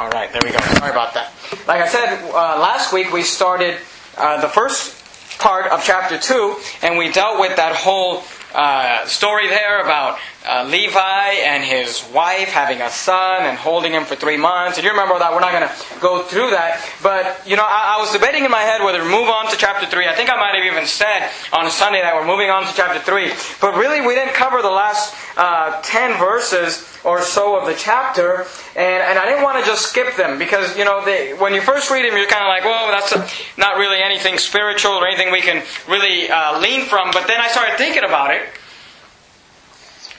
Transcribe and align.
All 0.00 0.08
right, 0.08 0.32
there 0.32 0.40
we 0.42 0.50
go. 0.50 0.58
Sorry 0.78 0.90
about 0.90 1.12
that. 1.12 1.30
Like 1.68 1.82
I 1.82 1.86
said 1.86 2.24
uh, 2.30 2.58
last 2.58 2.90
week, 2.90 3.12
we 3.12 3.20
started 3.20 3.76
uh, 4.16 4.40
the 4.40 4.48
first 4.48 4.96
part 5.38 5.70
of 5.70 5.84
chapter 5.84 6.16
2, 6.16 6.56
and 6.80 6.96
we 6.96 7.12
dealt 7.12 7.38
with 7.38 7.56
that 7.56 7.76
whole 7.76 8.22
uh, 8.54 9.04
story 9.04 9.48
there 9.48 9.82
about 9.82 10.18
uh, 10.46 10.64
Levi 10.64 11.44
and 11.44 11.62
his 11.62 12.02
wife 12.14 12.48
having 12.48 12.80
a 12.80 12.88
son 12.88 13.42
and 13.42 13.58
holding 13.58 13.92
him 13.92 14.04
for 14.04 14.16
three 14.16 14.38
months. 14.38 14.78
And 14.78 14.84
you 14.84 14.90
remember 14.90 15.18
that. 15.18 15.32
We're 15.32 15.40
not 15.40 15.52
going 15.52 15.68
to 15.68 16.00
go 16.00 16.22
through 16.22 16.50
that. 16.50 16.80
But, 17.02 17.46
you 17.46 17.56
know, 17.56 17.64
I, 17.64 17.96
I, 17.96 18.00
was 18.00 18.10
debating 18.10 18.44
in 18.46 18.50
my 18.50 18.62
head 18.62 18.82
whether 18.82 18.98
to 18.98 19.04
move 19.04 19.28
on 19.28 19.50
to 19.50 19.56
chapter 19.58 19.86
3. 19.86 20.08
I 20.08 20.14
think 20.14 20.30
I 20.30 20.36
might 20.36 20.56
have 20.56 20.64
even 20.64 20.86
said 20.86 21.28
on 21.52 21.70
Sunday 21.70 22.00
that 22.00 22.14
we're 22.14 22.26
moving 22.26 22.48
on 22.48 22.64
to 22.64 22.72
chapter 22.74 23.00
3. 23.00 23.32
But 23.60 23.76
really, 23.76 24.00
we 24.00 24.14
didn't 24.14 24.32
cover 24.32 24.62
the 24.62 24.72
last 24.72 25.14
uh, 25.36 25.82
10 25.82 26.18
verses 26.18 26.88
or 27.04 27.20
so 27.20 27.60
of 27.60 27.66
the 27.66 27.74
chapter. 27.74 28.46
And, 28.76 29.02
and 29.04 29.18
I 29.18 29.26
didn't 29.26 29.42
want 29.42 29.60
to 29.60 29.68
just 29.68 29.92
skip 29.92 30.16
them 30.16 30.38
because, 30.38 30.72
you 30.76 30.86
know, 30.86 31.04
they, 31.04 31.34
when 31.34 31.52
you 31.52 31.60
first 31.60 31.90
read 31.90 32.08
them, 32.08 32.16
you're 32.16 32.26
kind 32.32 32.44
of 32.44 32.48
like, 32.48 32.64
well, 32.64 32.88
that's 32.88 33.12
a, 33.12 33.60
not 33.60 33.76
really 33.76 34.00
anything 34.00 34.38
spiritual 34.38 34.92
or 34.92 35.06
anything 35.06 35.32
we 35.32 35.42
can 35.42 35.62
really 35.86 36.30
uh, 36.30 36.58
lean 36.60 36.86
from. 36.86 37.10
But 37.12 37.26
then 37.26 37.40
I 37.42 37.48
started 37.48 37.76
thinking 37.76 38.04
about 38.04 38.32
it. 38.32 38.48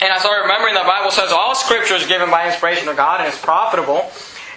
And 0.02 0.12
I 0.12 0.18
started 0.18 0.50
remembering 0.50 0.73
the 0.73 0.82
Bible 0.82 1.12
says 1.12 1.32
all 1.32 1.54
scripture 1.54 1.94
is 1.94 2.08
given 2.08 2.32
by 2.32 2.48
inspiration 2.48 2.88
of 2.90 2.98
God 2.98 3.22
and 3.22 3.32
is 3.32 3.40
profitable. 3.40 4.10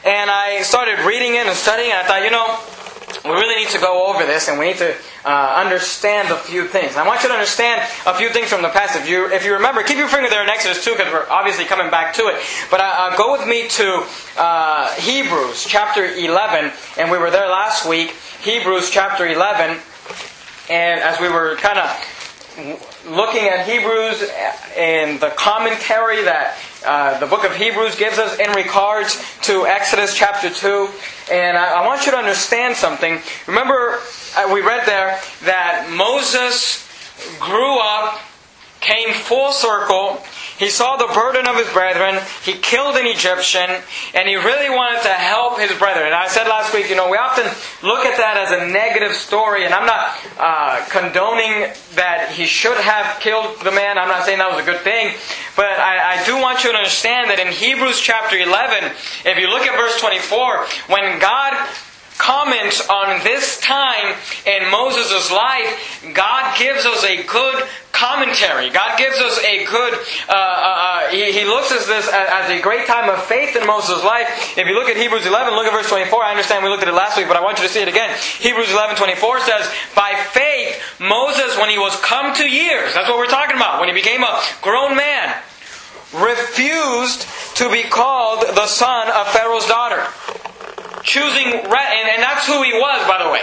And 0.02 0.30
I 0.30 0.62
started 0.62 1.04
reading 1.04 1.34
it 1.34 1.46
and 1.46 1.54
studying, 1.54 1.90
and 1.92 2.00
I 2.00 2.04
thought, 2.08 2.24
you 2.24 2.30
know, 2.30 2.48
we 3.28 3.38
really 3.38 3.56
need 3.62 3.70
to 3.72 3.78
go 3.78 4.06
over 4.06 4.24
this 4.24 4.48
and 4.48 4.58
we 4.58 4.68
need 4.68 4.78
to 4.78 4.96
uh, 5.26 5.62
understand 5.62 6.30
a 6.30 6.36
few 6.36 6.66
things. 6.66 6.92
And 6.92 7.00
I 7.00 7.06
want 7.06 7.22
you 7.22 7.28
to 7.28 7.34
understand 7.34 7.82
a 8.06 8.14
few 8.14 8.30
things 8.30 8.48
from 8.48 8.62
the 8.62 8.70
past. 8.70 8.96
If 8.96 9.06
you, 9.06 9.30
if 9.30 9.44
you 9.44 9.52
remember, 9.52 9.82
keep 9.82 9.98
your 9.98 10.08
finger 10.08 10.30
there 10.30 10.42
in 10.42 10.48
Exodus 10.48 10.82
2 10.82 10.92
because 10.92 11.12
we're 11.12 11.28
obviously 11.28 11.66
coming 11.66 11.90
back 11.90 12.14
to 12.14 12.22
it. 12.28 12.40
But 12.70 12.80
uh, 12.80 12.84
uh, 12.84 13.16
go 13.16 13.32
with 13.32 13.46
me 13.46 13.68
to 13.68 14.06
uh, 14.38 14.94
Hebrews 14.94 15.64
chapter 15.68 16.06
11, 16.06 16.72
and 16.96 17.10
we 17.10 17.18
were 17.18 17.30
there 17.30 17.48
last 17.48 17.86
week. 17.86 18.14
Hebrews 18.40 18.88
chapter 18.88 19.26
11, 19.26 19.78
and 20.70 21.00
as 21.00 21.20
we 21.20 21.28
were 21.28 21.56
kind 21.56 21.78
of 21.78 21.90
looking 23.06 23.48
at 23.48 23.66
Hebrews 23.68 24.30
and 24.76 25.18
the 25.20 25.30
commentary 25.30 26.22
that 26.22 26.56
uh, 26.86 27.18
the 27.18 27.26
book 27.26 27.44
of 27.44 27.54
Hebrews 27.54 27.96
gives 27.96 28.18
us 28.18 28.38
in 28.38 28.50
regards 28.52 29.20
to 29.42 29.66
Exodus 29.66 30.14
chapter 30.16 30.50
2. 30.50 30.88
And 31.32 31.56
I, 31.56 31.82
I 31.82 31.86
want 31.86 32.06
you 32.06 32.12
to 32.12 32.18
understand 32.18 32.76
something. 32.76 33.20
Remember, 33.46 34.00
uh, 34.36 34.50
we 34.52 34.60
read 34.60 34.86
there 34.86 35.20
that 35.44 35.90
Moses 35.90 36.86
grew 37.40 37.78
up, 37.80 38.20
came 38.84 39.14
full 39.14 39.50
circle, 39.52 40.22
he 40.58 40.68
saw 40.68 40.96
the 40.96 41.10
burden 41.12 41.48
of 41.48 41.56
his 41.56 41.68
brethren. 41.72 42.20
He 42.44 42.52
killed 42.52 42.96
an 42.96 43.06
Egyptian, 43.06 43.68
and 44.14 44.28
he 44.28 44.36
really 44.36 44.70
wanted 44.70 45.02
to 45.02 45.08
help 45.08 45.58
his 45.58 45.72
brethren. 45.78 46.06
And 46.06 46.14
I 46.14 46.28
said 46.28 46.46
last 46.46 46.72
week, 46.72 46.88
you 46.88 46.94
know, 46.94 47.10
we 47.10 47.16
often 47.16 47.44
look 47.82 48.06
at 48.06 48.16
that 48.18 48.36
as 48.36 48.52
a 48.52 48.70
negative 48.70 49.16
story, 49.16 49.64
and 49.64 49.74
I'm 49.74 49.86
not 49.86 50.14
uh, 50.38 50.84
condoning 50.90 51.72
that 51.96 52.30
he 52.32 52.46
should 52.46 52.76
have 52.76 53.18
killed 53.20 53.58
the 53.64 53.72
man. 53.72 53.98
I'm 53.98 54.08
not 54.08 54.24
saying 54.24 54.38
that 54.38 54.54
was 54.54 54.62
a 54.62 54.68
good 54.68 54.82
thing, 54.82 55.14
but 55.56 55.66
I, 55.66 56.20
I 56.20 56.24
do 56.24 56.38
want 56.38 56.62
you 56.62 56.70
to 56.70 56.76
understand 56.76 57.30
that 57.30 57.40
in 57.40 57.52
Hebrews 57.52 57.98
chapter 57.98 58.36
11, 58.36 58.92
if 59.24 59.38
you 59.38 59.48
look 59.48 59.66
at 59.66 59.74
verse 59.74 59.98
24, 60.00 60.66
when 60.86 61.18
God 61.18 61.56
comments 62.18 62.86
on 62.88 63.22
this 63.24 63.58
time 63.60 64.14
in 64.46 64.70
Moses' 64.70 65.30
life, 65.30 66.00
God 66.14 66.56
gives 66.58 66.86
us 66.86 67.02
a 67.04 67.22
good 67.24 67.64
commentary. 67.92 68.70
God 68.70 68.98
gives 68.98 69.16
us 69.18 69.38
a 69.38 69.64
good, 69.64 69.94
uh, 70.28 70.32
uh, 70.32 70.34
uh 70.34 71.08
he, 71.10 71.32
he, 71.32 71.44
looks 71.44 71.70
at 71.70 71.86
this 71.86 72.08
as, 72.12 72.50
a 72.50 72.60
great 72.60 72.86
time 72.86 73.08
of 73.08 73.22
faith 73.24 73.56
in 73.56 73.66
Moses' 73.66 74.02
life. 74.02 74.58
If 74.58 74.66
you 74.66 74.74
look 74.74 74.88
at 74.88 74.96
Hebrews 74.96 75.26
11, 75.26 75.54
look 75.54 75.66
at 75.66 75.72
verse 75.72 75.88
24. 75.88 76.22
I 76.22 76.30
understand 76.30 76.64
we 76.64 76.70
looked 76.70 76.82
at 76.82 76.88
it 76.88 76.94
last 76.94 77.16
week, 77.16 77.28
but 77.28 77.36
I 77.36 77.42
want 77.42 77.58
you 77.58 77.64
to 77.64 77.72
see 77.72 77.80
it 77.80 77.88
again. 77.88 78.10
Hebrews 78.40 78.70
11, 78.70 78.96
24 78.96 79.40
says, 79.40 79.70
By 79.94 80.14
faith, 80.32 80.82
Moses, 80.98 81.56
when 81.58 81.70
he 81.70 81.78
was 81.78 81.98
come 82.00 82.34
to 82.34 82.48
years, 82.48 82.94
that's 82.94 83.08
what 83.08 83.18
we're 83.18 83.26
talking 83.26 83.56
about, 83.56 83.80
when 83.80 83.88
he 83.88 83.94
became 83.94 84.22
a 84.22 84.42
grown 84.60 84.96
man, 84.96 85.34
refused 86.12 87.26
to 87.56 87.70
be 87.70 87.82
called 87.84 88.42
the 88.42 88.66
son 88.66 89.08
of 89.08 89.28
Pharaoh's 89.28 89.66
daughter 89.66 90.06
choosing, 91.04 91.52
and, 91.52 92.22
that's 92.24 92.48
who 92.48 92.62
he 92.64 92.72
was, 92.72 93.06
by 93.06 93.22
the 93.22 93.30
way. 93.30 93.42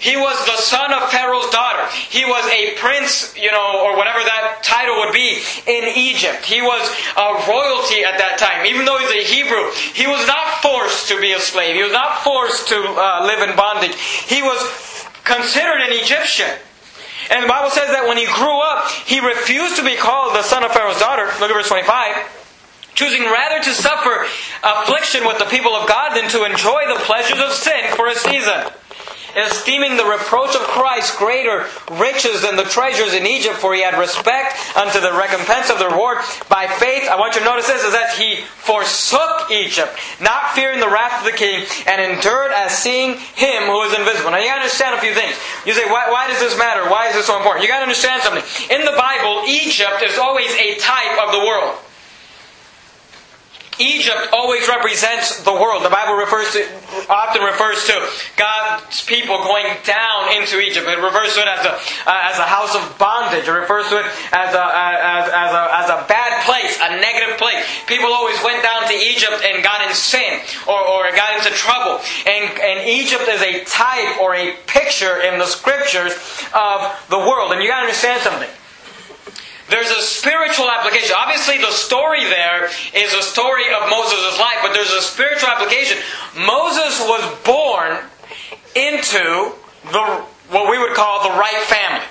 He 0.00 0.16
was 0.16 0.36
the 0.44 0.56
son 0.60 0.92
of 0.92 1.08
Pharaoh's 1.08 1.48
daughter. 1.48 1.86
He 2.10 2.24
was 2.24 2.44
a 2.50 2.74
prince, 2.76 3.32
you 3.36 3.50
know, 3.50 3.80
or 3.84 3.96
whatever 3.96 4.18
that 4.20 4.60
title 4.62 4.96
would 5.00 5.14
be 5.14 5.40
in 5.64 5.96
Egypt. 5.96 6.44
He 6.44 6.60
was 6.60 6.82
a 7.16 7.40
royalty 7.48 8.04
at 8.04 8.18
that 8.18 8.36
time. 8.36 8.66
Even 8.66 8.84
though 8.84 8.98
he's 8.98 9.16
a 9.16 9.24
Hebrew, 9.24 9.70
he 9.94 10.04
was 10.06 10.26
not 10.26 10.60
forced 10.60 11.08
to 11.08 11.20
be 11.20 11.32
a 11.32 11.40
slave. 11.40 11.76
He 11.76 11.82
was 11.82 11.92
not 11.92 12.20
forced 12.20 12.68
to 12.68 12.76
uh, 12.76 13.24
live 13.24 13.48
in 13.48 13.56
bondage. 13.56 13.96
He 13.96 14.42
was 14.42 14.60
considered 15.24 15.80
an 15.80 15.96
Egyptian. 15.96 16.52
And 17.30 17.44
the 17.44 17.48
Bible 17.48 17.70
says 17.70 17.88
that 17.88 18.04
when 18.04 18.18
he 18.18 18.28
grew 18.28 18.60
up, 18.60 18.90
he 19.08 19.24
refused 19.24 19.76
to 19.76 19.84
be 19.84 19.96
called 19.96 20.36
the 20.36 20.42
son 20.42 20.64
of 20.64 20.72
Pharaoh's 20.72 21.00
daughter. 21.00 21.32
Look 21.40 21.48
at 21.48 21.56
verse 21.56 21.68
25 21.68 22.43
choosing 22.94 23.22
rather 23.24 23.62
to 23.62 23.70
suffer 23.70 24.26
affliction 24.62 25.26
with 25.26 25.38
the 25.38 25.46
people 25.46 25.74
of 25.74 25.88
God 25.88 26.16
than 26.16 26.30
to 26.30 26.44
enjoy 26.44 26.86
the 26.88 27.00
pleasures 27.00 27.40
of 27.40 27.52
sin 27.52 27.94
for 27.96 28.08
a 28.08 28.14
season. 28.14 28.70
Esteeming 29.34 29.96
the 29.96 30.04
reproach 30.04 30.54
of 30.54 30.62
Christ 30.62 31.18
greater 31.18 31.66
riches 31.98 32.42
than 32.42 32.54
the 32.54 32.70
treasures 32.70 33.14
in 33.14 33.26
Egypt, 33.26 33.56
for 33.56 33.74
he 33.74 33.82
had 33.82 33.98
respect 33.98 34.54
unto 34.76 35.00
the 35.00 35.10
recompense 35.10 35.70
of 35.70 35.80
the 35.80 35.88
reward. 35.88 36.18
By 36.48 36.68
faith, 36.68 37.10
I 37.10 37.18
want 37.18 37.34
you 37.34 37.40
to 37.40 37.46
notice 37.46 37.66
this, 37.66 37.82
is 37.82 37.90
that 37.90 38.14
he 38.14 38.46
forsook 38.62 39.50
Egypt, 39.50 39.90
not 40.22 40.54
fearing 40.54 40.78
the 40.78 40.86
wrath 40.86 41.18
of 41.18 41.26
the 41.26 41.36
king, 41.36 41.66
and 41.90 41.98
endured 41.98 42.52
as 42.52 42.78
seeing 42.78 43.18
him 43.34 43.66
who 43.66 43.82
is 43.82 43.98
invisible. 43.98 44.30
Now 44.30 44.38
you 44.38 44.46
gotta 44.46 44.62
understand 44.62 44.94
a 44.94 45.02
few 45.02 45.14
things. 45.14 45.34
You 45.66 45.74
say, 45.74 45.90
why, 45.90 46.14
why 46.14 46.28
does 46.28 46.38
this 46.38 46.56
matter? 46.56 46.88
Why 46.88 47.08
is 47.08 47.14
this 47.18 47.26
so 47.26 47.36
important? 47.36 47.66
You 47.66 47.68
gotta 47.68 47.90
understand 47.90 48.22
something. 48.22 48.44
In 48.70 48.86
the 48.86 48.94
Bible, 48.94 49.42
Egypt 49.50 49.98
is 50.06 50.16
always 50.16 50.54
a 50.54 50.78
type 50.78 51.18
of 51.26 51.34
the 51.34 51.42
world. 51.42 51.74
Egypt 53.78 54.28
always 54.32 54.68
represents 54.68 55.42
the 55.42 55.52
world. 55.52 55.84
The 55.84 55.90
Bible 55.90 56.14
refers 56.14 56.52
to, 56.52 56.62
often 57.10 57.42
refers 57.42 57.84
to 57.86 58.08
God's 58.36 59.02
people 59.04 59.38
going 59.38 59.66
down 59.84 60.36
into 60.36 60.60
Egypt. 60.60 60.86
It 60.86 60.98
refers 60.98 61.34
to 61.34 61.40
it 61.40 61.48
as 61.48 61.66
a, 61.66 61.72
uh, 62.06 62.30
as 62.30 62.38
a 62.38 62.46
house 62.46 62.74
of 62.74 62.98
bondage. 62.98 63.48
It 63.48 63.52
refers 63.52 63.88
to 63.88 63.98
it 63.98 64.06
as 64.32 64.54
a, 64.54 64.64
as, 64.64 65.26
as, 65.28 65.50
a, 65.52 65.62
as 65.74 65.88
a 65.90 66.06
bad 66.06 66.44
place, 66.44 66.78
a 66.80 67.00
negative 67.00 67.38
place. 67.38 67.64
People 67.86 68.12
always 68.12 68.38
went 68.44 68.62
down 68.62 68.86
to 68.86 68.94
Egypt 68.94 69.42
and 69.44 69.62
got 69.62 69.86
in 69.86 69.94
sin 69.94 70.40
or, 70.68 70.78
or 70.78 71.10
got 71.16 71.34
into 71.38 71.50
trouble. 71.56 72.00
And, 72.26 72.50
and 72.60 72.88
Egypt 72.88 73.26
is 73.28 73.42
a 73.42 73.64
type 73.64 74.20
or 74.20 74.34
a 74.34 74.54
picture 74.66 75.20
in 75.22 75.38
the 75.38 75.46
scriptures 75.46 76.12
of 76.54 76.94
the 77.10 77.18
world. 77.18 77.52
And 77.52 77.62
you 77.62 77.68
gotta 77.68 77.86
understand 77.86 78.22
something. 78.22 78.48
There's 79.68 79.90
a 79.90 80.02
spiritual 80.02 80.70
application. 80.70 81.16
Obviously, 81.16 81.58
the 81.58 81.72
story 81.72 82.24
there 82.24 82.66
is 82.94 83.14
a 83.14 83.22
story 83.22 83.64
of 83.72 83.88
Moses' 83.88 84.38
life, 84.38 84.58
but 84.62 84.74
there's 84.74 84.92
a 84.92 85.00
spiritual 85.00 85.48
application. 85.48 85.98
Moses 86.36 87.00
was 87.00 87.24
born 87.44 87.98
into 88.74 89.52
the 89.90 90.24
what 90.50 90.70
we 90.70 90.78
would 90.78 90.94
call 90.94 91.22
the 91.22 91.38
right 91.38 91.62
family. 91.64 92.04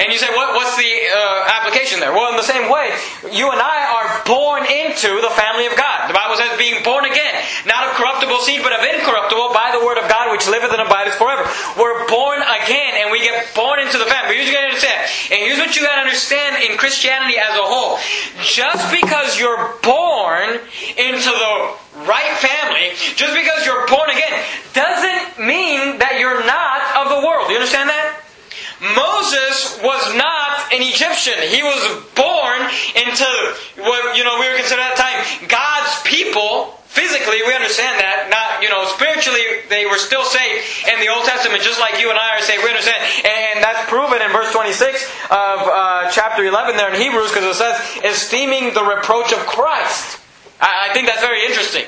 And 0.00 0.08
you 0.08 0.16
say, 0.16 0.32
what, 0.32 0.56
what's 0.56 0.72
the 0.80 0.88
uh, 0.88 1.52
application 1.60 2.00
there? 2.00 2.16
Well, 2.16 2.32
in 2.32 2.40
the 2.40 2.48
same 2.48 2.72
way, 2.72 2.96
you 3.28 3.52
and 3.52 3.60
I 3.60 3.78
are 3.92 4.24
born 4.24 4.64
into 4.64 5.20
the 5.20 5.28
family 5.36 5.68
of 5.68 5.76
God. 5.76 6.08
The 6.08 6.16
Bible 6.16 6.40
says 6.40 6.56
being 6.56 6.80
born 6.80 7.04
again, 7.04 7.44
not 7.68 7.84
of 7.84 8.00
corruptible 8.00 8.40
seed, 8.40 8.64
but 8.64 8.72
of 8.72 8.80
incorruptible 8.80 9.52
by 9.52 9.68
the 9.76 9.84
word 9.84 10.00
of 10.00 10.08
God 10.08 10.32
which 10.32 10.48
liveth 10.48 10.72
and 10.72 10.80
abideth 10.80 11.20
forever. 11.20 11.44
We're 11.76 12.08
born 12.08 12.40
again 12.40 13.04
and 13.04 13.12
we 13.12 13.20
get 13.20 13.52
born 13.52 13.84
into 13.84 14.00
the 14.00 14.08
family. 14.08 14.40
Here's 14.40 14.48
what 14.48 14.56
you 14.56 14.56
gotta 14.56 14.72
understand. 14.72 15.00
And 15.28 15.38
here's 15.44 15.60
what 15.60 15.76
you 15.76 15.82
gotta 15.84 16.00
understand 16.00 16.64
in 16.64 16.80
Christianity 16.80 17.36
as 17.36 17.52
a 17.52 17.66
whole. 17.68 18.00
Just 18.40 18.88
because 18.88 19.36
you're 19.36 19.76
born 19.84 20.56
into 20.96 21.30
the 21.30 21.54
right 22.08 22.32
family, 22.40 22.96
just 23.14 23.36
because 23.36 23.66
you're 23.68 23.86
born 23.92 24.08
again, 24.08 24.32
doesn't 24.72 25.44
mean 25.44 26.00
that 26.00 26.16
you're 26.16 26.40
not 26.48 26.80
of 26.96 27.12
the 27.12 27.20
world. 27.26 27.52
You 27.52 27.56
understand 27.60 27.92
that? 27.92 28.11
Moses 28.82 29.78
was 29.78 30.02
not 30.18 30.74
an 30.74 30.82
Egyptian. 30.82 31.38
He 31.46 31.62
was 31.62 32.02
born 32.18 32.66
into 32.98 33.30
what 33.78 34.18
you 34.18 34.26
know 34.26 34.42
we 34.42 34.50
were 34.50 34.58
considered 34.58 34.82
at 34.82 34.98
that 34.98 35.06
time 35.06 35.46
God's 35.46 36.02
people. 36.02 36.78
Physically, 36.90 37.40
we 37.46 37.54
understand 37.54 38.02
that. 38.02 38.28
Not 38.28 38.60
you 38.60 38.68
know 38.68 38.84
spiritually, 38.90 39.64
they 39.70 39.86
were 39.86 40.02
still 40.02 40.26
saved 40.26 40.66
in 40.90 40.98
the 40.98 41.08
Old 41.08 41.24
Testament, 41.24 41.62
just 41.62 41.78
like 41.78 42.02
you 42.02 42.10
and 42.10 42.18
I 42.18 42.36
are 42.36 42.42
saved. 42.42 42.66
We 42.66 42.68
understand, 42.68 43.00
and 43.22 43.62
that's 43.62 43.86
proven 43.88 44.20
in 44.20 44.28
verse 44.34 44.52
26 44.52 44.74
of 45.30 45.58
uh, 45.62 46.10
chapter 46.10 46.44
11 46.44 46.76
there 46.76 46.92
in 46.92 47.00
Hebrews, 47.00 47.30
because 47.30 47.46
it 47.46 47.56
says, 47.56 47.78
"Esteeming 48.02 48.74
the 48.74 48.82
reproach 48.82 49.32
of 49.32 49.46
Christ." 49.46 50.18
I, 50.60 50.90
I 50.90 50.92
think 50.92 51.06
that's 51.06 51.22
very 51.22 51.46
interesting. 51.46 51.86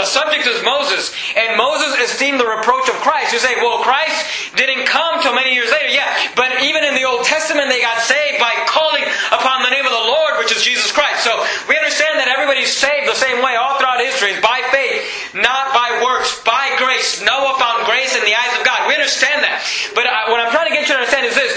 The 0.00 0.08
subject 0.08 0.48
is 0.48 0.64
Moses, 0.64 1.12
and 1.36 1.60
Moses 1.60 1.92
esteemed 2.00 2.40
the 2.40 2.48
reproach 2.48 2.88
of 2.88 2.96
Christ. 3.04 3.36
You 3.36 3.38
say, 3.38 3.52
well, 3.60 3.84
Christ 3.84 4.56
didn't 4.56 4.88
come 4.88 5.20
till 5.20 5.36
many 5.36 5.52
years 5.52 5.68
later. 5.68 5.92
Yeah, 5.92 6.08
but 6.32 6.64
even 6.64 6.88
in 6.88 6.96
the 6.96 7.04
Old 7.04 7.20
Testament, 7.28 7.68
they 7.68 7.84
got 7.84 8.00
saved 8.00 8.40
by 8.40 8.48
calling 8.64 9.04
upon 9.28 9.60
the 9.60 9.68
name 9.68 9.84
of 9.84 9.92
the 9.92 10.06
Lord, 10.08 10.40
which 10.40 10.56
is 10.56 10.64
Jesus 10.64 10.88
Christ. 10.88 11.20
So 11.20 11.36
we 11.68 11.76
understand 11.76 12.16
that 12.16 12.32
everybody's 12.32 12.72
saved 12.72 13.12
the 13.12 13.20
same 13.20 13.44
way 13.44 13.60
all 13.60 13.76
throughout 13.76 14.00
history 14.00 14.32
is 14.32 14.40
by 14.40 14.64
faith, 14.72 15.04
not 15.36 15.68
by 15.76 15.92
works, 16.00 16.32
by 16.48 16.72
grace. 16.80 17.20
Noah 17.20 17.60
found 17.60 17.84
grace 17.84 18.16
in 18.16 18.24
the 18.24 18.32
eyes 18.32 18.56
of 18.56 18.64
God. 18.64 18.88
We 18.88 18.96
understand 18.96 19.44
that. 19.44 19.60
But 19.92 20.08
uh, 20.08 20.32
what 20.32 20.40
I'm 20.40 20.48
trying 20.48 20.72
to 20.72 20.74
get 20.80 20.88
you 20.88 20.96
to 20.96 21.04
understand 21.04 21.28
is 21.28 21.36
this 21.36 21.52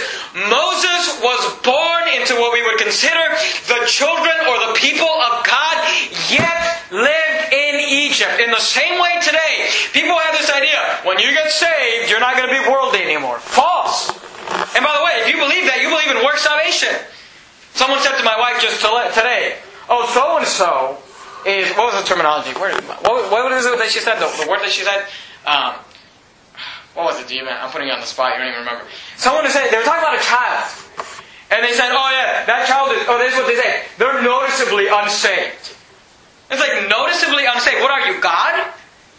Moses 0.52 1.16
was 1.24 1.40
born 1.64 2.12
into 2.12 2.36
what 2.36 2.52
we 2.52 2.60
would 2.60 2.76
consider 2.76 3.24
the 3.72 3.88
children 3.88 4.36
or 4.52 4.68
the 4.68 4.76
people 4.76 5.16
of 5.32 5.48
God. 5.48 5.80
Yeah 6.28 6.53
in 8.44 8.52
the 8.52 8.60
same 8.60 9.00
way 9.00 9.16
today, 9.24 9.72
people 9.96 10.20
have 10.20 10.36
this 10.36 10.52
idea 10.52 11.00
when 11.08 11.18
you 11.18 11.32
get 11.32 11.48
saved, 11.48 12.12
you're 12.12 12.20
not 12.20 12.36
going 12.36 12.52
to 12.52 12.52
be 12.52 12.60
worldly 12.68 13.00
anymore. 13.00 13.40
False. 13.40 14.12
And 14.76 14.84
by 14.84 14.92
the 15.00 15.04
way, 15.08 15.24
if 15.24 15.32
you 15.32 15.40
believe 15.40 15.64
that, 15.72 15.80
you 15.80 15.88
believe 15.88 16.12
in 16.12 16.20
work 16.28 16.36
salvation. 16.36 16.92
Someone 17.72 18.04
said 18.04 18.20
to 18.20 18.26
my 18.28 18.36
wife 18.36 18.60
just 18.60 18.84
today, 18.84 19.56
oh, 19.88 20.04
so 20.12 20.44
and 20.44 20.48
so 20.48 21.00
is, 21.48 21.72
what 21.80 21.96
was 21.96 22.04
the 22.04 22.08
terminology? 22.08 22.52
Where, 22.60 22.76
what, 23.08 23.32
what 23.32 23.48
was 23.48 23.64
it 23.64 23.80
that 23.80 23.88
she 23.88 24.04
said? 24.04 24.20
The, 24.20 24.28
the 24.44 24.52
word 24.52 24.60
that 24.60 24.76
she 24.76 24.84
said? 24.84 25.08
Um, 25.48 25.80
what 27.00 27.16
was 27.16 27.24
it, 27.24 27.32
you, 27.32 27.48
I'm 27.48 27.72
putting 27.72 27.88
you 27.88 27.94
on 27.96 28.04
the 28.04 28.12
spot, 28.12 28.36
you 28.36 28.44
don't 28.44 28.52
even 28.52 28.68
remember. 28.68 28.84
Someone 29.16 29.48
said, 29.50 29.72
they 29.72 29.80
were 29.80 29.88
talking 29.88 30.04
about 30.04 30.20
a 30.20 30.26
child. 30.28 30.68
And 31.48 31.64
they 31.64 31.72
said, 31.72 31.96
oh 31.96 32.10
yeah, 32.12 32.44
that 32.44 32.68
child 32.68 32.92
is, 32.92 33.08
oh, 33.08 33.18
this 33.18 33.32
is 33.32 33.40
what 33.40 33.48
they 33.48 33.56
say. 33.56 33.88
They're 33.98 34.20
noticeably 34.20 34.92
unsaved. 34.92 35.80
It's 36.54 36.62
like, 36.62 36.86
noticeably 36.86 37.50
unsaved. 37.50 37.82
What 37.82 37.90
are 37.90 38.06
you, 38.06 38.22
God? 38.22 38.54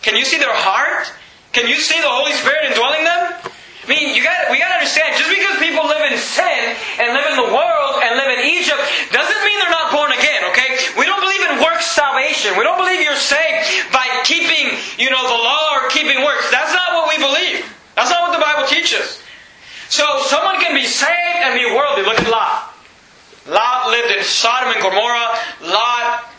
Can 0.06 0.14
you 0.14 0.22
see 0.22 0.38
their 0.38 0.54
heart? 0.54 1.10
Can 1.50 1.66
you 1.66 1.74
see 1.74 1.98
the 1.98 2.06
Holy 2.06 2.30
Spirit 2.30 2.70
indwelling 2.70 3.02
them? 3.02 3.50
I 3.50 3.86
mean, 3.90 4.14
you 4.14 4.22
got 4.22 4.54
we 4.54 4.62
got 4.62 4.70
to 4.70 4.78
understand. 4.78 5.18
Just 5.18 5.28
because 5.28 5.58
people 5.58 5.82
live 5.82 6.06
in 6.06 6.14
sin 6.14 6.62
and 7.02 7.10
live 7.10 7.26
in 7.34 7.36
the 7.42 7.50
world 7.50 7.94
and 8.06 8.14
live 8.14 8.30
in 8.38 8.46
Egypt 8.54 8.78
doesn't 9.10 9.40
mean 9.42 9.56
they're 9.58 9.74
not 9.74 9.90
born 9.90 10.14
again. 10.14 10.46
Okay, 10.54 10.78
we 10.94 11.04
don't 11.10 11.18
believe 11.20 11.42
in 11.42 11.58
works 11.58 11.90
salvation. 11.90 12.54
We 12.54 12.62
don't 12.62 12.78
believe 12.78 13.02
you're 13.02 13.18
saved 13.18 13.90
by 13.90 14.06
keeping, 14.22 14.78
you 14.94 15.10
know, 15.10 15.20
the 15.26 15.40
law 15.42 15.82
or 15.82 15.90
keeping 15.90 16.22
works. 16.22 16.48
That's 16.54 16.70
not 16.70 17.02
what 17.02 17.10
we 17.10 17.18
believe. 17.18 17.66
That's 17.98 18.14
not 18.14 18.30
what 18.30 18.32
the 18.38 18.42
Bible 18.42 18.70
teaches. 18.70 19.18
So 19.90 20.06
someone 20.30 20.62
can 20.62 20.72
be 20.72 20.86
saved 20.86 21.42
and 21.42 21.58
be 21.58 21.66
worldly. 21.66 22.06
Look 22.06 22.22
at 22.22 22.30
Lot. 22.30 22.70
Lot 23.50 23.90
lived 23.90 24.14
in 24.16 24.22
Sodom 24.22 24.70
and 24.70 24.80
Gomorrah. 24.80 25.34
Lot 25.60 26.34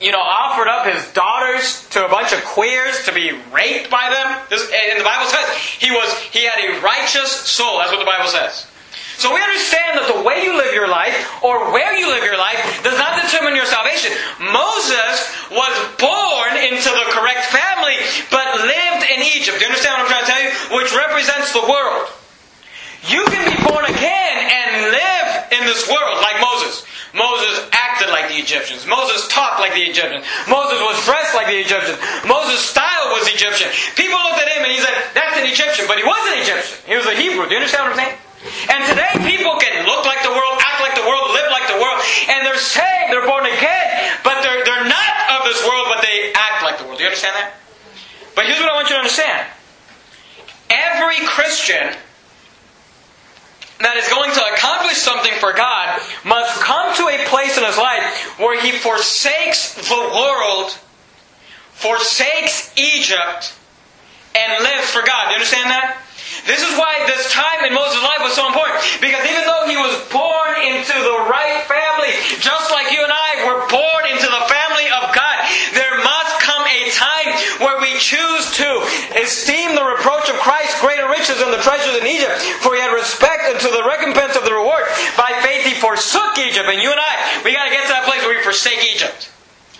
you 0.00 0.12
know, 0.12 0.20
offered 0.20 0.68
up 0.68 0.86
his 0.86 1.12
daughters 1.12 1.87
to 1.98 2.06
a 2.06 2.08
bunch 2.08 2.32
of 2.32 2.38
queers 2.46 3.02
to 3.04 3.12
be 3.12 3.34
raped 3.50 3.90
by 3.90 4.06
them. 4.06 4.38
This, 4.48 4.62
and 4.70 5.00
the 5.00 5.04
Bible 5.04 5.26
says 5.26 5.46
he 5.82 5.90
was 5.90 6.06
he 6.30 6.46
had 6.46 6.62
a 6.62 6.80
righteous 6.80 7.30
soul. 7.30 7.78
That's 7.78 7.90
what 7.90 7.98
the 7.98 8.06
Bible 8.06 8.30
says. 8.30 8.70
So 9.18 9.34
we 9.34 9.42
understand 9.42 9.98
that 9.98 10.06
the 10.06 10.22
way 10.22 10.46
you 10.46 10.54
live 10.54 10.70
your 10.70 10.86
life 10.86 11.42
or 11.42 11.74
where 11.74 11.90
you 11.98 12.06
live 12.06 12.22
your 12.22 12.38
life 12.38 12.62
does 12.86 12.94
not 12.94 13.18
determine 13.18 13.58
your 13.58 13.66
salvation. 13.66 14.14
Moses 14.38 15.26
was 15.50 15.74
born 15.98 16.54
into 16.54 16.86
the 16.86 17.06
correct 17.10 17.50
family, 17.50 17.98
but 18.30 18.46
lived 18.62 19.02
in 19.10 19.26
Egypt. 19.34 19.58
Do 19.58 19.66
you 19.66 19.74
understand 19.74 19.98
what 19.98 20.06
I'm 20.06 20.10
trying 20.14 20.22
to 20.22 20.30
tell 20.30 20.42
you? 20.46 20.50
Which 20.78 20.94
represents 20.94 21.50
the 21.50 21.66
world. 21.66 22.14
You 23.10 23.26
can 23.26 23.42
be 23.42 23.58
born 23.66 23.90
again 23.90 24.34
and 24.38 24.94
live 24.94 25.28
in 25.50 25.66
this 25.66 25.82
world 25.90 26.22
like 26.22 26.38
Moses. 26.38 26.86
Moses 27.10 27.66
acted 27.98 28.14
like 28.14 28.30
the 28.30 28.38
Egyptians. 28.38 28.86
Moses 28.86 29.26
talked 29.26 29.58
like 29.58 29.74
the 29.74 29.82
Egyptians. 29.82 30.22
Moses 30.46 30.78
was 30.78 31.02
dressed 31.02 31.34
like 31.34 31.50
the 31.50 31.58
Egyptians. 31.58 31.98
Moses' 32.22 32.62
style 32.62 33.10
was 33.10 33.26
Egyptian. 33.26 33.66
People 33.98 34.14
looked 34.22 34.38
at 34.38 34.46
him 34.54 34.62
and 34.62 34.70
he 34.70 34.78
said, 34.78 34.94
that's 35.18 35.34
an 35.34 35.50
Egyptian, 35.50 35.90
but 35.90 35.98
he 35.98 36.06
wasn't 36.06 36.38
Egyptian. 36.38 36.78
He 36.86 36.94
was 36.94 37.10
a 37.10 37.18
Hebrew. 37.18 37.50
Do 37.50 37.58
you 37.58 37.58
understand 37.58 37.90
what 37.90 37.98
I'm 37.98 38.06
saying? 38.06 38.16
And 38.70 38.80
today 38.86 39.10
people 39.26 39.58
can 39.58 39.82
look 39.82 40.06
like 40.06 40.22
the 40.22 40.30
world, 40.30 40.62
act 40.62 40.78
like 40.78 40.94
the 40.94 41.02
world, 41.02 41.26
live 41.34 41.50
like 41.50 41.66
the 41.66 41.82
world, 41.82 41.98
and 42.30 42.46
they're 42.46 42.62
saved, 42.62 43.10
they're 43.10 43.26
born 43.26 43.42
again, 43.42 44.14
but 44.22 44.46
they're, 44.46 44.62
they're 44.62 44.86
not 44.86 45.12
of 45.34 45.42
this 45.42 45.58
world, 45.66 45.90
but 45.90 45.98
they 46.06 46.30
act 46.38 46.62
like 46.62 46.78
the 46.78 46.86
world. 46.86 47.02
Do 47.02 47.02
you 47.02 47.10
understand 47.10 47.34
that? 47.34 47.58
But 48.38 48.46
here's 48.46 48.62
what 48.62 48.70
I 48.70 48.78
want 48.78 48.86
you 48.86 48.94
to 48.94 49.02
understand. 49.02 49.42
Every 50.70 51.18
Christian 51.26 51.98
that 53.80 53.96
is 53.96 54.08
going 54.10 54.30
to 54.34 54.42
accomplish 54.54 54.98
something 54.98 55.32
for 55.38 55.52
God 55.52 56.02
must 56.24 56.60
come 56.60 56.94
to 56.96 57.08
a 57.08 57.18
place 57.30 57.56
in 57.56 57.64
his 57.64 57.78
life 57.78 58.27
where 58.38 58.60
he 58.60 58.72
forsakes 58.72 59.74
the 59.74 60.10
world, 60.14 60.70
forsakes 61.72 62.72
Egypt, 62.76 63.54
and 64.34 64.62
lives 64.62 64.90
for 64.90 65.02
God. 65.02 65.28
Do 65.28 65.30
you 65.30 65.42
understand 65.42 65.70
that? 65.70 65.98
This 66.46 66.62
is 66.62 66.72
why 66.78 66.96
this 67.04 67.28
time 67.32 67.66
in 67.66 67.74
Moses' 67.74 68.00
life 68.00 68.22
was 68.22 68.32
so 68.32 68.46
important. 68.46 68.78
Because 69.02 69.20
even 69.26 69.44
though 69.44 69.66
he 69.66 69.76
was 69.76 69.96
born 70.08 70.54
into 70.64 70.96
the 70.96 71.18
right 71.28 71.60
family, 71.66 72.14
just 72.38 72.70
like 72.70 72.88
you 72.94 73.02
and 73.02 73.12
I 73.12 73.44
were 73.48 73.60
born 73.68 74.02
into 74.08 74.28
the 74.28 74.44
family 74.46 74.86
of 74.88 75.12
God, 75.12 75.36
there 75.74 75.98
must 76.00 76.40
come 76.40 76.64
a 76.64 76.88
time 76.94 77.30
where 77.60 77.76
we 77.82 77.96
choose 77.98 78.48
to 78.60 78.68
esteem 79.18 79.74
the 79.74 79.84
reproach 79.84 80.30
of 80.30 80.40
Christ 80.40 80.78
greater 80.80 81.08
riches 81.10 81.42
than 81.42 81.50
the 81.50 81.60
treasures 81.60 82.00
in 82.00 82.06
Egypt. 82.06 82.40
For 82.62 82.76
he 82.76 82.80
had 82.80 82.94
respect 82.94 83.48
unto 83.52 83.68
the 83.68 83.84
recompense 83.84 84.36
of 84.36 84.44
the 84.44 84.54
reward. 84.54 84.86
By 85.20 85.34
faith 85.42 85.66
he 85.66 85.74
forsook 85.76 86.38
Egypt. 86.38 86.70
And 86.70 86.80
you 86.80 86.92
and 86.92 87.00
I, 87.00 87.42
we 87.44 87.52
got 87.52 87.66
to 87.66 87.72
get 87.72 87.84
to 87.88 87.92
that 87.92 88.06
place 88.06 88.22
where 88.24 88.36
we 88.36 88.37
forsake 88.48 88.80
Egypt. 88.96 89.28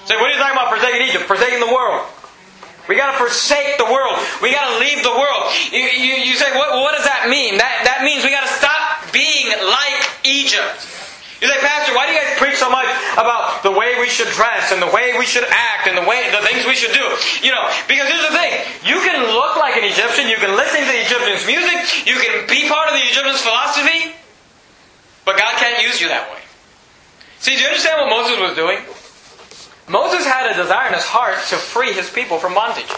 So 0.04 0.20
what 0.20 0.28
are 0.28 0.36
you 0.36 0.36
talking 0.36 0.52
about 0.52 0.68
forsaking 0.68 1.08
Egypt? 1.08 1.24
Forsaking 1.24 1.56
the 1.56 1.72
world. 1.72 2.04
We 2.84 3.00
got 3.00 3.16
to 3.16 3.16
forsake 3.16 3.80
the 3.80 3.88
world. 3.88 4.20
We 4.44 4.52
got 4.52 4.68
to 4.68 4.76
leave 4.76 5.00
the 5.00 5.16
world. 5.16 5.48
You, 5.72 5.88
you, 5.88 6.28
you 6.28 6.34
say, 6.36 6.52
what, 6.52 6.76
what, 6.76 6.92
does 6.92 7.08
that 7.08 7.32
mean? 7.32 7.56
That, 7.56 7.88
that 7.88 8.04
means 8.04 8.24
we 8.24 8.32
got 8.32 8.44
to 8.44 8.54
stop 8.60 9.08
being 9.08 9.48
like 9.56 10.04
Egypt. 10.28 10.84
You 11.40 11.48
say, 11.48 11.56
Pastor, 11.64 11.96
why 11.96 12.08
do 12.08 12.12
you 12.12 12.20
guys 12.20 12.36
preach 12.36 12.60
so 12.60 12.68
much 12.68 12.88
about 13.16 13.64
the 13.64 13.72
way 13.72 13.96
we 13.96 14.12
should 14.12 14.28
dress 14.36 14.68
and 14.68 14.84
the 14.84 14.92
way 14.92 15.16
we 15.16 15.24
should 15.24 15.48
act 15.48 15.88
and 15.88 15.96
the 15.96 16.04
way 16.04 16.28
the 16.28 16.44
things 16.44 16.68
we 16.68 16.76
should 16.76 16.92
do? 16.92 17.06
You 17.40 17.56
know, 17.56 17.64
because 17.88 18.04
here's 18.04 18.26
the 18.28 18.36
thing: 18.36 18.52
you 18.84 19.00
can 19.00 19.16
look 19.32 19.56
like 19.56 19.80
an 19.80 19.86
Egyptian, 19.86 20.28
you 20.28 20.36
can 20.36 20.52
listen 20.58 20.82
to 20.82 20.88
the 20.88 21.00
Egyptian's 21.00 21.46
music, 21.46 22.04
you 22.04 22.20
can 22.20 22.44
be 22.50 22.66
part 22.66 22.90
of 22.90 22.98
the 22.98 23.04
Egyptian's 23.06 23.40
philosophy, 23.40 24.12
but 25.22 25.38
God 25.38 25.56
can't 25.56 25.78
use 25.80 26.02
you 26.02 26.10
that 26.10 26.26
way. 26.34 26.47
See, 27.38 27.54
do 27.54 27.60
you 27.60 27.66
understand 27.66 28.02
what 28.02 28.10
Moses 28.10 28.38
was 28.38 28.54
doing? 28.56 28.78
Moses 29.88 30.26
had 30.26 30.50
a 30.52 30.54
desire 30.54 30.88
in 30.88 30.94
his 30.94 31.06
heart 31.06 31.38
to 31.48 31.56
free 31.56 31.92
his 31.92 32.10
people 32.10 32.38
from 32.38 32.54
bondage. 32.54 32.90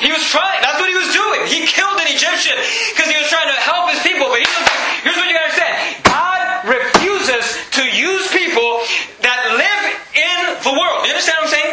He 0.00 0.12
was 0.12 0.24
trying. 0.28 0.60
That's 0.64 0.80
what 0.80 0.88
he 0.88 0.96
was 0.96 1.12
doing. 1.12 1.44
He 1.48 1.64
killed 1.68 2.00
an 2.00 2.08
Egyptian 2.08 2.56
because 2.92 3.08
he 3.08 3.16
was 3.20 3.28
trying 3.28 3.48
to 3.48 3.58
help 3.60 3.92
his 3.92 4.00
people. 4.00 4.32
But 4.32 4.40
here's, 4.40 4.60
here's 5.04 5.16
what 5.16 5.28
you 5.28 5.36
gotta 5.36 5.52
understand. 5.52 5.76
God 6.04 6.40
refuses 6.64 7.60
to 7.76 7.82
use 7.84 8.24
people 8.32 8.80
that 9.24 9.40
live 9.56 9.84
in 10.16 10.40
the 10.64 10.72
world. 10.72 11.04
You 11.04 11.12
understand 11.12 11.44
what 11.44 11.48
I'm 11.48 11.56
saying? 11.56 11.72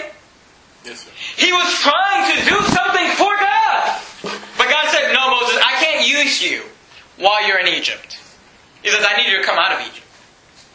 Yes, 0.87 0.97
sir. 1.03 1.11
He 1.39 1.51
was 1.51 1.67
trying 1.79 2.23
to 2.31 2.37
do 2.47 2.57
something 2.71 3.07
for 3.15 3.31
God. 3.35 3.81
But 4.59 4.67
God 4.71 4.85
said, 4.91 5.15
No, 5.15 5.31
Moses, 5.31 5.59
I 5.63 5.79
can't 5.79 6.07
use 6.07 6.43
you 6.43 6.63
while 7.15 7.47
you're 7.47 7.59
in 7.59 7.67
Egypt. 7.67 8.19
He 8.83 8.89
says, 8.91 9.03
I 9.07 9.17
need 9.17 9.31
you 9.31 9.37
to 9.39 9.43
come 9.43 9.59
out 9.59 9.71
of 9.71 9.81
Egypt. 9.81 10.07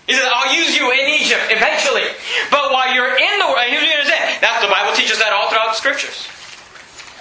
He 0.06 0.14
says, 0.14 0.26
I'll 0.26 0.52
use 0.52 0.76
you 0.76 0.90
in 0.90 1.06
Egypt 1.20 1.48
eventually. 1.48 2.04
But 2.50 2.72
while 2.74 2.92
you're 2.92 3.14
in 3.14 3.34
the 3.38 3.46
world, 3.46 3.62
here's 3.70 3.80
what 3.80 3.88
you 3.88 3.96
understand. 3.96 4.42
That's 4.42 4.60
the 4.60 4.70
Bible 4.70 4.92
teaches 4.92 5.18
that 5.22 5.32
all 5.32 5.48
throughout 5.48 5.72
the 5.72 5.80
scriptures. 5.80 6.26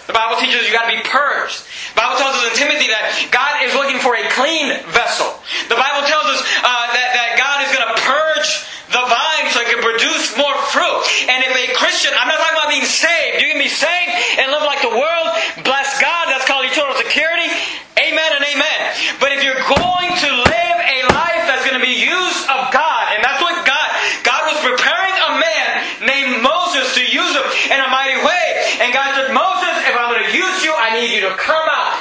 The 0.09 0.17
Bible 0.17 0.41
teaches 0.41 0.67
you 0.67 0.73
got 0.73 0.89
to 0.89 0.97
be 0.97 1.05
purged. 1.07 1.63
The 1.95 2.03
Bible 2.03 2.19
tells 2.19 2.35
us 2.41 2.51
in 2.51 2.67
Timothy 2.67 2.89
that 2.91 3.31
God 3.31 3.63
is 3.63 3.71
looking 3.77 4.01
for 4.01 4.17
a 4.17 4.25
clean 4.33 4.75
vessel. 4.91 5.29
The 5.69 5.77
Bible 5.77 6.03
tells 6.03 6.27
us 6.27 6.41
uh, 6.41 6.67
that, 6.91 7.09
that 7.15 7.29
God 7.39 7.63
is 7.63 7.71
going 7.71 7.85
to 7.85 7.95
purge 8.01 8.49
the 8.91 9.03
vine 9.07 9.47
so 9.55 9.63
it 9.63 9.71
can 9.71 9.79
produce 9.79 10.35
more 10.35 10.51
fruit. 10.73 10.99
And 11.31 11.47
if 11.47 11.55
a 11.55 11.71
Christian, 11.79 12.11
I'm 12.17 12.27
not 12.27 12.43
talking 12.43 12.59
about 12.59 12.73
being 12.73 12.83
saved. 12.83 13.39
You 13.39 13.55
can 13.55 13.61
be 13.61 13.71
saved 13.71 14.11
and 14.41 14.51
live 14.51 14.67
like 14.67 14.83
the 14.83 14.91
world. 14.91 15.27
Bless 15.63 15.95
God. 16.01 16.27
That's 16.27 16.43
called 16.43 16.67
eternal 16.67 16.97
security. 16.99 17.47
Amen 17.95 18.31
and 18.35 18.43
amen. 18.43 18.81
But 19.23 19.31
if 19.31 19.47
you're 19.47 19.63
going 19.63 20.11
to 20.11 20.29
live 20.43 20.77
a 20.81 20.97
life 21.15 21.43
that's 21.47 21.63
going 21.63 21.79
to 21.79 21.85
be 21.85 22.03
used 22.03 22.43
of 22.51 22.67
God, 22.75 23.03
and 23.15 23.23
that's 23.23 23.39
what 23.39 23.55
God, 23.63 23.87
God 24.27 24.43
was 24.51 24.59
preparing 24.59 25.15
a 25.15 25.31
man 25.39 25.69
named 26.03 26.43
Moses 26.43 26.91
to 26.99 27.03
use 27.03 27.31
him 27.31 27.47
in 27.71 27.79
a 27.79 27.87
mighty 27.87 28.19
way. 28.19 28.43
And 28.83 28.91
God 28.91 29.15
said, 29.15 29.31
Moses, 29.31 29.75
if 29.87 29.95
I'm 29.95 30.11
going 30.11 30.25
to 30.25 30.33
use 30.35 30.63
you, 30.63 30.73
I 30.75 30.99
need 30.99 31.15
you 31.15 31.21
to 31.29 31.35
come 31.39 31.67
out, 31.69 31.95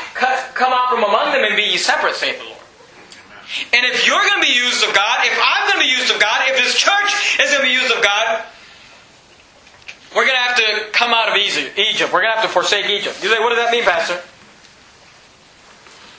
come 0.55 0.73
out 0.73 0.91
from 0.91 1.05
among 1.05 1.33
them 1.33 1.45
and 1.45 1.55
be 1.55 1.75
ye 1.75 1.79
separate, 1.79 2.17
saith 2.17 2.39
the 2.39 2.51
Lord. 2.51 2.61
And 3.75 3.83
if 3.85 4.07
you're 4.07 4.23
going 4.23 4.41
to 4.41 4.47
be 4.47 4.55
used 4.55 4.87
of 4.87 4.95
God, 4.95 5.27
if 5.27 5.37
I'm 5.37 5.67
going 5.69 5.83
to 5.83 5.85
be 5.85 5.91
used 5.91 6.15
of 6.15 6.21
God, 6.21 6.49
if 6.49 6.57
this 6.57 6.79
church 6.79 7.37
is 7.43 7.51
going 7.51 7.63
to 7.63 7.69
be 7.69 7.75
used 7.75 7.93
of 7.93 8.03
God, 8.03 8.47
we're 10.15 10.27
going 10.27 10.39
to 10.39 10.43
have 10.43 10.57
to 10.57 10.91
come 10.93 11.13
out 11.13 11.29
of 11.29 11.30
Egypt. 11.41 12.13
We're 12.13 12.23
going 12.23 12.33
to 12.33 12.41
have 12.41 12.47
to 12.47 12.53
forsake 12.53 12.87
Egypt. 12.87 13.23
You 13.23 13.31
say, 13.31 13.41
what 13.41 13.51
does 13.51 13.59
that 13.59 13.73
mean, 13.73 13.85
Pastor? 13.85 14.21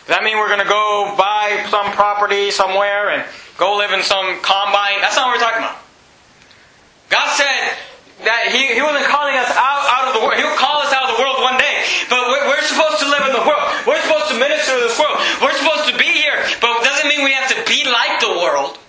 Does 0.06 0.18
that 0.18 0.24
mean 0.26 0.38
we're 0.38 0.50
going 0.50 0.66
to 0.66 0.70
go 0.70 1.14
buy 1.18 1.62
some 1.70 1.94
property 1.94 2.50
somewhere 2.50 3.14
and 3.14 3.24
go 3.56 3.78
live 3.78 3.94
in 3.94 4.02
some 4.02 4.42
combine? 4.42 5.00
That's 5.00 5.16
not 5.16 5.30
what 5.30 5.38
we're 5.38 5.46
talking 5.46 5.62
about. 5.62 5.78
God 7.14 7.30
said 7.38 7.78
that 8.26 8.50
He, 8.50 8.74
he 8.74 8.82
wasn't 8.82 9.06
calling 9.08 9.38
us 9.38 9.52
out, 9.54 9.84
out 9.88 10.10
of 10.10 10.18
the 10.18 10.22
world. 10.26 10.36
He'll 10.42 10.58
call 10.58 10.82
us 10.82 10.92
out 10.92 11.06
of 11.06 11.16
the 11.16 11.20
world 11.22 11.38
one 11.46 11.62
day. 11.62 11.86
But 12.10 12.28
we're, 12.28 12.44
we're 12.50 12.66
supposed 12.66 13.00
to 13.06 13.08
live 13.08 13.30
in 13.30 13.34
the 13.38 13.46
world. 13.46 13.64
We're 13.86 14.02
supposed 14.02 14.34
to 14.34 14.38
minister 14.42 14.74
to 14.74 14.82
this 14.84 14.98
world. 14.98 15.16
We're 15.38 15.56
supposed 15.56 15.86
to 15.92 15.96
be 15.96 16.10
here. 16.10 16.40
But 16.60 16.82
it 16.82 16.84
doesn't 16.88 17.08
mean 17.08 17.22
we 17.22 17.32
have 17.38 17.48
to 17.54 17.60
be 17.70 17.86
like 17.86 18.20
the 18.20 18.36
world. 18.42 18.82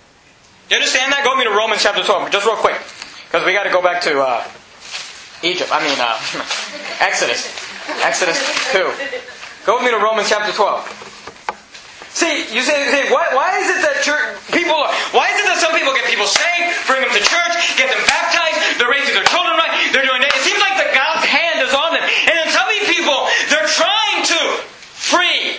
You 0.73 0.81
understand 0.81 1.13
that? 1.13 1.21
Go 1.23 1.37
with 1.37 1.45
me 1.45 1.51
to 1.51 1.55
Romans 1.55 1.85
chapter 1.85 2.01
12, 2.01 2.33
just 2.33 2.49
real 2.49 2.57
quick. 2.57 2.81
Because 3.29 3.45
we 3.45 3.53
got 3.53 3.63
to 3.63 3.73
go 3.73 3.81
back 3.81 4.01
to 4.09 4.17
uh, 4.17 4.41
Egypt. 5.43 5.69
I 5.71 5.79
mean, 5.83 5.99
uh, 5.99 6.17
Exodus. 7.03 7.51
Exodus 8.01 8.39
2. 8.71 8.87
Go 9.67 9.75
with 9.75 9.83
me 9.83 9.91
to 9.91 9.99
Romans 9.99 10.31
chapter 10.31 10.51
12. 10.55 11.03
See, 12.13 12.45
you 12.53 12.61
say, 12.61 12.77
say 12.93 13.09
why, 13.09 13.27
why 13.33 13.57
is 13.57 13.67
it 13.73 13.81
that 13.81 14.05
church, 14.05 14.37
people, 14.53 14.77
why 15.17 15.33
is 15.33 15.37
it 15.41 15.49
that 15.49 15.57
some 15.57 15.73
people 15.73 15.97
get 15.97 16.05
people 16.05 16.29
saved, 16.29 16.85
bring 16.85 17.01
them 17.01 17.09
to 17.09 17.23
church, 17.25 17.73
get 17.73 17.89
them 17.89 17.99
baptized, 18.05 18.77
they're 18.77 18.91
raising 18.91 19.17
their 19.17 19.25
children 19.25 19.57
right, 19.57 19.73
they're 19.89 20.05
doing 20.05 20.21
that. 20.21 20.29
It 20.29 20.45
seems 20.45 20.61
like 20.61 20.77
the 20.77 20.93
God's 20.93 21.25
hand 21.25 21.65
is 21.65 21.73
on 21.73 21.97
them. 21.97 22.05
And 22.05 22.37
then 22.37 22.47
some 22.53 22.69
people, 23.03 23.27
they're 23.49 23.67
trying 23.67 24.19
to 24.29 24.39
free 24.93 25.57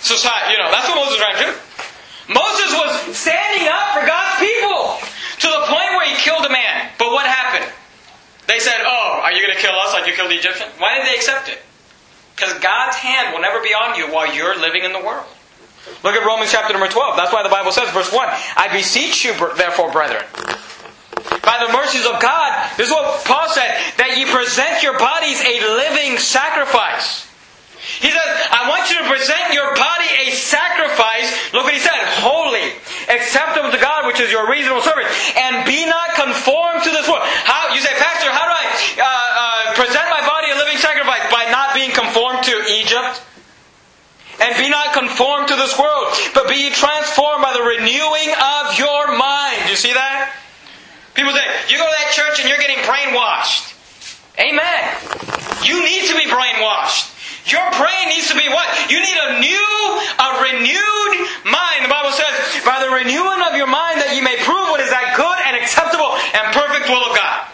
society. 0.00 0.56
You 0.56 0.58
know, 0.58 0.70
that's 0.70 0.88
what 0.88 0.96
Moses 0.96 1.14
was 1.14 1.22
trying 1.22 1.38
to 1.38 1.44
do. 1.46 1.52
Moses 2.32 2.70
was 2.74 2.92
standing 3.16 3.68
up 3.68 3.92
for 3.94 4.02
God's 4.06 4.40
people 4.40 4.98
to 5.44 5.48
the 5.48 5.62
point 5.68 5.90
where 5.94 6.08
he 6.08 6.16
killed 6.16 6.44
a 6.46 6.50
man. 6.50 6.90
But 6.98 7.12
what 7.12 7.26
happened? 7.26 7.70
They 8.52 8.60
said, 8.60 8.84
Oh, 8.84 9.24
are 9.24 9.32
you 9.32 9.40
going 9.40 9.56
to 9.56 9.62
kill 9.64 9.72
us 9.72 9.94
like 9.96 10.06
you 10.06 10.12
killed 10.12 10.30
the 10.30 10.36
Egyptian? 10.36 10.68
Why 10.76 10.98
did 10.98 11.08
they 11.08 11.16
accept 11.16 11.48
it? 11.48 11.64
Because 12.36 12.52
God's 12.60 12.96
hand 12.96 13.32
will 13.32 13.40
never 13.40 13.64
be 13.64 13.72
on 13.72 13.96
you 13.96 14.12
while 14.12 14.28
you're 14.28 14.60
living 14.60 14.84
in 14.84 14.92
the 14.92 15.00
world. 15.00 15.24
Look 16.04 16.12
at 16.12 16.20
Romans 16.20 16.52
chapter 16.52 16.76
number 16.76 16.92
12. 16.92 17.16
That's 17.16 17.32
why 17.32 17.42
the 17.42 17.48
Bible 17.48 17.72
says, 17.72 17.88
verse 17.96 18.12
1 18.12 18.28
I 18.28 18.68
beseech 18.68 19.24
you, 19.24 19.32
therefore, 19.56 19.90
brethren, 19.90 20.20
by 21.40 21.64
the 21.64 21.72
mercies 21.72 22.04
of 22.04 22.20
God, 22.20 22.52
this 22.76 22.88
is 22.88 22.92
what 22.92 23.24
Paul 23.24 23.48
said, 23.48 23.72
that 23.96 24.20
ye 24.20 24.28
present 24.28 24.84
your 24.84 24.98
bodies 25.00 25.40
a 25.40 25.56
living 25.80 26.18
sacrifice. 26.20 27.24
He 28.04 28.12
says, 28.12 28.30
I 28.52 28.68
want 28.68 28.92
you 28.92 29.00
to 29.00 29.06
present 29.08 29.56
your 29.56 29.74
body 29.74 30.28
a 30.28 30.30
sacrifice. 30.36 31.32
Look 31.56 31.64
what 31.64 31.74
he 31.74 31.80
said, 31.80 31.98
holy, 32.20 32.76
acceptable 33.12 33.70
to 33.70 33.78
God, 33.78 34.06
which 34.06 34.20
is 34.20 34.32
your 34.32 34.48
reasonable 34.48 34.82
service, 34.82 35.06
and 35.36 35.64
be 35.64 35.84
not 35.86 36.14
conformed 36.14 36.82
to 36.84 36.90
this 36.90 37.06
world. 37.08 37.22
How 37.44 37.74
you 37.74 37.80
say, 37.80 37.92
Pastor? 38.00 38.32
How 38.32 38.48
do 38.48 38.54
I 38.56 38.66
uh, 38.96 39.04
uh, 39.04 39.74
present 39.76 40.06
my 40.08 40.24
body 40.26 40.50
a 40.50 40.56
living 40.56 40.78
sacrifice 40.78 41.28
by 41.30 41.50
not 41.50 41.74
being 41.74 41.92
conformed 41.92 42.42
to 42.44 42.54
Egypt? 42.72 43.22
And 44.40 44.56
be 44.58 44.68
not 44.68 44.92
conformed 44.92 45.48
to 45.48 45.56
this 45.56 45.78
world, 45.78 46.08
but 46.34 46.48
be 46.48 46.70
transformed 46.70 47.42
by 47.42 47.52
the 47.52 47.62
renewing 47.62 48.34
of 48.34 48.74
your 48.74 49.14
mind. 49.14 49.70
You 49.70 49.76
see 49.76 49.92
that? 49.92 50.34
People 51.14 51.30
say, 51.30 51.44
you 51.68 51.78
go 51.78 51.84
to 51.84 51.94
that 52.02 52.10
church 52.10 52.40
and 52.40 52.48
you're 52.48 52.58
getting 52.58 52.82
brainwashed. 52.82 53.76
Amen. 54.40 54.82
You 55.62 55.84
need 55.84 56.08
to 56.08 56.16
be 56.16 56.26
brainwashed. 56.26 57.12
Your 57.46 57.62
brain 57.76 58.08
needs 58.08 58.28
to 58.30 58.36
be 58.38 58.48
what? 58.48 58.66
You 58.90 58.98
need 58.98 59.18
a 59.18 59.38
new, 59.38 59.70
a 60.18 60.28
renewed 60.46 61.12
mind. 61.44 61.84
The 61.84 61.92
Bible 61.92 62.10
says, 62.14 62.31
the 62.92 63.00
renewing 63.00 63.40
of 63.48 63.56
your 63.56 63.68
mind 63.68 64.04
that 64.04 64.12
you 64.12 64.20
may 64.20 64.36
prove 64.44 64.68
what 64.68 64.84
is 64.84 64.92
that 64.92 65.16
good 65.16 65.38
and 65.48 65.56
acceptable 65.56 66.12
and 66.36 66.44
perfect 66.52 66.92
will 66.92 67.00
of 67.00 67.16
God. 67.16 67.48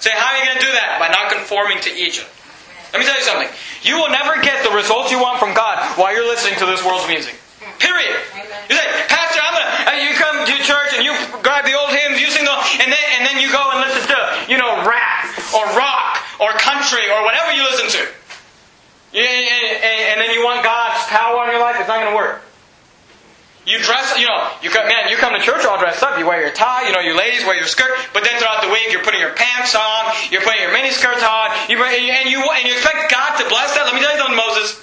Say, 0.00 0.16
how 0.16 0.32
are 0.32 0.38
you 0.40 0.48
going 0.48 0.56
to 0.56 0.64
do 0.64 0.72
that? 0.72 0.96
By 0.96 1.12
not 1.12 1.28
conforming 1.28 1.76
to 1.84 1.90
Egypt. 1.92 2.30
Let 2.96 3.02
me 3.02 3.04
tell 3.04 3.18
you 3.20 3.26
something. 3.28 3.52
You 3.84 4.00
will 4.00 4.08
never 4.08 4.40
get 4.40 4.64
the 4.64 4.72
results 4.72 5.12
you 5.12 5.20
want 5.20 5.36
from 5.36 5.52
God 5.52 5.76
while 6.00 6.08
you're 6.08 6.24
listening 6.24 6.56
to 6.64 6.66
this 6.66 6.80
world's 6.80 7.04
music. 7.04 7.36
Period. 7.76 8.16
You 8.72 8.74
say, 8.80 8.88
Pastor, 9.12 9.44
I'm 9.44 9.52
gonna. 9.52 9.70
Uh, 9.92 9.96
you 10.00 10.16
come 10.16 10.36
to 10.48 10.54
church 10.64 10.96
and 10.96 11.04
you 11.04 11.12
grab 11.44 11.68
the 11.68 11.76
old 11.76 11.92
hymns, 11.92 12.18
you 12.18 12.26
sing 12.32 12.48
the, 12.48 12.56
and 12.80 12.88
then 12.88 13.04
and 13.18 13.22
then 13.28 13.36
you 13.38 13.52
go 13.52 13.60
and 13.70 13.84
listen 13.86 14.08
to 14.08 14.18
you 14.50 14.56
know 14.56 14.82
rap 14.82 15.30
or 15.54 15.62
rock 15.76 16.18
or 16.40 16.50
country 16.58 17.06
or 17.12 17.22
whatever 17.22 17.52
you 17.52 17.62
listen 17.62 17.86
to. 17.92 18.02
Yeah, 19.12 19.22
and, 19.22 20.16
and 20.16 20.20
then 20.22 20.30
you 20.32 20.42
want 20.42 20.64
God's 20.64 21.04
power 21.06 21.38
on 21.38 21.50
your 21.52 21.60
life. 21.60 21.76
It's 21.78 21.86
not 21.86 22.02
going 22.02 22.10
to 22.10 22.16
work. 22.16 22.42
You 23.68 23.76
dress, 23.84 24.16
you 24.16 24.24
know, 24.24 24.48
you 24.64 24.72
come, 24.72 24.88
man, 24.88 25.12
you 25.12 25.20
come 25.20 25.36
to 25.36 25.44
church 25.44 25.68
all 25.68 25.76
dressed 25.76 26.02
up. 26.02 26.18
You 26.18 26.24
wear 26.24 26.40
your 26.40 26.56
tie, 26.56 26.88
you 26.88 26.92
know, 26.96 27.04
you 27.04 27.12
ladies 27.12 27.44
wear 27.44 27.52
your 27.52 27.68
skirt, 27.68 27.92
but 28.16 28.24
then 28.24 28.40
throughout 28.40 28.64
the 28.64 28.72
week 28.72 28.88
you're 28.88 29.04
putting 29.04 29.20
your 29.20 29.36
pants 29.36 29.76
on, 29.76 30.08
you're 30.32 30.40
putting 30.40 30.64
your 30.64 30.72
mini 30.72 30.88
skirts 30.88 31.20
on, 31.20 31.52
you, 31.68 31.76
and 31.76 32.32
you 32.32 32.40
and 32.40 32.64
you 32.64 32.72
expect 32.72 33.12
God 33.12 33.36
to 33.36 33.44
bless 33.52 33.76
that. 33.76 33.84
Let 33.84 33.92
me 33.92 34.00
tell 34.00 34.16
you 34.16 34.24
something, 34.24 34.40
Moses. 34.40 34.80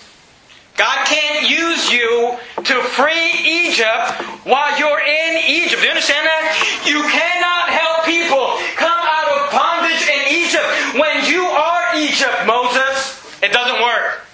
God 0.78 1.02
can't 1.10 1.50
use 1.50 1.90
you 1.90 2.38
to 2.62 2.76
free 2.94 3.34
Egypt 3.66 4.22
while 4.46 4.78
you're 4.78 5.02
in 5.02 5.34
Egypt. 5.50 5.82
Do 5.82 5.90
you 5.90 5.94
understand 5.98 6.30
that? 6.30 6.46
You 6.86 7.02
cannot 7.10 7.74
help 7.74 8.06
people 8.06 8.54
come 8.78 9.02
out 9.02 9.28
of 9.34 9.50
bondage 9.50 10.06
in 10.06 10.46
Egypt 10.46 10.70
when 11.02 11.26
you 11.26 11.42
are 11.42 11.98
Egypt, 11.98 12.46
Moses. 12.46 13.18
It 13.42 13.50
doesn't 13.50 13.82
work. 13.82 14.30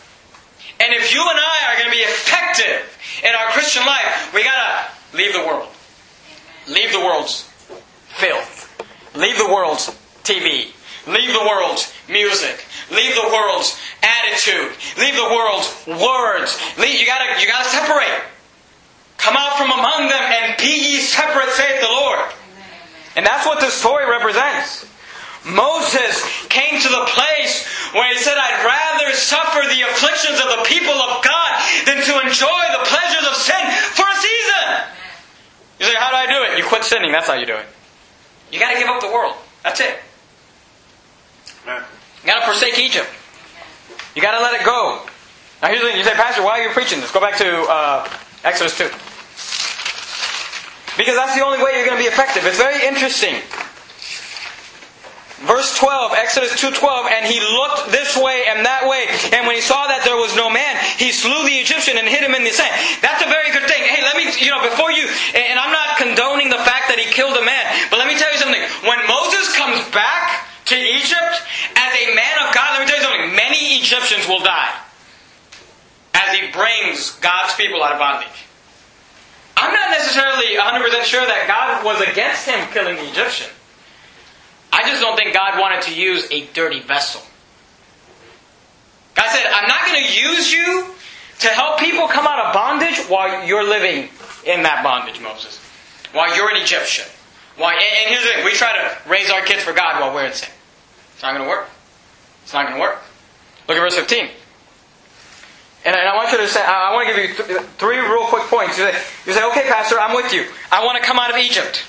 And 0.83 0.91
if 0.91 1.15
you 1.15 1.23
and 1.23 1.39
I 1.39 1.71
are 1.71 1.75
going 1.79 1.87
to 1.87 1.95
be 1.95 2.03
effective 2.03 2.90
in 3.23 3.35
our 3.35 3.51
Christian 3.51 3.85
life, 3.85 4.31
we 4.33 4.43
gotta 4.43 4.89
leave 5.13 5.33
the 5.33 5.45
world. 5.45 5.69
Leave 6.67 6.91
the 6.91 6.99
world's 6.99 7.43
filth. 8.17 8.67
Leave 9.15 9.37
the 9.37 9.47
world's 9.47 9.87
TV. 10.23 10.73
Leave 11.07 11.33
the 11.33 11.45
world's 11.47 11.91
music. 12.07 12.65
Leave 12.91 13.15
the 13.15 13.29
world's 13.33 13.77
attitude. 14.03 14.71
Leave 14.97 15.15
the 15.15 15.23
world's 15.23 15.87
words. 15.87 16.59
Leave, 16.77 16.99
you 16.99 17.05
gotta, 17.05 17.39
you 17.41 17.47
gotta 17.47 17.69
separate. 17.69 18.23
Come 19.17 19.35
out 19.35 19.57
from 19.57 19.71
among 19.71 20.09
them 20.09 20.23
and 20.23 20.57
be 20.57 20.93
ye 20.93 20.99
separate, 20.99 21.49
saith 21.49 21.81
the 21.81 21.87
Lord. 21.87 22.19
And 23.15 23.25
that's 23.25 23.45
what 23.45 23.59
this 23.59 23.73
story 23.73 24.09
represents. 24.09 24.85
Moses 25.45 26.21
came 26.47 26.79
to 26.79 26.89
the 26.89 27.05
place 27.09 27.65
where 27.93 28.07
he 28.13 28.17
said, 28.19 28.37
I'd 28.37 28.61
rather 28.61 29.13
suffer 29.13 29.65
the 29.67 29.81
afflictions 29.89 30.37
of 30.37 30.47
the 30.57 30.63
people 30.65 30.93
of 30.93 31.23
God 31.23 31.51
than 31.85 31.97
to 31.97 32.13
enjoy 32.21 32.63
the 32.77 32.83
pleasures 32.85 33.25
of 33.27 33.35
sin 33.35 33.63
for 33.97 34.05
a 34.05 34.15
season. 34.15 34.65
You 35.79 35.85
say, 35.87 35.95
How 35.97 36.11
do 36.11 36.17
I 36.17 36.27
do 36.27 36.43
it? 36.45 36.57
You 36.57 36.63
quit 36.63 36.83
sinning. 36.83 37.11
That's 37.11 37.27
how 37.27 37.33
you 37.33 37.45
do 37.45 37.55
it. 37.55 37.65
You 38.51 38.59
got 38.59 38.73
to 38.73 38.79
give 38.79 38.87
up 38.87 39.01
the 39.01 39.11
world. 39.11 39.35
That's 39.63 39.79
it. 39.79 39.97
You 41.65 42.25
got 42.25 42.39
to 42.41 42.45
forsake 42.45 42.77
Egypt. 42.77 43.09
You 44.15 44.21
got 44.21 44.37
to 44.37 44.43
let 44.43 44.59
it 44.59 44.65
go. 44.65 45.01
Now, 45.61 45.69
here's 45.69 45.81
the 45.81 45.87
thing. 45.87 45.97
You 45.97 46.03
say, 46.03 46.13
Pastor, 46.13 46.43
why 46.43 46.59
are 46.59 46.63
you 46.63 46.69
preaching 46.69 46.99
this? 46.99 47.11
Go 47.11 47.19
back 47.19 47.37
to 47.37 47.61
uh, 47.69 48.09
Exodus 48.43 48.77
2. 48.77 48.85
Because 50.97 51.15
that's 51.15 51.35
the 51.35 51.45
only 51.45 51.63
way 51.63 51.77
you're 51.77 51.85
going 51.85 51.97
to 51.97 52.03
be 52.03 52.09
effective. 52.09 52.45
It's 52.45 52.57
very 52.57 52.85
interesting. 52.85 53.35
Verse 55.41 55.73
12, 55.73 56.13
Exodus 56.13 56.53
2.12, 56.61 57.09
and 57.09 57.25
he 57.25 57.41
looked 57.41 57.89
this 57.89 58.13
way 58.13 58.45
and 58.45 58.61
that 58.61 58.85
way, 58.85 59.09
and 59.33 59.49
when 59.49 59.57
he 59.57 59.63
saw 59.63 59.89
that 59.89 60.05
there 60.05 60.17
was 60.17 60.37
no 60.37 60.53
man, 60.53 60.77
he 61.01 61.09
slew 61.09 61.41
the 61.49 61.57
Egyptian 61.57 61.97
and 61.97 62.05
hid 62.05 62.21
him 62.21 62.37
in 62.37 62.45
the 62.45 62.53
sand. 62.53 62.69
That's 63.01 63.25
a 63.25 63.29
very 63.29 63.49
good 63.49 63.65
thing. 63.65 63.81
Hey, 63.81 64.05
let 64.05 64.13
me, 64.13 64.29
you 64.37 64.53
know, 64.53 64.61
before 64.61 64.93
you, 64.93 65.09
and 65.33 65.57
I'm 65.57 65.73
not 65.73 65.97
condoning 65.97 66.53
the 66.53 66.61
fact 66.61 66.93
that 66.93 67.01
he 67.01 67.09
killed 67.09 67.33
a 67.33 67.41
man, 67.41 67.65
but 67.89 67.97
let 67.97 68.05
me 68.05 68.13
tell 68.21 68.29
you 68.29 68.37
something. 68.37 68.61
When 68.85 69.01
Moses 69.09 69.49
comes 69.57 69.81
back 69.89 70.45
to 70.69 70.77
Egypt 70.77 71.35
as 71.73 71.89
a 71.89 72.13
man 72.13 72.35
of 72.45 72.53
God, 72.53 72.77
let 72.77 72.85
me 72.85 72.87
tell 72.87 73.01
you 73.01 73.05
something. 73.09 73.33
Many 73.33 73.81
Egyptians 73.81 74.29
will 74.29 74.45
die 74.45 74.77
as 76.13 76.37
he 76.37 76.53
brings 76.53 77.17
God's 77.17 77.57
people 77.57 77.81
out 77.81 77.97
of 77.97 77.99
bondage. 77.99 78.45
I'm 79.57 79.73
not 79.73 79.89
necessarily 79.89 80.53
100% 80.53 81.01
sure 81.01 81.25
that 81.25 81.49
God 81.49 81.81
was 81.81 81.97
against 82.05 82.45
him 82.45 82.61
killing 82.69 82.95
the 83.01 83.09
Egyptian. 83.09 83.49
I 84.71 84.87
just 84.89 85.01
don't 85.01 85.17
think 85.17 85.33
God 85.33 85.59
wanted 85.59 85.81
to 85.83 85.93
use 85.93 86.27
a 86.31 86.45
dirty 86.53 86.79
vessel. 86.79 87.21
God 89.15 89.29
said, 89.29 89.45
I'm 89.51 89.67
not 89.67 89.85
going 89.85 90.05
to 90.05 90.13
use 90.13 90.51
you 90.51 90.85
to 91.39 91.47
help 91.47 91.79
people 91.79 92.07
come 92.07 92.25
out 92.25 92.45
of 92.45 92.53
bondage 92.53 92.97
while 93.07 93.45
you're 93.45 93.67
living 93.67 94.09
in 94.45 94.63
that 94.63 94.83
bondage, 94.83 95.19
Moses. 95.19 95.59
While 96.13 96.35
you're 96.35 96.49
an 96.49 96.61
Egyptian. 96.61 97.05
While, 97.57 97.71
and 97.73 98.09
here's 98.09 98.23
the 98.23 98.29
thing 98.29 98.45
we 98.45 98.53
try 98.53 98.73
to 98.73 99.09
raise 99.09 99.29
our 99.29 99.41
kids 99.41 99.63
for 99.63 99.73
God 99.73 99.99
while 99.99 100.13
we're 100.13 100.25
in 100.25 100.33
sin. 100.33 100.49
It's 101.13 101.23
not 101.23 101.33
going 101.33 101.43
to 101.43 101.49
work. 101.49 101.67
It's 102.43 102.53
not 102.53 102.65
going 102.65 102.75
to 102.75 102.81
work. 102.81 103.01
Look 103.67 103.77
at 103.77 103.81
verse 103.81 103.95
15. 103.95 104.29
And 105.83 105.95
I 105.95 106.15
want 106.15 106.31
you 106.31 106.37
to 106.37 106.47
say, 106.47 106.63
I 106.63 106.93
want 106.93 107.09
to 107.09 107.15
give 107.15 107.49
you 107.49 107.59
three 107.77 107.97
real 107.97 108.25
quick 108.25 108.43
points. 108.43 108.77
You 108.77 109.33
say, 109.33 109.43
okay, 109.49 109.67
Pastor, 109.67 109.99
I'm 109.99 110.15
with 110.15 110.31
you. 110.31 110.45
I 110.71 110.85
want 110.85 111.01
to 111.01 111.03
come 111.03 111.17
out 111.17 111.31
of 111.31 111.37
Egypt. 111.37 111.83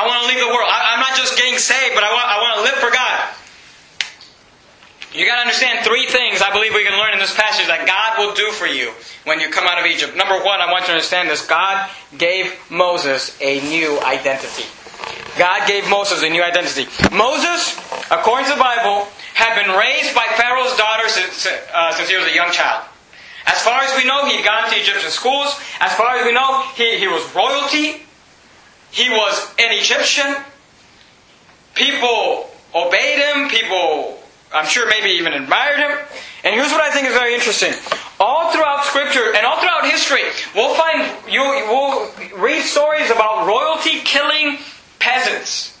I 0.00 0.06
want 0.08 0.24
to 0.24 0.28
leave 0.32 0.40
the 0.40 0.48
world. 0.48 0.64
I, 0.64 0.96
am 0.96 1.00
not 1.04 1.12
just 1.12 1.36
getting 1.36 1.60
saved, 1.60 1.92
but 1.92 2.00
I 2.00 2.08
want, 2.08 2.24
I 2.24 2.40
want 2.40 2.52
to 2.56 2.62
live 2.64 2.80
for 2.80 2.88
God. 2.88 3.36
You 5.12 5.26
got 5.26 5.36
to 5.36 5.44
understand 5.44 5.84
three 5.84 6.06
things 6.06 6.40
I 6.40 6.48
believe 6.56 6.72
we 6.72 6.88
can 6.88 6.96
learn 6.96 7.12
in 7.12 7.18
this 7.18 7.36
passage 7.36 7.66
that 7.68 7.84
God 7.84 8.16
will 8.16 8.32
do 8.32 8.48
for 8.56 8.64
you 8.64 8.96
when 9.28 9.44
you 9.44 9.52
come 9.52 9.68
out 9.68 9.76
of 9.76 9.84
Egypt. 9.84 10.16
Number 10.16 10.40
one, 10.40 10.64
I 10.64 10.72
want 10.72 10.88
you 10.88 10.96
to 10.96 11.04
understand 11.04 11.28
this. 11.28 11.44
God 11.44 11.90
gave 12.16 12.56
Moses 12.70 13.36
a 13.42 13.60
new 13.68 14.00
identity. 14.00 14.64
God 15.36 15.68
gave 15.68 15.84
Moses 15.90 16.24
a 16.24 16.30
new 16.30 16.40
identity. 16.40 16.88
Moses, 17.12 17.76
according 18.08 18.48
to 18.48 18.56
the 18.56 18.62
Bible, 18.62 19.04
had 19.36 19.52
been 19.52 19.68
raised 19.76 20.14
by 20.16 20.24
Pharaoh's 20.40 20.76
daughter 20.80 21.12
since, 21.12 21.44
uh, 21.44 21.92
since 21.92 22.08
he 22.08 22.16
was 22.16 22.24
a 22.24 22.34
young 22.34 22.52
child. 22.52 22.88
As 23.44 23.60
far 23.60 23.84
as 23.84 23.92
we 24.00 24.08
know, 24.08 24.24
he'd 24.24 24.44
gone 24.44 24.70
to 24.70 24.76
Egyptian 24.76 25.10
schools. 25.10 25.60
As 25.80 25.92
far 25.92 26.16
as 26.16 26.24
we 26.24 26.32
know, 26.32 26.64
he, 26.72 26.96
he 26.96 27.08
was 27.08 27.20
royalty. 27.34 27.99
He 28.90 29.08
was 29.08 29.54
an 29.58 29.72
Egyptian. 29.72 30.36
People 31.74 32.50
obeyed 32.74 33.18
him. 33.18 33.48
People, 33.48 34.18
I'm 34.52 34.66
sure, 34.66 34.88
maybe 34.88 35.10
even 35.10 35.32
admired 35.32 35.78
him. 35.78 35.98
And 36.44 36.54
here's 36.54 36.72
what 36.72 36.80
I 36.80 36.90
think 36.90 37.06
is 37.06 37.12
very 37.12 37.34
interesting. 37.34 37.72
All 38.18 38.52
throughout 38.52 38.84
Scripture 38.84 39.34
and 39.34 39.46
all 39.46 39.60
throughout 39.60 39.84
history, 39.84 40.22
we'll 40.54 40.74
find 40.74 41.08
you 41.30 41.40
will 41.40 42.10
read 42.36 42.62
stories 42.62 43.10
about 43.10 43.46
royalty 43.46 44.00
killing 44.00 44.58
peasants, 44.98 45.78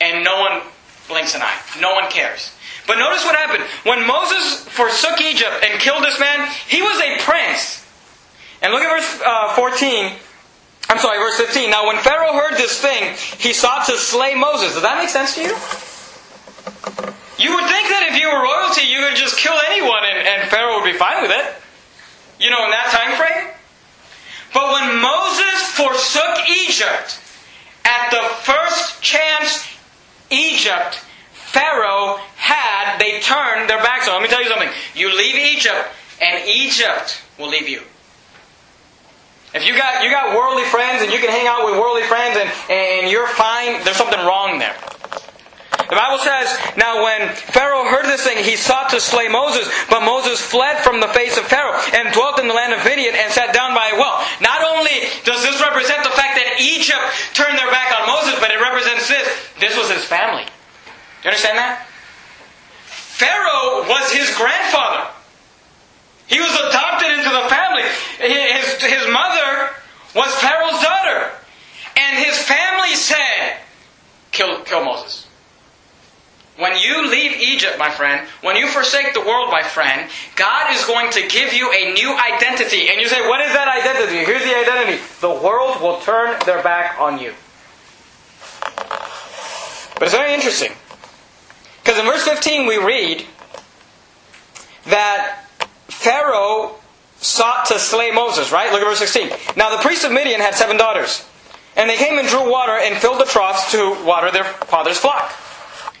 and 0.00 0.24
no 0.24 0.40
one 0.40 0.62
blinks 1.08 1.34
an 1.34 1.42
eye. 1.42 1.60
No 1.80 1.94
one 1.94 2.10
cares. 2.10 2.52
But 2.86 2.98
notice 2.98 3.24
what 3.24 3.36
happened 3.36 3.64
when 3.84 4.06
Moses 4.06 4.64
forsook 4.68 5.20
Egypt 5.20 5.64
and 5.64 5.80
killed 5.80 6.02
this 6.02 6.18
man. 6.18 6.48
He 6.68 6.82
was 6.82 7.00
a 7.00 7.18
prince. 7.20 7.86
And 8.62 8.72
look 8.72 8.82
at 8.82 8.90
verse 8.90 9.22
uh, 9.24 9.54
14. 9.54 10.12
I'm 10.90 10.98
sorry, 10.98 11.18
verse 11.18 11.36
15. 11.36 11.70
Now, 11.70 11.86
when 11.86 11.98
Pharaoh 11.98 12.34
heard 12.34 12.58
this 12.58 12.80
thing, 12.80 13.14
he 13.38 13.52
sought 13.52 13.86
to 13.86 13.96
slay 13.96 14.34
Moses. 14.34 14.74
Does 14.74 14.82
that 14.82 14.98
make 14.98 15.08
sense 15.08 15.36
to 15.36 15.40
you? 15.40 15.54
You 17.38 17.54
would 17.54 17.70
think 17.70 17.86
that 17.94 18.10
if 18.10 18.18
you 18.18 18.26
were 18.26 18.42
royalty, 18.42 18.90
you 18.90 18.98
could 18.98 19.14
just 19.14 19.38
kill 19.38 19.54
anyone 19.70 20.02
and, 20.02 20.18
and 20.26 20.50
Pharaoh 20.50 20.82
would 20.82 20.90
be 20.90 20.98
fine 20.98 21.22
with 21.22 21.30
it. 21.30 21.46
You 22.42 22.50
know, 22.50 22.64
in 22.64 22.74
that 22.74 22.90
time 22.90 23.14
frame. 23.14 23.54
But 24.52 24.66
when 24.74 24.98
Moses 24.98 25.62
forsook 25.78 26.42
Egypt, 26.66 27.22
at 27.84 28.10
the 28.10 28.26
first 28.42 29.00
chance 29.00 29.70
Egypt, 30.30 30.96
Pharaoh 31.32 32.18
had, 32.34 32.98
they 32.98 33.20
turned 33.20 33.70
their 33.70 33.78
backs 33.78 34.08
on. 34.08 34.14
Let 34.14 34.22
me 34.22 34.28
tell 34.28 34.42
you 34.42 34.48
something. 34.48 34.70
You 34.96 35.16
leave 35.16 35.36
Egypt, 35.36 35.86
and 36.20 36.42
Egypt 36.48 37.22
will 37.38 37.48
leave 37.48 37.68
you. 37.68 37.82
If 39.52 39.66
you 39.66 39.76
got 39.76 40.04
you 40.04 40.10
got 40.10 40.36
worldly 40.36 40.64
friends 40.64 41.02
and 41.02 41.12
you 41.12 41.18
can 41.18 41.30
hang 41.30 41.46
out 41.46 41.66
with 41.66 41.74
worldly 41.74 42.04
friends 42.04 42.38
and, 42.38 42.48
and 42.70 43.10
you're 43.10 43.26
fine, 43.26 43.82
there's 43.82 43.98
something 43.98 44.20
wrong 44.22 44.58
there. 44.58 44.76
The 45.90 45.98
Bible 45.98 46.22
says, 46.22 46.46
Now 46.78 47.02
when 47.02 47.34
Pharaoh 47.50 47.82
heard 47.90 48.06
this 48.06 48.22
thing, 48.22 48.44
he 48.44 48.54
sought 48.54 48.90
to 48.94 49.00
slay 49.00 49.26
Moses, 49.26 49.66
but 49.90 50.06
Moses 50.06 50.38
fled 50.40 50.78
from 50.86 51.00
the 51.00 51.10
face 51.10 51.36
of 51.36 51.50
Pharaoh 51.50 51.74
and 51.92 52.14
dwelt 52.14 52.38
in 52.38 52.46
the 52.46 52.54
land 52.54 52.72
of 52.72 52.84
Midian 52.84 53.16
and 53.18 53.32
sat 53.32 53.52
down 53.52 53.74
by 53.74 53.90
a 53.90 53.98
well. 53.98 54.22
Not 54.40 54.62
only 54.62 55.10
does 55.26 55.42
this 55.42 55.58
represent 55.58 56.06
the 56.06 56.14
fact 56.14 56.38
that 56.38 56.62
Egypt 56.62 57.02
turned 57.34 57.58
their 57.58 57.70
back 57.74 57.90
on 57.90 58.06
Moses, 58.06 58.38
but 58.38 58.54
it 58.54 58.62
represents 58.62 59.08
this. 59.08 59.26
This 59.58 59.76
was 59.76 59.90
his 59.90 60.04
family. 60.04 60.46
Do 60.46 61.26
you 61.26 61.30
understand 61.34 61.58
that? 61.58 61.90
Pharaoh 62.86 63.82
was 63.90 64.12
his 64.14 64.30
grandfather. 64.38 65.10
He 66.30 66.38
was 66.38 66.54
adopted 66.54 67.10
into 67.10 67.28
the 67.28 67.48
family. 67.50 67.82
His, 68.22 68.80
his 68.80 69.12
mother 69.12 69.74
was 70.14 70.32
Pharaoh's 70.36 70.80
daughter. 70.80 71.32
And 71.96 72.24
his 72.24 72.38
family 72.38 72.94
said, 72.94 73.58
kill, 74.30 74.62
kill 74.62 74.84
Moses. 74.84 75.26
When 76.56 76.76
you 76.76 77.10
leave 77.10 77.32
Egypt, 77.40 77.78
my 77.78 77.90
friend, 77.90 78.28
when 78.42 78.54
you 78.54 78.68
forsake 78.68 79.12
the 79.12 79.20
world, 79.20 79.50
my 79.50 79.62
friend, 79.62 80.08
God 80.36 80.72
is 80.72 80.84
going 80.84 81.10
to 81.12 81.26
give 81.26 81.52
you 81.52 81.72
a 81.72 81.94
new 81.94 82.16
identity. 82.16 82.90
And 82.90 83.00
you 83.00 83.08
say, 83.08 83.26
what 83.26 83.40
is 83.40 83.52
that 83.52 83.66
identity? 83.66 84.24
Here's 84.24 84.44
the 84.44 84.56
identity. 84.56 85.02
The 85.20 85.30
world 85.30 85.80
will 85.80 85.98
turn 86.00 86.38
their 86.46 86.62
back 86.62 87.00
on 87.00 87.18
you. 87.18 87.34
But 89.94 90.02
it's 90.02 90.14
very 90.14 90.32
interesting. 90.32 90.72
Because 91.82 91.98
in 91.98 92.06
verse 92.06 92.22
15 92.22 92.68
we 92.68 92.76
read 92.76 93.24
that 94.86 95.49
Pharaoh 95.90 96.76
sought 97.18 97.66
to 97.66 97.78
slay 97.78 98.10
Moses, 98.10 98.50
right? 98.50 98.72
Look 98.72 98.80
at 98.80 98.86
verse 98.86 98.98
16. 98.98 99.30
Now 99.56 99.70
the 99.74 99.82
priests 99.82 100.04
of 100.04 100.12
Midian 100.12 100.40
had 100.40 100.54
seven 100.54 100.76
daughters. 100.76 101.26
And 101.76 101.88
they 101.88 101.96
came 101.96 102.18
and 102.18 102.26
drew 102.26 102.50
water 102.50 102.72
and 102.72 102.96
filled 102.96 103.20
the 103.20 103.24
troughs 103.24 103.70
to 103.72 103.96
water 104.04 104.30
their 104.30 104.44
father's 104.44 104.98
flock. 104.98 105.32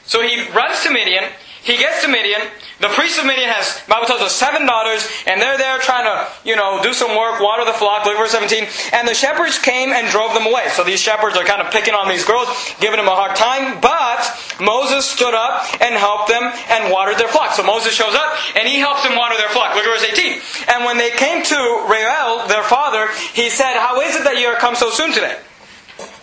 So 0.04 0.22
he 0.26 0.48
runs 0.50 0.82
to 0.82 0.90
Midian. 0.90 1.24
He 1.62 1.76
gets 1.76 2.02
to 2.02 2.08
Midian. 2.08 2.40
The 2.80 2.88
priest 2.96 3.20
of 3.20 3.28
Midian 3.28 3.52
has, 3.52 3.76
Bible 3.84 4.08
tells 4.08 4.24
us, 4.24 4.32
seven 4.32 4.64
daughters, 4.64 5.04
and 5.28 5.36
they're 5.36 5.60
there 5.60 5.76
trying 5.84 6.08
to, 6.08 6.24
you 6.48 6.56
know, 6.56 6.80
do 6.80 6.96
some 6.96 7.12
work, 7.12 7.36
water 7.36 7.68
the 7.68 7.76
flock. 7.76 8.08
Look 8.08 8.16
at 8.16 8.20
verse 8.20 8.32
17. 8.32 8.64
And 8.96 9.04
the 9.06 9.12
shepherds 9.12 9.60
came 9.60 9.92
and 9.92 10.08
drove 10.08 10.32
them 10.32 10.48
away. 10.48 10.72
So 10.72 10.82
these 10.82 10.98
shepherds 10.98 11.36
are 11.36 11.44
kind 11.44 11.60
of 11.60 11.68
picking 11.68 11.92
on 11.92 12.08
these 12.08 12.24
girls, 12.24 12.48
giving 12.80 12.96
them 12.96 13.04
a 13.04 13.12
hard 13.12 13.36
time. 13.36 13.84
But 13.84 14.24
Moses 14.56 15.04
stood 15.04 15.36
up 15.36 15.68
and 15.84 15.92
helped 15.92 16.32
them 16.32 16.40
and 16.72 16.88
watered 16.88 17.20
their 17.20 17.28
flock. 17.28 17.52
So 17.52 17.62
Moses 17.62 17.92
shows 17.92 18.16
up 18.16 18.32
and 18.56 18.64
he 18.64 18.80
helps 18.80 19.04
them 19.04 19.12
water 19.12 19.36
their 19.36 19.52
flock. 19.52 19.76
Look 19.76 19.84
at 19.84 19.92
verse 19.92 20.08
18. 20.16 20.40
And 20.72 20.88
when 20.88 20.96
they 20.96 21.12
came 21.12 21.44
to 21.44 21.60
Reuel, 21.84 22.48
their 22.48 22.64
father, 22.64 23.12
he 23.36 23.50
said, 23.52 23.76
How 23.76 24.00
is 24.00 24.16
it 24.16 24.24
that 24.24 24.40
you 24.40 24.48
are 24.48 24.56
come 24.56 24.74
so 24.74 24.88
soon 24.88 25.12
today? 25.12 25.36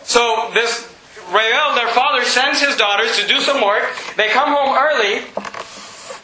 So 0.02 0.50
this 0.56 0.90
Reuel, 1.30 1.76
their 1.76 1.94
father, 1.94 2.24
sends 2.24 2.62
his 2.62 2.76
daughters 2.78 3.16
to 3.18 3.28
do 3.28 3.42
some 3.42 3.62
work. 3.62 3.84
They 4.16 4.30
come 4.30 4.50
home 4.50 4.74
early, 4.74 5.22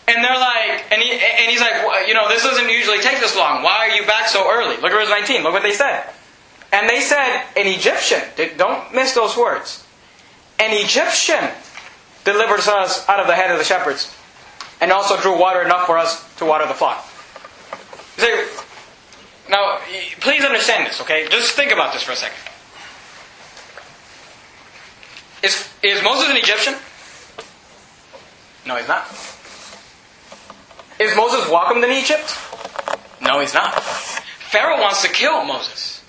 and 0.08 0.24
they're 0.24 0.40
like, 0.40 0.84
and, 0.92 1.02
he, 1.02 1.12
and 1.12 1.50
he's 1.50 1.62
like, 1.62 1.74
well, 1.86 2.08
you 2.08 2.14
know, 2.14 2.28
this 2.28 2.44
doesn't 2.44 2.70
usually 2.70 3.00
take 3.00 3.20
this 3.20 3.36
long. 3.36 3.64
Why 3.64 3.90
are 3.90 3.96
you 3.96 4.06
back 4.06 4.28
so 4.28 4.52
early? 4.52 4.76
Look 4.76 4.92
at 4.92 4.92
verse 4.92 5.10
19. 5.10 5.44
Look 5.44 5.54
what 5.54 5.64
they 5.64 5.74
said. 5.74 6.10
And 6.72 6.90
they 6.90 7.02
said, 7.02 7.46
an 7.56 7.68
Egyptian, 7.68 8.22
don't 8.58 8.94
miss 8.94 9.14
those 9.14 9.38
words. 9.38 9.86
An 10.60 10.72
Egyptian 10.72 11.52
delivered 12.24 12.60
us 12.60 13.08
out 13.08 13.20
of 13.20 13.28
the 13.28 13.36
hand 13.36 13.52
of 13.52 13.60
the 13.60 13.64
shepherds, 13.64 14.16
and 14.82 14.92
also 14.92 15.20
drew 15.22 15.38
water 15.38 15.62
enough 15.62 15.86
for 15.86 15.98
us 15.98 16.24
to 16.36 16.46
water 16.46 16.66
the 16.68 16.74
flock. 16.74 17.08
Now, 19.50 19.80
please 20.20 20.44
understand 20.44 20.88
this, 20.88 21.02
okay? 21.02 21.28
Just 21.30 21.54
think 21.54 21.72
about 21.72 21.94
this 21.94 22.04
for 22.04 22.14
a 22.14 22.16
second. 22.16 22.40
Is, 25.44 25.70
is 25.84 26.02
Moses 26.04 26.30
an 26.30 26.38
Egyptian? 26.38 26.76
No, 28.66 28.78
he's 28.78 28.88
not. 28.88 29.06
Is 31.00 31.16
Moses 31.16 31.50
welcomed 31.50 31.84
in 31.84 31.92
Egypt? 31.92 32.38
No, 33.22 33.40
he's 33.40 33.54
not. 33.54 33.82
Pharaoh 33.82 34.80
wants 34.82 35.02
to 35.02 35.10
kill 35.10 35.44
Moses. 35.46 36.04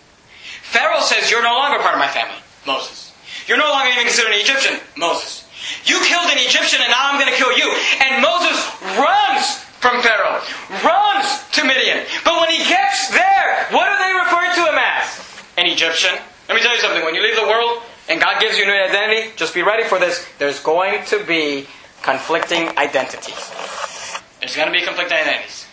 Pharaoh 0.62 1.00
says, 1.00 1.30
You're 1.30 1.42
no 1.42 1.54
longer 1.54 1.78
part 1.78 1.94
of 1.94 2.00
my 2.00 2.08
family, 2.08 2.40
Moses. 2.66 3.12
You're 3.46 3.58
no 3.58 3.68
longer 3.68 3.90
even 3.92 4.04
considered 4.04 4.32
an 4.32 4.40
Egyptian, 4.40 4.80
Moses. 4.96 5.46
You 5.84 6.00
killed 6.04 6.28
an 6.28 6.38
Egyptian 6.38 6.80
and 6.82 6.90
now 6.90 7.12
I'm 7.12 7.20
going 7.20 7.30
to 7.30 7.38
kill 7.38 7.56
you. 7.56 7.68
And 8.00 8.20
Moses 8.20 8.56
runs 8.98 9.64
from 9.80 10.02
Pharaoh, 10.02 10.40
runs 10.84 11.28
to 11.52 11.64
Midian. 11.64 12.04
But 12.24 12.40
when 12.40 12.50
he 12.50 12.58
gets 12.64 13.08
there, 13.08 13.66
what 13.70 13.88
do 13.88 13.96
they 14.00 14.12
refer 14.12 14.44
to 14.60 14.72
him 14.72 14.78
as? 14.78 15.06
An 15.56 15.66
Egyptian. 15.66 16.18
Let 16.48 16.56
me 16.56 16.62
tell 16.62 16.74
you 16.74 16.80
something. 16.80 17.04
When 17.04 17.14
you 17.14 17.22
leave 17.22 17.36
the 17.36 17.48
world 17.48 17.82
and 18.08 18.20
God 18.20 18.40
gives 18.40 18.58
you 18.58 18.64
a 18.64 18.66
new 18.66 18.72
identity, 18.72 19.32
just 19.36 19.54
be 19.54 19.62
ready 19.62 19.84
for 19.84 19.98
this. 19.98 20.26
There's 20.38 20.60
going 20.60 21.04
to 21.06 21.24
be 21.24 21.66
conflicting 22.02 22.76
identities. 22.76 23.83
There's 24.44 24.60
going 24.60 24.68
to 24.68 24.76
be 24.76 24.84
conflicting 24.84 25.16
identities. 25.16 25.64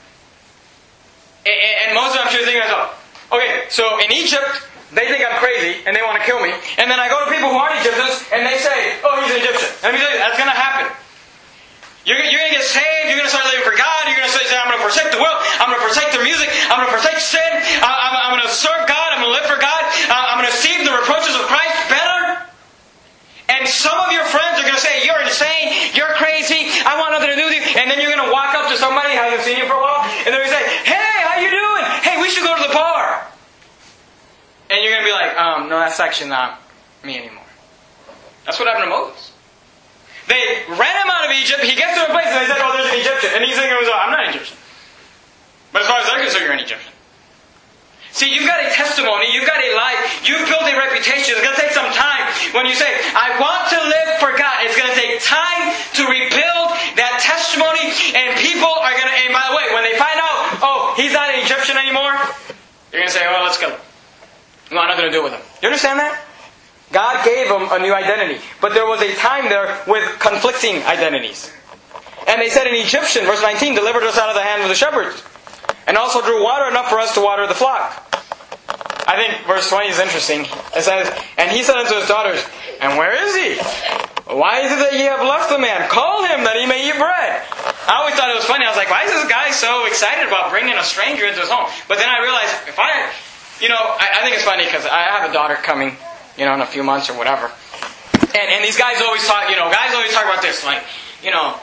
And, 1.44 1.92
Moses, 1.92 2.24
I'm 2.24 2.32
sure, 2.32 2.40
thinking 2.48 2.64
myself, 2.64 2.96
okay, 3.28 3.68
so 3.68 4.00
in 4.00 4.16
Egypt, 4.16 4.48
they 4.96 5.12
think 5.12 5.28
I'm 5.28 5.36
crazy 5.44 5.84
and 5.84 5.92
they 5.92 6.00
want 6.00 6.16
to 6.16 6.24
kill 6.24 6.40
me. 6.40 6.56
And 6.80 6.88
then 6.88 6.96
I 6.96 7.12
go 7.12 7.20
to 7.20 7.28
people 7.28 7.52
who 7.52 7.60
aren't 7.60 7.84
Egyptians 7.84 8.24
and 8.32 8.48
they 8.48 8.56
say, 8.64 8.96
oh, 9.04 9.20
he's 9.20 9.36
an 9.36 9.44
Egyptian. 9.44 9.68
Let 9.84 9.92
me 9.92 10.00
tell 10.00 10.08
you, 10.08 10.24
that's 10.24 10.40
going 10.40 10.48
to 10.48 10.56
happen. 10.56 10.88
You're, 12.08 12.24
you're 12.24 12.40
going 12.40 12.56
to 12.56 12.64
get 12.64 12.64
saved. 12.64 13.12
You're 13.12 13.20
going 13.20 13.28
to 13.28 13.36
start 13.36 13.44
living 13.52 13.68
for 13.68 13.76
God. 13.76 14.08
You're 14.08 14.24
going 14.24 14.32
to 14.32 14.36
say, 14.40 14.48
I'm 14.56 14.72
going 14.72 14.80
to 14.80 14.88
forsake 14.88 15.12
the 15.12 15.20
world. 15.20 15.36
I'm 15.60 15.68
going 15.68 15.84
to 15.84 15.88
forsake 15.92 16.16
the 16.16 16.24
music. 16.24 16.48
I'm 16.72 16.80
going 16.80 16.88
to 16.88 16.96
forsake 16.96 17.20
sin. 17.20 17.52
I, 17.84 18.24
I'm 18.24 18.40
going 18.40 18.48
to 18.48 18.56
serve 18.56 18.88
God. 18.88 19.12
I'm 19.12 19.20
going 19.20 19.36
to 19.36 19.38
live 19.38 19.52
for 19.52 19.60
God. 19.60 19.84
I'm 20.08 20.40
going 20.40 20.48
to 20.48 20.56
receive 20.56 20.88
the 20.88 20.96
reproaches 20.96 21.36
of 21.36 21.44
Christ 21.52 21.76
better. 21.92 22.11
And 23.52 23.68
some 23.68 24.00
of 24.00 24.16
your 24.16 24.24
friends 24.24 24.56
are 24.60 24.66
going 24.66 24.80
to 24.80 24.82
say, 24.82 25.04
You're 25.04 25.20
insane. 25.20 25.76
You're 25.92 26.16
crazy. 26.16 26.72
I 26.88 26.96
want 26.96 27.12
nothing 27.12 27.36
to 27.36 27.36
do 27.36 27.46
with 27.52 27.60
you. 27.60 27.64
And 27.76 27.92
then 27.92 28.00
you're 28.00 28.12
going 28.12 28.24
to 28.24 28.32
walk 28.32 28.56
up 28.56 28.72
to 28.72 28.78
somebody 28.80 29.12
hasn't 29.12 29.44
seen 29.44 29.60
you 29.60 29.68
for 29.68 29.76
a 29.76 29.84
while. 29.84 30.08
And 30.24 30.32
they're 30.32 30.40
going 30.40 30.52
to 30.52 30.56
say, 30.56 30.66
Hey, 30.88 31.16
how 31.28 31.36
you 31.44 31.52
doing? 31.52 31.84
Hey, 32.00 32.16
we 32.24 32.32
should 32.32 32.48
go 32.48 32.56
to 32.56 32.64
the 32.64 32.74
bar. 32.74 33.28
And 34.72 34.80
you're 34.80 34.96
going 34.96 35.04
to 35.04 35.10
be 35.12 35.16
like, 35.16 35.36
um, 35.36 35.68
No, 35.68 35.84
that's 35.84 36.00
actually 36.00 36.32
not 36.32 36.64
me 37.04 37.20
anymore. 37.20 37.44
That's 38.48 38.58
what 38.58 38.72
happened 38.72 38.88
to 38.88 38.96
Moses. 38.96 39.36
They 40.32 40.64
ran 40.72 40.96
him 41.04 41.10
out 41.12 41.28
of 41.28 41.36
Egypt. 41.36 41.68
He 41.68 41.76
gets 41.76 42.00
to 42.00 42.08
a 42.08 42.12
place 42.16 42.32
and 42.32 42.40
they 42.40 42.48
said, 42.48 42.64
Oh, 42.64 42.72
there's 42.72 42.88
an 42.88 43.04
Egyptian. 43.04 43.36
And 43.36 43.44
he's 43.44 43.60
thinking, 43.60 43.76
I'm 43.76 44.16
not 44.16 44.32
an 44.32 44.32
Egyptian. 44.32 44.58
But 45.76 45.84
as 45.84 45.88
far 45.92 46.00
as 46.00 46.08
they're 46.08 46.24
concerned, 46.24 46.48
you're 46.48 46.56
an 46.56 46.64
Egyptian. 46.64 46.92
See, 48.12 48.28
you've 48.28 48.48
got 48.48 48.60
a 48.60 48.68
testimony, 48.76 49.32
you've 49.32 49.48
got 49.48 49.64
a 49.64 49.72
life, 49.76 50.28
you've 50.28 50.44
built 50.44 50.68
a 50.68 50.76
reputation. 50.76 51.32
It's 51.32 51.44
going 51.44 51.56
to 51.56 51.62
take 51.62 51.72
some 51.72 51.88
time. 51.96 52.21
When 52.54 52.66
you 52.66 52.76
say, 52.76 52.90
I 53.14 53.38
want 53.38 53.70
to 53.70 53.80
live 53.80 54.20
for 54.20 54.34
God, 54.38 54.66
it's 54.66 54.76
going 54.76 54.90
to 54.90 54.98
take 54.98 55.22
time 55.22 55.72
to 55.98 56.02
rebuild 56.10 56.68
that 56.98 57.22
testimony, 57.22 57.94
and 58.18 58.34
people 58.42 58.70
are 58.70 58.92
going 58.92 59.08
to, 59.08 59.18
and 59.26 59.32
by 59.32 59.46
the 59.50 59.56
way, 59.56 59.70
when 59.74 59.86
they 59.86 59.96
find 59.98 60.18
out, 60.18 60.60
oh, 60.66 60.94
he's 60.98 61.14
not 61.14 61.30
an 61.30 61.40
Egyptian 61.40 61.78
anymore, 61.78 62.18
you're 62.92 63.06
going 63.06 63.08
to 63.08 63.16
say, 63.16 63.24
oh, 63.24 63.46
let's 63.46 63.62
go. 63.62 63.72
We 64.70 64.78
want 64.78 64.90
nothing 64.90 65.06
to 65.06 65.12
do 65.12 65.24
with 65.24 65.34
him. 65.34 65.42
You 65.62 65.70
understand 65.70 66.00
that? 66.00 66.20
God 66.92 67.24
gave 67.24 67.48
him 67.48 67.72
a 67.72 67.80
new 67.80 67.94
identity. 67.94 68.44
But 68.60 68.74
there 68.74 68.86
was 68.86 69.02
a 69.02 69.16
time 69.16 69.48
there 69.48 69.80
with 69.88 70.04
conflicting 70.20 70.84
identities. 70.84 71.52
And 72.28 72.42
they 72.42 72.50
said 72.50 72.68
an 72.68 72.76
Egyptian, 72.76 73.26
verse 73.26 73.42
19, 73.42 73.76
delivered 73.76 74.04
us 74.04 74.18
out 74.18 74.30
of 74.30 74.36
the 74.36 74.44
hand 74.44 74.62
of 74.62 74.70
the 74.70 74.76
shepherds 74.76 75.24
and 75.88 75.98
also 75.98 76.22
drew 76.22 76.44
water 76.44 76.70
enough 76.70 76.90
for 76.90 77.00
us 77.00 77.14
to 77.16 77.22
water 77.22 77.48
the 77.48 77.56
flock. 77.56 78.11
I 79.08 79.16
think 79.16 79.46
verse 79.48 79.70
20 79.70 79.88
is 79.90 80.00
interesting. 80.00 80.42
It 80.76 80.84
says, 80.84 81.10
And 81.38 81.52
he 81.52 81.64
said 81.64 81.76
unto 81.76 81.96
his 81.96 82.08
daughters, 82.08 82.44
And 82.80 82.98
where 82.98 83.14
is 83.14 83.36
he? 83.36 83.58
Why 84.32 84.64
is 84.64 84.72
it 84.72 84.80
that 84.80 84.94
ye 84.96 85.12
have 85.12 85.20
left 85.28 85.52
the 85.52 85.60
man? 85.60 85.90
Call 85.92 86.24
him 86.24 86.48
that 86.48 86.56
he 86.56 86.64
may 86.64 86.88
eat 86.88 86.96
bread. 86.96 87.44
I 87.84 88.00
always 88.00 88.16
thought 88.16 88.32
it 88.32 88.40
was 88.40 88.48
funny. 88.48 88.64
I 88.64 88.72
was 88.72 88.80
like, 88.80 88.88
why 88.88 89.04
is 89.04 89.12
this 89.12 89.28
guy 89.28 89.52
so 89.52 89.84
excited 89.92 90.24
about 90.24 90.56
bringing 90.56 90.78
a 90.80 90.86
stranger 90.88 91.28
into 91.28 91.44
his 91.44 91.52
home? 91.52 91.68
But 91.92 92.00
then 92.00 92.08
I 92.08 92.24
realized, 92.24 92.56
if 92.72 92.80
I, 92.80 93.12
you 93.60 93.68
know, 93.68 93.76
I, 93.76 94.16
I 94.16 94.20
think 94.24 94.40
it's 94.40 94.48
funny 94.48 94.64
because 94.64 94.88
I 94.88 95.04
have 95.12 95.28
a 95.28 95.34
daughter 95.36 95.60
coming, 95.60 96.00
you 96.40 96.48
know, 96.48 96.56
in 96.56 96.64
a 96.64 96.70
few 96.70 96.80
months 96.80 97.12
or 97.12 97.20
whatever. 97.20 97.52
And, 98.32 98.48
and 98.56 98.64
these 98.64 98.80
guys 98.80 99.04
always 99.04 99.28
talk, 99.28 99.52
you 99.52 99.60
know, 99.60 99.68
guys 99.68 99.92
always 99.92 100.16
talk 100.16 100.24
about 100.24 100.40
this, 100.40 100.64
like, 100.64 100.80
you 101.20 101.36
know, 101.36 101.60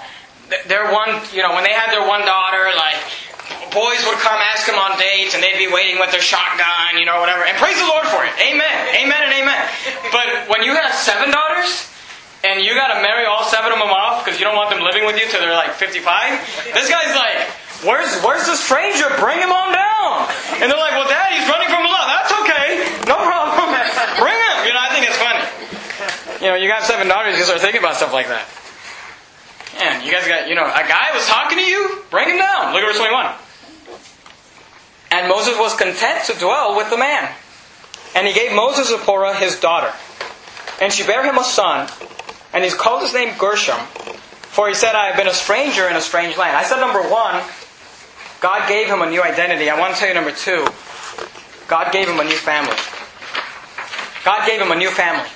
they're 0.69 0.93
one, 0.93 1.25
you 1.33 1.41
know, 1.41 1.57
when 1.57 1.65
they 1.65 1.73
had 1.73 1.89
their 1.89 2.05
one 2.05 2.21
daughter, 2.29 2.69
like, 2.77 3.01
boys 3.71 4.01
would 4.07 4.21
come 4.21 4.39
ask 4.53 4.69
him 4.69 4.77
on 4.77 4.99
dates, 4.99 5.35
and 5.35 5.43
they'd 5.43 5.59
be 5.59 5.71
waiting 5.71 5.99
with 6.01 6.11
their 6.11 6.25
shotgun, 6.25 6.97
you 6.97 7.05
know, 7.05 7.21
whatever. 7.21 7.45
And 7.45 7.57
praise 7.57 7.79
the 7.79 7.89
Lord 7.89 8.07
for 8.09 8.25
it. 8.25 8.33
Amen. 8.41 8.77
Amen 8.97 9.21
and 9.25 9.33
amen. 9.33 9.63
But 10.13 10.49
when 10.49 10.63
you 10.63 10.75
have 10.75 10.95
seven 10.95 11.31
daughters, 11.31 11.89
and 12.45 12.63
you 12.63 12.75
got 12.75 12.95
to 12.95 13.03
marry 13.03 13.27
all 13.27 13.43
seven 13.45 13.73
of 13.73 13.79
them 13.79 13.91
off 13.91 14.25
because 14.25 14.39
you 14.39 14.47
don't 14.47 14.55
want 14.55 14.71
them 14.71 14.81
living 14.81 15.03
with 15.05 15.19
you 15.19 15.27
till 15.27 15.43
they're 15.43 15.59
like 15.59 15.75
55, 15.75 16.71
this 16.75 16.89
guy's 16.89 17.15
like, 17.15 17.51
Where's 17.87 18.11
where's 18.27 18.43
the 18.47 18.59
stranger? 18.59 19.07
Bring 19.23 19.39
him 19.39 19.55
on 19.55 19.71
down. 19.71 20.27
And 20.59 20.67
they're 20.67 20.83
like, 20.83 20.99
Well, 20.99 21.07
Dad, 21.07 21.31
he's 21.31 21.47
running 21.47 21.71
from 21.71 21.87
law. 21.87 22.11
That's 22.11 22.33
okay. 22.43 22.83
No 23.07 23.15
problem. 23.23 23.71
Bring 24.23 24.35
him. 24.35 24.57
You 24.67 24.75
know, 24.75 24.83
I 24.83 24.91
think 24.91 25.07
it's 25.07 25.19
funny. 25.19 25.47
You 26.43 26.51
know, 26.51 26.57
you 26.59 26.67
got 26.67 26.83
seven 26.83 27.07
daughters, 27.07 27.39
you 27.39 27.45
start 27.45 27.61
thinking 27.61 27.79
about 27.79 27.97
stuff 27.97 28.13
like 28.13 28.27
that. 28.27 28.47
Man, 29.79 30.03
you 30.05 30.11
guys 30.11 30.27
got, 30.27 30.49
you 30.49 30.55
know, 30.55 30.67
a 30.67 30.87
guy 30.87 31.15
was 31.15 31.27
talking 31.27 31.59
to 31.59 31.65
you, 31.65 32.03
bring 32.11 32.31
him 32.31 32.39
down. 32.39 32.75
Look 32.75 32.83
at 32.83 32.87
verse 32.87 32.99
21. 32.99 33.48
And 35.19 35.29
Moses 35.29 35.59
was 35.59 35.75
content 35.75 36.25
to 36.27 36.35
dwell 36.35 36.77
with 36.77 36.91
the 36.91 36.97
man. 36.97 37.29
And 38.15 38.25
he 38.25 38.33
gave 38.33 38.55
Moses 38.55 38.89
Zipporah 38.89 39.35
his 39.35 39.59
daughter. 39.59 39.93
And 40.81 40.93
she 40.93 41.03
bare 41.05 41.25
him 41.25 41.39
a 41.39 41.43
son, 41.43 41.91
and 42.55 42.63
he 42.63 42.71
called 42.71 43.03
his 43.03 43.13
name 43.13 43.35
Gershom, 43.37 43.81
for 44.55 44.69
he 44.69 44.75
said, 44.75 44.95
I 44.95 45.07
have 45.07 45.17
been 45.17 45.27
a 45.27 45.35
stranger 45.35 45.89
in 45.89 45.97
a 45.97 46.01
strange 46.01 46.37
land. 46.37 46.57
I 46.57 46.63
said 46.63 46.79
number 46.79 47.03
one, 47.03 47.43
God 48.41 48.69
gave 48.69 48.87
him 48.87 49.03
a 49.03 49.11
new 49.11 49.21
identity. 49.21 49.69
I 49.69 49.79
want 49.79 49.93
to 49.95 49.99
tell 49.99 50.07
you 50.07 50.15
number 50.15 50.31
two, 50.31 50.65
God 51.67 51.93
gave 51.93 52.09
him 52.09 52.21
a 52.21 52.25
new 52.25 52.39
family. 52.39 52.79
God 54.25 54.47
gave 54.47 54.61
him 54.61 54.71
a 54.71 54.77
new 54.77 54.91
family. 54.91 55.29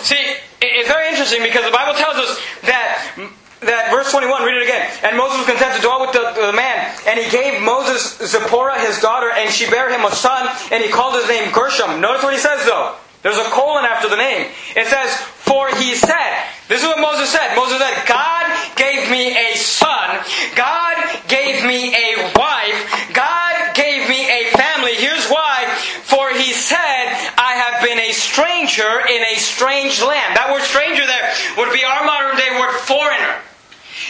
See, 0.00 0.16
it's 0.62 0.88
very 0.88 1.10
interesting 1.10 1.42
because 1.42 1.66
the 1.66 1.76
Bible 1.76 1.92
tells 1.92 2.16
us 2.16 2.40
that 2.62 3.20
that 3.66 3.90
verse 3.90 4.10
21, 4.10 4.44
read 4.44 4.56
it 4.56 4.64
again. 4.64 4.86
And 5.02 5.16
Moses 5.16 5.38
was 5.42 5.46
content 5.46 5.76
to 5.76 5.82
dwell 5.82 6.00
with 6.00 6.12
the, 6.12 6.32
the, 6.34 6.52
man. 6.52 6.94
And 7.06 7.18
he 7.18 7.28
gave 7.30 7.62
Moses 7.62 8.18
Zipporah 8.18 8.80
his 8.80 8.98
daughter, 9.00 9.30
and 9.30 9.50
she 9.50 9.68
bare 9.68 9.92
him 9.92 10.04
a 10.04 10.14
son, 10.14 10.48
and 10.72 10.82
he 10.82 10.90
called 10.90 11.14
his 11.14 11.28
name 11.28 11.52
Gershom. 11.52 12.00
Notice 12.00 12.22
what 12.22 12.32
he 12.32 12.40
says 12.40 12.64
though. 12.64 12.96
There's 13.22 13.38
a 13.38 13.50
colon 13.50 13.84
after 13.84 14.08
the 14.08 14.16
name. 14.16 14.52
It 14.76 14.86
says, 14.86 15.10
For 15.42 15.66
he 15.82 15.96
said, 15.96 16.46
this 16.68 16.82
is 16.82 16.86
what 16.86 16.98
Moses 16.98 17.30
said. 17.30 17.54
Moses 17.54 17.78
said, 17.78 18.06
God 18.06 18.46
gave 18.74 19.10
me 19.10 19.34
a 19.34 19.54
son. 19.56 20.18
God 20.54 20.98
gave 21.28 21.64
me 21.64 21.94
a 21.94 22.32
wife. 22.34 23.10
God 23.14 23.74
gave 23.74 24.08
me 24.08 24.26
a 24.26 24.50
family. 24.50 24.94
Here's 24.94 25.26
why. 25.28 25.66
For 26.02 26.30
he 26.30 26.52
said, 26.52 27.06
I 27.38 27.54
have 27.54 27.82
been 27.86 27.98
a 27.98 28.12
stranger 28.12 28.98
in 29.06 29.22
a 29.30 29.36
strange 29.38 30.02
land. 30.02 30.34
That 30.34 30.50
word 30.50 30.62
stranger 30.62 31.06
there 31.06 31.34
would 31.58 31.72
be 31.72 31.84
our 31.84 32.04
modern 32.04 32.36
day 32.36 32.50
word 32.58 32.74
foreigner. 32.82 33.25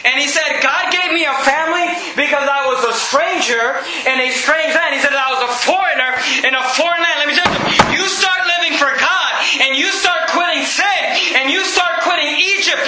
And 0.07 0.23
he 0.23 0.31
said, 0.31 0.62
God 0.62 0.95
gave 0.95 1.11
me 1.11 1.27
a 1.27 1.35
family 1.42 1.87
because 2.14 2.47
I 2.47 2.64
was 2.71 2.81
a 2.87 2.95
stranger 2.95 3.83
in 4.07 4.16
a 4.23 4.31
strange 4.31 4.73
land. 4.73 4.95
He 4.95 5.01
said 5.03 5.12
I 5.12 5.35
was 5.35 5.42
a 5.45 5.53
foreigner 5.66 6.11
in 6.47 6.55
a 6.55 6.64
foreign 6.79 7.03
land. 7.03 7.16
Let 7.21 7.29
me 7.29 7.35
tell 7.35 7.51
you, 7.51 7.99
you 7.99 8.05
start 8.07 8.47
living 8.47 8.79
for 8.79 8.88
God 8.95 9.31
and 9.66 9.75
you 9.75 9.90
start 9.90 10.31
quitting 10.31 10.62
sin 10.62 11.03
and 11.42 11.51
you 11.51 11.66
start 11.66 12.07
quitting 12.07 12.38
Egypt 12.38 12.81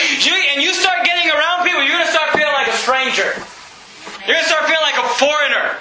and 0.55 0.63
you 0.63 0.71
start 0.73 1.03
getting 1.05 1.27
around 1.31 1.67
people, 1.67 1.83
you're 1.83 1.99
going 1.99 2.07
to 2.07 2.15
start 2.15 2.31
feeling 2.33 2.55
like 2.55 2.71
a 2.71 2.79
stranger. 2.79 3.35
You're 4.27 4.39
going 4.39 4.47
to 4.47 4.51
start 4.51 4.71
feeling 4.71 4.87
like 4.87 4.99
a 5.03 5.09
foreigner. 5.19 5.75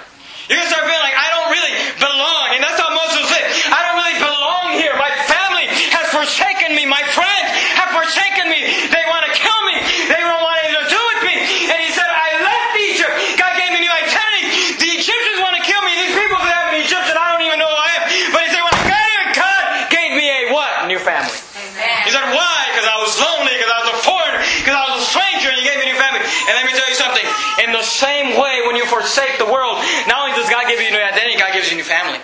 You're 0.48 0.56
going 0.56 0.68
to 0.68 0.74
start 0.74 0.88
feeling 0.88 1.04
like 1.04 1.18
I 1.18 1.28
don't 1.36 1.50
really 1.52 1.74
belong. 2.00 2.46
And 2.56 2.60
that's 2.64 2.80
how 2.80 2.88
Moses 2.90 3.28
said, 3.28 3.44
I 3.68 3.80
don't 3.86 3.96
really 4.00 4.18
belong 4.18 4.66
here. 4.80 4.96
My 4.96 5.12
family 5.28 5.68
has 5.92 6.08
forsaken 6.08 6.72
me. 6.72 6.88
My 6.88 7.04
friends 7.12 7.52
have 7.76 7.92
forsaken 7.92 8.48
me. 8.48 8.72
They 8.88 9.04
want 9.12 9.28
to 9.28 9.32
kill 9.36 9.60
me. 9.68 9.76
They 10.08 10.16
don't 10.16 10.40
want 10.40 10.56
anything 10.64 10.80
to 10.80 10.88
do 10.88 11.00
with 11.12 11.22
me. 11.28 11.36
And 11.68 11.78
he 11.84 11.92
said, 11.92 12.08
I 12.08 12.40
left 12.40 12.72
Egypt. 12.80 13.12
God 13.36 13.52
gave 13.60 13.76
me 13.76 13.84
new 13.84 13.92
identity. 13.92 14.44
The 14.80 14.90
Egyptians 14.96 15.38
want 15.44 15.60
to 15.60 15.64
kill 15.68 15.84
me. 15.84 15.92
These 16.08 16.16
people 16.16 16.40
that 16.40 16.48
have 16.48 16.68
an 16.72 16.80
Egyptian, 16.80 17.12
I 17.20 17.36
don't 17.36 17.44
even 17.44 17.60
know 17.60 17.68
who 17.68 17.76
I 17.76 17.90
am. 18.00 18.02
But 18.32 18.40
he 18.46 18.48
said, 18.48 18.64
when 18.64 18.72
I 18.72 18.84
got 18.88 19.04
here, 19.04 19.26
God 19.36 19.62
gave 19.92 20.10
me 20.16 20.24
a 20.24 20.40
what? 20.48 20.88
New 20.88 20.96
family. 20.96 21.28
Amen. 21.28 22.08
He 22.08 22.10
said, 22.16 22.24
why? 22.32 22.56
Because 22.72 22.88
I 22.88 22.96
was 23.04 23.12
lonely, 23.20 23.52
because 23.52 23.68
I 23.68 23.78
was 23.84 23.90
a 23.92 23.98
foreigner, 24.00 24.40
because 24.64 24.76
I 24.80 24.84
was 24.88 25.04
a 25.04 25.06
stranger, 25.12 25.52
and 25.52 25.60
he 25.60 25.64
gave 25.68 25.76
me 25.76 25.92
a 25.92 25.92
new 25.92 26.00
family. 26.00 26.24
And 26.24 26.56
let 26.56 26.64
me 26.64 26.72
tell 26.72 26.88
you 26.88 26.96
something. 26.96 27.26
In 27.68 27.76
the 27.76 27.84
same 27.84 28.40
way, 28.40 28.64
when 28.64 28.80
you 28.80 28.86
forsake 29.18 29.38
the 29.38 29.50
world, 29.50 29.78
not 30.06 30.22
only 30.22 30.36
does 30.36 30.48
God 30.48 30.68
give 30.68 30.80
you 30.80 30.88
a 30.88 30.90
new 30.90 31.02
identity, 31.02 31.38
God 31.38 31.52
gives 31.52 31.70
you 31.70 31.74
a 31.74 31.78
new 31.78 31.84
family. 31.84 32.18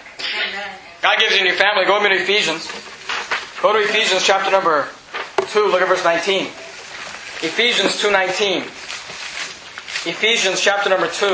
God 1.02 1.18
gives 1.18 1.34
you 1.34 1.40
a 1.40 1.44
new 1.44 1.56
family. 1.56 1.84
Go 1.84 1.98
to 1.98 2.14
Ephesians. 2.14 2.70
Go 3.60 3.72
to 3.72 3.80
Ephesians 3.80 4.24
chapter 4.24 4.50
number 4.50 4.88
2. 5.48 5.66
Look 5.66 5.82
at 5.82 5.88
verse 5.88 6.04
19. 6.04 6.46
Ephesians 7.42 8.00
2.19. 8.00 8.62
Ephesians 10.06 10.60
chapter 10.60 10.88
number 10.88 11.08
2. 11.08 11.26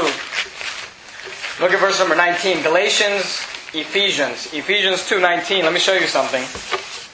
Look 1.61 1.73
at 1.73 1.81
verse 1.81 1.99
number 1.99 2.16
19. 2.16 2.62
Galatians, 2.62 3.44
Ephesians. 3.75 4.53
Ephesians 4.55 5.01
2.19. 5.09 5.64
Let 5.64 5.73
me 5.73 5.79
show 5.79 5.94
you 5.94 6.07
something. 6.07 6.42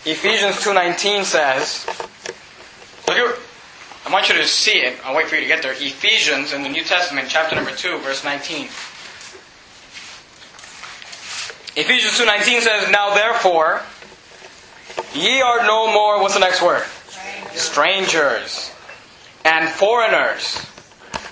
Ephesians 0.07 0.57
2.19 0.57 1.25
says, 1.25 1.85
look 3.09 3.17
at, 3.17 3.39
I 4.07 4.13
want 4.13 4.29
you 4.29 4.37
to 4.37 4.47
see 4.47 4.79
it. 4.79 4.97
I'll 5.05 5.17
wait 5.17 5.27
for 5.27 5.35
you 5.35 5.43
to 5.43 5.49
get 5.49 5.63
there. 5.63 5.73
Ephesians 5.73 6.53
in 6.53 6.63
the 6.63 6.69
New 6.69 6.85
Testament, 6.85 7.27
chapter 7.29 7.57
number 7.57 7.73
2, 7.73 7.99
verse 7.99 8.23
19. 8.25 8.69
Ephesians 11.77 12.17
2.19 12.17 12.61
says, 12.63 12.91
Now 12.91 13.13
therefore, 13.13 13.83
ye 15.13 15.43
are 15.43 15.61
no 15.67 15.93
more, 15.93 16.23
what's 16.23 16.33
the 16.33 16.41
next 16.41 16.63
word? 16.63 16.83
Strangers 17.53 18.73
and 19.45 19.69
foreigners, 19.69 20.57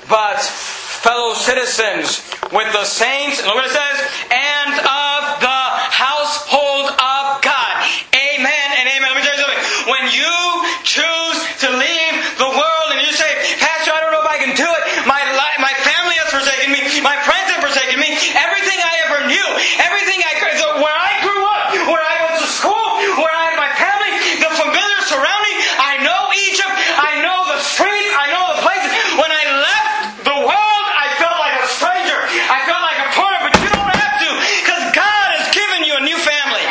but 0.05 0.37
fellow 0.45 1.33
citizens 1.33 2.29
with 2.53 2.69
the 2.77 2.85
saints, 2.85 3.41
look 3.49 3.57
what 3.57 3.65
it 3.65 3.73
says, 3.73 3.97
and 4.29 4.85
of 4.85 5.41
the 5.41 5.63
household 5.89 6.93
of 6.93 7.41
God. 7.41 7.75
Amen 8.13 8.69
and 8.77 8.85
amen. 8.85 9.09
Let 9.09 9.17
me 9.17 9.25
tell 9.25 9.33
you 9.33 9.49
something. 9.49 9.65
When 9.97 10.05
you 10.13 10.37
choose 10.85 11.41
to 11.65 11.73
leave 11.73 12.15
the 12.37 12.53
world 12.53 12.89
and 12.93 13.01
you 13.01 13.17
say, 13.17 13.33
Pastor, 13.65 13.97
I 13.97 14.01
don't 14.05 14.13
know 14.13 14.21
if 14.21 14.29
I 14.29 14.37
can 14.37 14.53
do 14.53 14.69
it. 14.69 14.83
My 15.09 15.25
life, 15.41 15.57
my 15.57 15.73
family 15.89 16.21
has 16.21 16.29
forsaken 16.29 16.69
me. 16.69 16.85
My 17.01 17.17
friends 17.25 17.49
have 17.49 17.65
forsaken 17.65 17.97
me. 17.97 18.13
Everything 18.37 18.77
I 18.77 18.93
ever 19.09 19.19
knew, 19.25 19.49
everything 19.81 20.21
I 20.21 20.35
where 20.81 20.95
I 20.95 21.13
grew 21.23 21.43
up, 21.47 21.65
where 21.87 22.03
I 22.03 22.15
went 22.27 22.37
to 22.43 22.51
school, 22.51 22.87
where 23.23 23.31
I 23.31 23.55
had 23.55 23.57
my 23.59 23.73
family, 23.79 24.11
the 24.43 24.51
familiar 24.59 25.01
surrounding. 25.07 25.57
I 25.79 26.03
know 26.03 26.21
Egypt. 26.51 26.75
I 26.99 27.23
know 27.23 27.39
the 27.47 27.61
streets. 27.63 28.11
I 28.15 28.27
know 28.35 28.45
the 28.55 28.59
places. 28.63 28.91
When 29.15 29.31
I 29.31 29.45
left 29.63 30.27
the 30.27 30.39
world, 30.43 30.87
I 30.91 31.07
felt 31.19 31.39
like 31.39 31.57
a 31.63 31.67
stranger. 31.71 32.21
I 32.51 32.59
felt 32.67 32.83
like 32.83 33.01
a 33.07 33.11
foreigner. 33.15 33.43
But 33.47 33.55
you 33.63 33.71
don't 33.71 33.87
have 33.87 34.17
to, 34.19 34.31
because 34.67 34.85
God 34.95 35.27
has 35.39 35.47
given 35.55 35.87
you 35.87 35.95
a 35.95 36.03
new 36.03 36.19
family, 36.19 36.67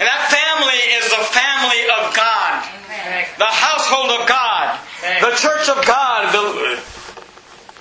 and 0.00 0.06
that 0.08 0.22
family 0.32 0.80
is 0.96 1.04
the 1.12 1.24
family 1.28 1.82
of 2.00 2.16
God, 2.16 2.64
the 3.36 3.52
household 3.52 4.16
of 4.16 4.24
God, 4.24 4.80
the 5.20 5.32
church 5.66 5.78
of 5.78 5.86
God. 5.86 6.32
The, 6.32 6.80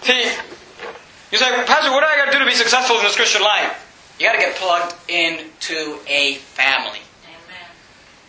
see, 0.02 0.24
you 1.32 1.38
say, 1.38 1.50
Pastor, 1.66 1.92
what 1.92 2.02
do 2.02 2.08
I 2.08 2.18
got 2.18 2.26
to 2.26 2.32
do 2.32 2.40
to 2.40 2.46
be 2.46 2.56
successful 2.56 2.98
in 2.98 3.04
this 3.04 3.16
Christian 3.16 3.42
life? 3.42 4.16
You 4.20 4.26
got 4.26 4.34
to 4.34 4.40
get 4.40 4.56
plugged 4.56 4.96
into 5.10 6.00
a 6.08 6.36
family. 6.56 7.04
Amen. 7.28 7.68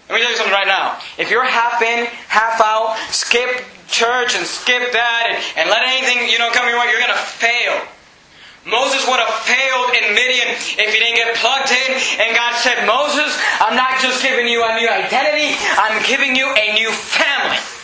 Let 0.09 0.15
me 0.17 0.21
tell 0.21 0.31
you 0.31 0.37
something 0.37 0.53
right 0.53 0.67
now. 0.67 0.99
If 1.17 1.31
you're 1.31 1.45
half 1.45 1.81
in, 1.81 2.07
half 2.29 2.61
out, 2.61 2.99
skip 3.11 3.65
church 3.89 4.35
and 4.35 4.45
skip 4.45 4.93
that, 4.93 5.31
and, 5.31 5.39
and 5.63 5.71
let 5.71 5.87
anything 5.87 6.29
you 6.29 6.39
know 6.39 6.51
come 6.51 6.69
your 6.69 6.81
way, 6.81 6.91
you're 6.91 7.01
going 7.01 7.15
to 7.15 7.27
fail. 7.39 7.81
Moses 8.67 9.07
would 9.07 9.23
have 9.23 9.31
failed 9.47 9.95
in 9.95 10.11
Midian 10.11 10.51
if 10.51 10.91
he 10.91 10.99
didn't 10.99 11.15
get 11.15 11.37
plugged 11.39 11.71
in. 11.71 11.91
And 12.19 12.35
God 12.35 12.59
said, 12.59 12.83
Moses, 12.83 13.31
I'm 13.63 13.79
not 13.79 14.03
just 14.03 14.21
giving 14.27 14.49
you 14.49 14.67
a 14.67 14.75
new 14.75 14.91
identity, 14.91 15.55
I'm 15.79 16.03
giving 16.03 16.35
you 16.35 16.51
a 16.51 16.75
new 16.75 16.91
family. 16.91 17.76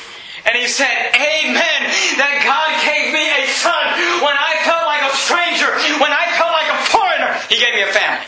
And 0.47 0.57
he 0.57 0.67
said, 0.67 0.91
Amen, 1.15 1.81
that 2.19 2.35
God 2.43 2.71
gave 2.83 3.15
me 3.15 3.23
a 3.23 3.47
son 3.47 3.85
when 4.27 4.35
I 4.35 4.59
felt 4.67 4.85
like 4.91 5.03
a 5.07 5.15
stranger, 5.15 5.71
when 6.03 6.11
I 6.11 6.27
felt 6.35 6.51
like 6.51 6.71
a 6.71 6.81
foreigner. 6.91 7.33
He 7.49 7.63
gave 7.63 7.75
me 7.75 7.83
a 7.83 7.93
family. 7.95 8.27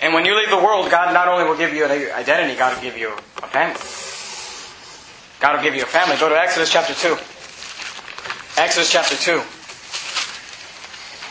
And 0.00 0.14
when 0.14 0.24
you 0.24 0.36
leave 0.36 0.50
the 0.50 0.56
world, 0.56 0.90
God 0.90 1.14
not 1.14 1.28
only 1.28 1.44
will 1.44 1.56
give 1.56 1.74
you 1.74 1.84
an 1.84 1.90
identity, 1.90 2.58
God 2.58 2.74
will 2.74 2.82
give 2.82 2.96
you 2.96 3.12
a 3.42 3.48
family. 3.48 3.78
God 5.40 5.56
will 5.56 5.62
give 5.62 5.74
you 5.74 5.82
a 5.82 5.86
family. 5.86 6.16
Go 6.16 6.28
to 6.28 6.34
Exodus 6.34 6.70
chapter 6.70 6.94
2. 6.94 7.16
Exodus 8.60 8.90
chapter 8.90 9.14
2. 9.14 9.42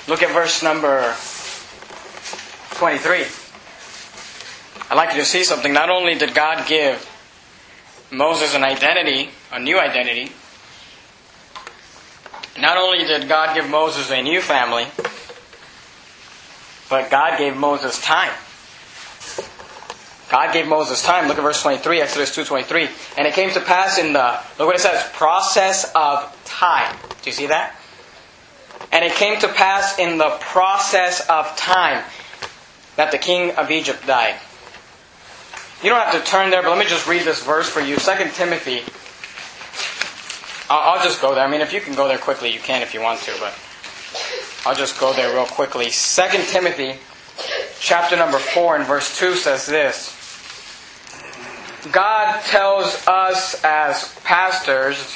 Look 0.10 0.24
at 0.24 0.32
verse 0.32 0.64
number 0.64 1.14
23. 2.76 3.26
I'd 4.90 4.96
like 4.96 5.12
you 5.14 5.20
to 5.20 5.26
see 5.26 5.44
something. 5.44 5.74
Not 5.74 5.90
only 5.90 6.16
did 6.16 6.34
God 6.34 6.66
give 6.68 7.06
Moses 8.12 8.56
an 8.56 8.64
identity, 8.64 9.30
a 9.52 9.60
new 9.60 9.80
identity, 9.80 10.32
not 12.58 12.78
only 12.78 13.00
did 13.00 13.28
God 13.28 13.54
give 13.54 13.70
Moses 13.70 14.10
a 14.12 14.22
new 14.22 14.42
family, 14.42 14.86
but 16.90 17.12
God 17.12 17.38
gave 17.38 17.56
Moses 17.56 18.02
time. 18.02 18.32
God 20.30 20.52
gave 20.52 20.68
Moses 20.68 21.04
time. 21.04 21.28
Look 21.28 21.38
at 21.38 21.42
verse 21.42 21.62
23, 21.62 22.02
Exodus 22.02 22.36
2.23. 22.36 23.18
And 23.18 23.28
it 23.28 23.34
came 23.34 23.52
to 23.52 23.62
pass 23.62 23.98
in 23.98 24.14
the, 24.14 24.40
look 24.58 24.68
what 24.68 24.76
it 24.76 24.82
says, 24.82 25.04
process 25.14 25.92
of 25.96 26.36
time. 26.46 26.98
Do 27.22 27.30
you 27.30 27.34
see 27.34 27.48
that? 27.48 27.76
And 28.92 29.06
it 29.06 29.14
came 29.14 29.40
to 29.40 29.48
pass 29.48 30.00
in 30.00 30.18
the 30.18 30.38
process 30.40 31.22
of 31.30 31.56
time 31.58 32.04
that 32.96 33.12
the 33.12 33.18
king 33.18 33.52
of 33.56 33.72
Egypt 33.72 34.06
died. 34.08 34.36
You 35.84 35.92
don't 35.92 36.00
have 36.04 36.24
to 36.24 36.30
turn 36.30 36.50
there, 36.50 36.64
but 36.64 36.70
let 36.70 36.80
me 36.80 36.86
just 36.86 37.08
read 37.08 37.22
this 37.22 37.44
verse 37.44 37.70
for 37.70 37.82
you. 37.82 37.98
2 37.98 38.12
Timothy. 38.34 38.82
I'll, 40.74 40.96
I'll 40.96 41.04
just 41.04 41.22
go 41.22 41.36
there. 41.36 41.46
I 41.46 41.50
mean, 41.50 41.62
if 41.62 41.72
you 41.72 41.82
can 41.82 41.94
go 41.94 42.08
there 42.08 42.18
quickly, 42.18 42.52
you 42.52 42.60
can 42.60 42.82
if 42.82 42.96
you 42.96 43.02
want 43.02 43.20
to, 43.22 43.32
but 43.40 43.54
I'll 44.66 44.76
just 44.76 45.00
go 45.00 45.14
there 45.14 45.32
real 45.34 45.46
quickly. 45.46 45.90
2 45.92 45.92
Timothy 46.48 46.98
chapter 47.80 48.16
number 48.16 48.40
4 48.40 48.78
and 48.78 48.86
verse 48.86 49.20
2 49.20 49.36
says 49.36 49.68
this. 49.68 50.16
God 51.92 52.42
tells 52.46 53.08
us 53.08 53.64
as 53.64 54.16
pastors, 54.24 55.16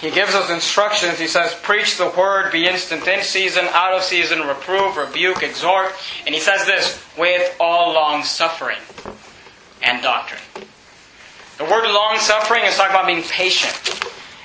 He 0.00 0.10
gives 0.10 0.34
us 0.34 0.50
instructions. 0.50 1.20
He 1.20 1.28
says, 1.28 1.54
Preach 1.62 1.98
the 1.98 2.12
word, 2.18 2.50
be 2.50 2.66
instant 2.66 3.06
in 3.06 3.22
season, 3.22 3.66
out 3.70 3.92
of 3.92 4.02
season, 4.02 4.40
reprove, 4.40 4.96
rebuke, 4.96 5.44
exhort. 5.44 5.92
And 6.26 6.34
He 6.34 6.40
says 6.40 6.66
this, 6.66 7.00
with 7.16 7.56
all 7.60 7.94
long 7.94 8.24
suffering 8.24 8.78
and 9.82 10.02
doctrine. 10.02 10.40
The 11.58 11.64
word 11.64 11.86
long 11.86 12.18
suffering 12.18 12.64
is 12.64 12.76
talking 12.76 12.94
about 12.94 13.06
being 13.06 13.22
patient. 13.22 13.74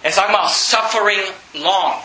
It's 0.04 0.16
talking 0.16 0.36
about 0.36 0.52
suffering 0.52 1.20
long. 1.56 2.02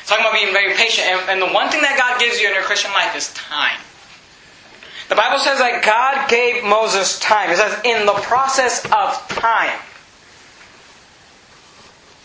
It's 0.00 0.08
talking 0.08 0.24
about 0.24 0.34
being 0.34 0.52
very 0.52 0.74
patient. 0.74 1.06
And, 1.08 1.30
and 1.30 1.42
the 1.42 1.52
one 1.52 1.68
thing 1.70 1.82
that 1.82 1.98
God 1.98 2.18
gives 2.20 2.40
you 2.40 2.48
in 2.48 2.54
your 2.54 2.62
Christian 2.62 2.92
life 2.92 3.16
is 3.16 3.32
time. 3.34 3.78
The 5.08 5.16
Bible 5.16 5.38
says 5.38 5.58
that 5.58 5.80
God 5.80 6.28
gave 6.28 6.64
Moses 6.64 7.18
time. 7.18 7.50
It 7.50 7.56
says, 7.56 7.80
in 7.84 8.04
the 8.04 8.16
process 8.28 8.84
of 8.92 9.16
time. 9.32 9.78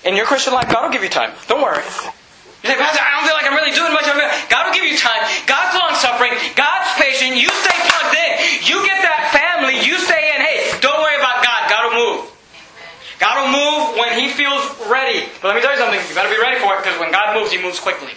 In 0.03 0.15
your 0.15 0.25
Christian 0.25 0.51
life, 0.51 0.67
God 0.67 0.83
will 0.83 0.91
give 0.91 1.03
you 1.03 1.09
time. 1.09 1.31
Don't 1.47 1.63
worry. 1.63 1.79
You 2.63 2.71
say, 2.71 2.79
Pastor, 2.79 2.99
I 2.99 3.19
don't 3.19 3.27
feel 3.27 3.35
like 3.39 3.47
I'm 3.47 3.55
really 3.55 3.75
doing 3.75 3.91
much. 3.91 4.07
God 4.51 4.67
will 4.67 4.75
give 4.75 4.83
you 4.83 4.99
time. 4.99 5.19
God's 5.47 5.75
long 5.79 5.95
suffering. 5.95 6.35
God's 6.55 6.91
patient. 6.99 7.39
You 7.39 7.47
stay 7.47 7.75
plugged 7.91 8.15
in. 8.15 8.31
You 8.67 8.83
get 8.83 8.99
that 9.03 9.31
family. 9.31 9.79
You 9.83 9.99
stay 9.99 10.35
in. 10.35 10.39
Hey, 10.43 10.71
don't 10.83 10.99
worry 10.99 11.19
about 11.19 11.43
God. 11.43 11.71
God 11.71 11.81
will 11.87 11.99
move. 11.99 12.19
God 13.19 13.35
will 13.39 13.51
move 13.51 13.99
when 13.99 14.19
He 14.19 14.27
feels 14.27 14.63
ready. 14.89 15.27
But 15.41 15.49
let 15.49 15.55
me 15.55 15.61
tell 15.61 15.71
you 15.71 15.77
something. 15.77 15.99
You 15.99 16.15
better 16.15 16.33
be 16.33 16.41
ready 16.41 16.59
for 16.59 16.75
it 16.75 16.83
because 16.83 16.99
when 16.99 17.11
God 17.11 17.37
moves, 17.39 17.51
He 17.51 17.61
moves 17.61 17.79
quickly. 17.79 18.13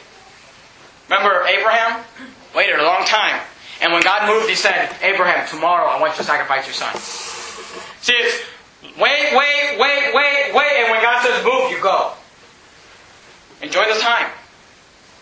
Remember 1.08 1.46
Abraham? 1.46 2.04
Waited 2.54 2.78
a 2.78 2.84
long 2.84 3.04
time. 3.04 3.40
And 3.82 3.92
when 3.92 4.02
God 4.02 4.28
moved, 4.28 4.48
He 4.48 4.54
said, 4.54 4.94
Abraham, 5.02 5.46
tomorrow 5.48 5.86
I 5.86 6.00
want 6.00 6.12
you 6.14 6.18
to 6.18 6.24
sacrifice 6.24 6.66
your 6.66 6.74
son. 6.74 6.94
See, 8.00 8.14
it's 8.14 8.42
wait, 8.98 9.34
wait, 9.34 9.78
wait, 9.78 10.14
wait, 10.14 10.54
wait. 10.54 10.72
And 10.82 10.90
when 10.90 11.02
God 11.02 11.22
says 11.24 11.44
move, 11.44 11.70
you 11.70 11.80
go. 11.82 12.12
Enjoy 13.62 13.84
the 13.92 14.00
time. 14.00 14.30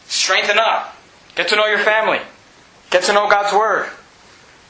Strengthen 0.07 0.59
up. 0.59 0.97
Get 1.35 1.49
to 1.49 1.57
know 1.57 1.67
your 1.67 1.79
family. 1.79 2.21
Get 2.91 3.05
to 3.05 3.13
know 3.13 3.29
God's 3.29 3.53
Word. 3.53 3.91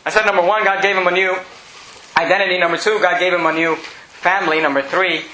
I 0.06 0.10
said 0.10 0.26
number 0.26 0.42
one, 0.42 0.64
God 0.64 0.82
gave 0.82 0.96
him 0.96 1.06
a 1.06 1.10
new 1.10 1.36
identity. 2.16 2.58
Number 2.58 2.76
two, 2.76 2.98
God 3.00 3.18
gave 3.18 3.32
him 3.32 3.46
a 3.46 3.52
new 3.52 3.76
family. 3.76 4.60
Number 4.60 4.82
three, 4.82 5.24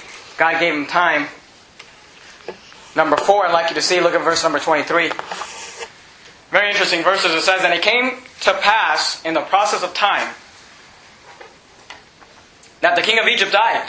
God 0.40 0.58
gave 0.58 0.72
him 0.72 0.86
time. 0.86 1.26
Number 2.96 3.18
four, 3.18 3.44
I'd 3.44 3.52
like 3.52 3.68
you 3.68 3.74
to 3.74 3.82
see, 3.82 4.00
look 4.00 4.14
at 4.14 4.24
verse 4.24 4.42
number 4.42 4.58
23. 4.58 5.10
Very 6.50 6.70
interesting 6.70 7.02
verses. 7.04 7.32
It 7.32 7.42
says, 7.42 7.62
And 7.62 7.74
it 7.74 7.82
came 7.82 8.12
to 8.40 8.54
pass 8.54 9.22
in 9.22 9.34
the 9.34 9.42
process 9.42 9.82
of 9.82 9.92
time 9.92 10.34
that 12.80 12.96
the 12.96 13.02
king 13.02 13.18
of 13.18 13.26
Egypt 13.28 13.52
died. 13.52 13.86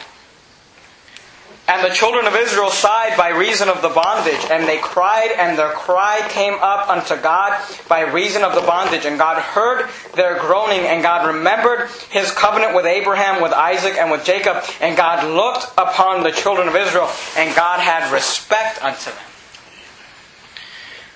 And 1.71 1.89
the 1.89 1.95
children 1.95 2.27
of 2.27 2.35
Israel 2.35 2.69
sighed 2.69 3.15
by 3.15 3.29
reason 3.29 3.69
of 3.69 3.81
the 3.81 3.87
bondage, 3.87 4.45
and 4.51 4.67
they 4.67 4.79
cried, 4.79 5.31
and 5.37 5.57
their 5.57 5.71
cry 5.71 6.19
came 6.27 6.55
up 6.55 6.89
unto 6.89 7.15
God 7.15 7.57
by 7.87 8.01
reason 8.01 8.43
of 8.43 8.55
the 8.55 8.61
bondage. 8.61 9.05
And 9.05 9.17
God 9.17 9.41
heard 9.41 9.89
their 10.13 10.37
groaning, 10.37 10.81
and 10.81 11.01
God 11.01 11.25
remembered 11.25 11.87
his 12.09 12.29
covenant 12.31 12.75
with 12.75 12.85
Abraham, 12.85 13.41
with 13.41 13.53
Isaac, 13.53 13.95
and 13.95 14.11
with 14.11 14.25
Jacob. 14.25 14.61
And 14.81 14.97
God 14.97 15.25
looked 15.25 15.71
upon 15.77 16.23
the 16.23 16.31
children 16.31 16.67
of 16.67 16.75
Israel, 16.75 17.09
and 17.37 17.55
God 17.55 17.79
had 17.79 18.11
respect 18.11 18.83
unto 18.83 19.09
them. 19.09 19.23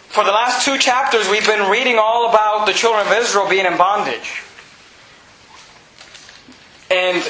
For 0.08 0.24
the 0.24 0.32
last 0.32 0.63
two 0.63 0.78
chapters, 0.78 1.28
we've 1.28 1.46
been 1.46 1.70
reading 1.70 1.98
all 2.00 2.30
about 2.30 2.65
the 2.65 2.72
children 2.72 3.06
of 3.06 3.12
Israel 3.12 3.50
being 3.50 3.65
in 3.65 3.76
bondage. 3.76 4.41
And 6.89 7.30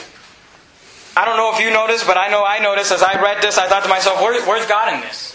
I 1.18 1.24
don't 1.24 1.38
know 1.38 1.54
if 1.54 1.62
you 1.62 1.72
noticed, 1.72 2.06
but 2.06 2.18
I 2.18 2.30
know 2.30 2.44
I 2.44 2.60
noticed 2.60 2.92
as 2.92 3.02
I 3.02 3.22
read 3.22 3.42
this, 3.42 3.58
I 3.58 3.68
thought 3.68 3.84
to 3.84 3.90
myself, 3.90 4.22
Where, 4.22 4.42
where's 4.46 4.68
God 4.68 4.94
in 4.94 5.02
this? 5.02 5.34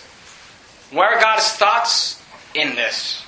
Where 0.90 1.08
are 1.08 1.20
God's 1.20 1.48
thoughts 1.52 2.22
in 2.54 2.74
this? 2.74 3.24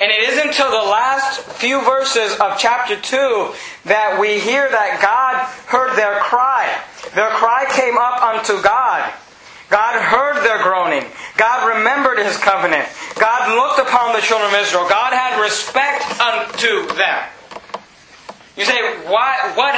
And 0.00 0.10
it 0.10 0.30
isn't 0.30 0.48
until 0.48 0.70
the 0.70 0.88
last 0.88 1.42
few 1.60 1.80
verses 1.84 2.32
of 2.40 2.58
chapter 2.58 2.96
2 2.96 3.54
that 3.84 4.18
we 4.18 4.40
hear 4.40 4.66
that 4.68 4.98
God 5.02 5.44
heard 5.68 5.94
their 5.94 6.18
cry. 6.20 6.66
Their 7.14 7.28
cry 7.36 7.66
came 7.68 7.98
up 7.98 8.22
unto 8.22 8.62
God. 8.62 9.12
God 9.68 10.00
heard 10.00 10.42
their 10.42 10.62
groaning. 10.62 11.04
God 11.36 11.76
remembered 11.76 12.18
his 12.18 12.36
covenant. 12.38 12.88
God 13.20 13.54
looked 13.54 13.86
upon 13.86 14.16
the 14.16 14.22
children 14.22 14.48
of 14.48 14.58
Israel. 14.58 14.88
God 14.88 15.12
had 15.12 15.38
respect 15.38 16.02
unto 16.18 16.96
them. 16.96 17.20
You 18.56 18.64
say, 18.64 18.80
why, 19.04 19.52
what, 19.54 19.76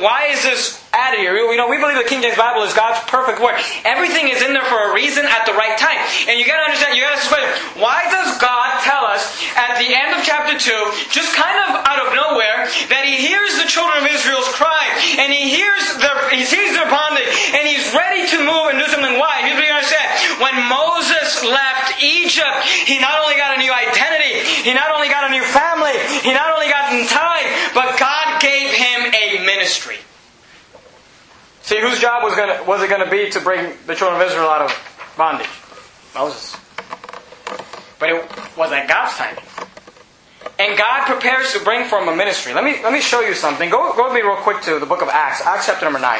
why 0.00 0.28
is 0.32 0.42
this 0.42 0.79
added 1.00 1.24
here? 1.24 1.32
You 1.32 1.56
know, 1.56 1.72
we 1.72 1.80
believe 1.80 1.96
the 1.96 2.04
King 2.04 2.20
James 2.20 2.36
Bible 2.36 2.60
is 2.68 2.76
God's 2.76 3.00
perfect 3.08 3.40
word. 3.40 3.56
Everything 3.88 4.28
is 4.28 4.44
in 4.44 4.52
there 4.52 4.68
for 4.68 4.76
a 4.76 4.92
reason 4.92 5.24
at 5.24 5.48
the 5.48 5.56
right 5.56 5.80
time. 5.80 5.96
And 6.28 6.36
you 6.36 6.44
gotta 6.44 6.68
understand, 6.68 6.92
you 6.92 7.00
gotta 7.00 7.16
ask 7.16 7.32
question, 7.32 7.48
why 7.80 8.04
does 8.12 8.36
God 8.36 8.84
tell 8.84 9.08
us 9.08 9.24
at 9.56 9.80
the 9.80 9.88
end 9.88 10.12
of 10.12 10.20
chapter 10.20 10.60
2, 10.60 11.08
just 11.08 11.32
kind 11.32 11.56
of 11.64 11.80
out 11.88 12.04
of 12.04 12.12
nowhere, 12.12 12.68
that 12.92 13.08
He 13.08 13.16
hears 13.16 13.56
the 13.56 13.64
children 13.64 14.04
of 14.04 14.06
Israel's 14.12 14.52
cry, 14.52 14.84
and 15.16 15.32
He 15.32 15.48
hears 15.48 15.82
their, 15.96 16.28
He 16.28 16.44
sees 16.44 16.76
their 16.76 16.88
bondage, 16.92 17.32
and 17.56 17.64
He's 17.64 17.88
ready 17.96 18.28
to 18.36 18.38
move 18.44 18.68
and 18.68 18.76
do 18.76 18.86
something. 18.92 19.16
Why? 19.16 19.40
Here's 19.40 19.56
what 19.56 19.64
you 19.64 19.72
understand. 19.72 20.08
When 20.44 20.56
Moses 20.68 21.44
left 21.48 21.96
Egypt, 22.02 22.60
he 22.86 22.98
not 22.98 23.20
only 23.22 23.36
got 23.36 23.56
a 23.56 23.58
new 23.60 23.72
identity, 23.72 24.40
he 24.64 24.72
not 24.74 24.94
only 24.94 25.08
got 25.08 25.28
a 25.28 25.32
new 25.32 25.44
family, 25.44 25.96
he 26.22 26.32
not 26.32 26.52
only 26.54 26.68
got 26.68 26.92
in 26.92 27.06
time, 27.06 27.46
but 27.74 27.98
God 27.98 28.40
gave 28.40 28.70
him 28.72 29.14
a 29.14 29.44
ministry. 29.44 29.96
See, 31.70 31.80
whose 31.80 32.00
job 32.00 32.24
was, 32.24 32.34
gonna, 32.34 32.64
was 32.64 32.82
it 32.82 32.90
going 32.90 33.04
to 33.04 33.08
be 33.08 33.30
to 33.30 33.38
bring 33.38 33.72
the 33.86 33.94
children 33.94 34.20
of 34.20 34.26
Israel 34.26 34.48
out 34.48 34.62
of 34.62 35.14
bondage? 35.16 35.46
Moses. 36.16 36.56
But 38.00 38.08
it 38.08 38.56
was 38.56 38.72
at 38.72 38.88
God's 38.88 39.14
timing. 39.14 39.44
And 40.58 40.76
God 40.76 41.06
prepares 41.06 41.52
to 41.52 41.60
bring 41.60 41.86
form 41.86 42.08
a 42.08 42.16
ministry. 42.16 42.54
Let 42.54 42.64
me, 42.64 42.82
let 42.82 42.92
me 42.92 43.00
show 43.00 43.20
you 43.20 43.34
something. 43.34 43.70
Go, 43.70 43.94
go 43.94 44.06
with 44.06 44.14
me 44.14 44.20
real 44.20 44.34
quick 44.38 44.62
to 44.62 44.80
the 44.80 44.84
book 44.84 45.00
of 45.00 45.08
Acts, 45.10 45.42
Acts 45.42 45.66
chapter 45.66 45.84
number 45.84 46.00
9. 46.00 46.18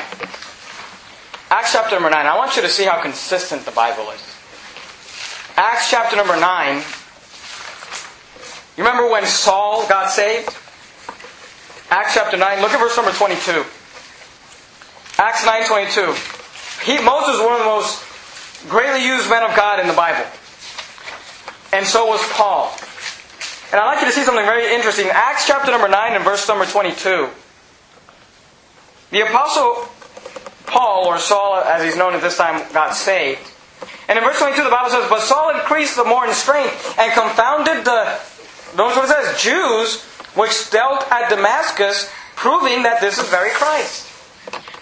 Acts 1.51 1.73
chapter 1.73 1.97
number 1.97 2.11
9. 2.11 2.27
I 2.27 2.39
want 2.39 2.55
you 2.55 2.63
to 2.63 2.69
see 2.69 2.85
how 2.85 3.03
consistent 3.03 3.65
the 3.65 3.73
Bible 3.73 4.09
is. 4.11 4.23
Acts 5.57 5.91
chapter 5.91 6.15
number 6.15 6.39
9. 6.39 6.77
You 8.77 8.85
remember 8.85 9.11
when 9.11 9.27
Saul 9.27 9.89
got 9.89 10.13
saved? 10.13 10.47
Acts 11.91 12.15
chapter 12.15 12.37
9. 12.37 12.61
Look 12.61 12.71
at 12.71 12.79
verse 12.79 12.97
number 12.97 13.11
22. 13.11 13.65
Acts 15.19 15.45
9.22. 15.45 16.85
He, 16.85 17.03
Moses 17.05 17.39
was 17.39 17.41
one 17.41 17.53
of 17.53 17.59
the 17.59 17.65
most 17.65 18.05
greatly 18.69 19.05
used 19.05 19.29
men 19.29 19.43
of 19.43 19.55
God 19.57 19.81
in 19.81 19.87
the 19.87 19.93
Bible. 19.93 20.27
And 21.73 21.87
so 21.87 22.07
was 22.07 22.21
Paul. 22.33 22.75
And 23.73 23.81
I'd 23.81 23.87
like 23.87 24.01
you 24.01 24.07
to 24.07 24.13
see 24.13 24.25
something 24.25 24.45
very 24.45 24.75
interesting. 24.75 25.07
Acts 25.09 25.47
chapter 25.47 25.71
number 25.71 25.89
9 25.89 26.13
and 26.15 26.25
verse 26.25 26.47
number 26.49 26.67
22. 26.67 27.29
The 29.11 29.21
apostle 29.21 29.89
Paul, 30.67 31.07
or 31.07 31.19
Saul 31.19 31.57
as 31.63 31.83
he's 31.83 31.97
known 31.97 32.15
at 32.15 32.23
this 32.23 32.37
time, 32.37 32.73
got 32.73 32.95
saved. 32.95 33.41
And 34.09 34.19
in 34.19 34.25
verse 34.25 34.39
22 34.39 34.65
the 34.65 34.71
Bible 34.71 34.91
says, 34.91 35.09
But 35.09 35.21
Saul 35.21 35.51
increased 35.51 35.97
the 35.97 36.05
more 36.05 36.27
in 36.27 36.33
strength 36.33 36.99
and 36.99 37.13
confounded 37.13 37.85
the, 37.85 38.19
notice 38.77 38.97
what 38.97 39.05
it 39.05 39.09
says, 39.09 39.43
Jews 39.43 40.03
which 40.35 40.71
dealt 40.71 41.11
at 41.11 41.29
Damascus, 41.29 42.11
proving 42.37 42.85
that 42.85 43.01
this 43.01 43.19
is 43.19 43.29
very 43.29 43.51
Christ. 43.51 44.10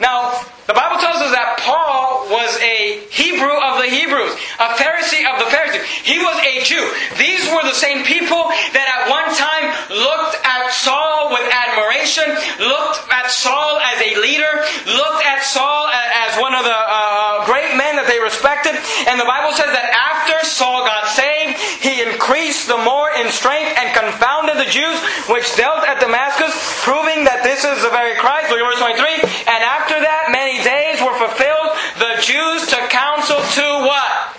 Now, 0.00 0.46
the 0.68 0.76
Bible 0.76 1.00
tells 1.00 1.18
us 1.24 1.32
that 1.32 1.58
Paul 1.58 2.28
was 2.30 2.54
a 2.61 3.02
Hebrew 3.08 3.56
of 3.56 3.80
the 3.82 3.88
Hebrews, 3.88 4.37
a 4.61 4.76
Pharisee 4.76 5.24
of 5.24 5.40
the 5.42 5.48
Pharisees. 5.50 5.82
He 6.04 6.20
was 6.20 6.37
a 6.44 6.61
Jew. 6.62 6.84
These 7.16 7.48
were 7.50 7.64
the 7.64 7.74
same 7.74 8.04
people 8.04 8.46
that 8.76 8.87
at 8.87 9.11
one 9.11 9.26
time 9.32 9.66
looked 9.88 10.37
at 10.44 10.70
Saul 10.70 11.32
with 11.32 11.42
admiration, 11.50 12.28
looked 12.61 13.00
at 13.11 13.32
Saul 13.32 13.80
as 13.80 13.98
a 14.04 14.20
leader, 14.20 14.61
looked 14.87 15.24
at 15.24 15.42
Saul 15.42 15.88
as 15.88 16.37
one 16.37 16.52
of 16.54 16.62
the 16.62 16.76
uh, 16.76 17.48
great 17.48 17.74
men 17.74 17.96
that 17.96 18.06
they 18.06 18.20
respected. 18.20 18.76
And 19.08 19.16
the 19.16 19.26
Bible 19.26 19.56
says 19.56 19.72
that 19.72 19.88
after 19.90 20.37
Saul 20.44 20.84
got 20.84 21.08
saved, 21.08 21.56
he 21.80 22.04
increased 22.04 22.68
the 22.68 22.78
more 22.84 23.08
in 23.16 23.32
strength 23.32 23.72
and 23.80 23.88
confounded 23.96 24.61
the 24.61 24.68
Jews 24.68 25.00
which 25.32 25.48
dealt 25.56 25.88
at 25.88 26.00
Damascus, 26.00 26.52
proving 26.84 27.24
that 27.24 27.40
this 27.40 27.64
is 27.64 27.80
the 27.80 27.90
very 27.90 28.16
Christ. 28.20 28.52
Look 28.52 28.61
at 28.61 28.68
verse 28.68 28.84
23. 28.84 29.28
And 29.48 29.61
after 29.64 29.96
that, 29.96 30.28
many 30.28 30.61
days 30.64 31.00
were 31.00 31.16
fulfilled, 31.16 31.72
the 31.98 32.20
Jews 32.20 32.68
took 32.68 32.90
counsel 32.90 33.38
to 33.38 33.66
what? 33.87 34.37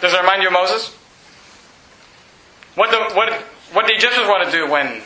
Does 0.00 0.12
it 0.12 0.20
remind 0.20 0.42
you 0.42 0.48
of 0.48 0.54
Moses? 0.54 0.94
What, 2.74 2.90
the, 2.90 3.14
what, 3.14 3.32
what 3.72 3.86
the 3.86 3.92
Egyptians 3.92 4.26
want 4.26 4.46
to 4.46 4.50
do 4.50 4.70
when 4.70 5.02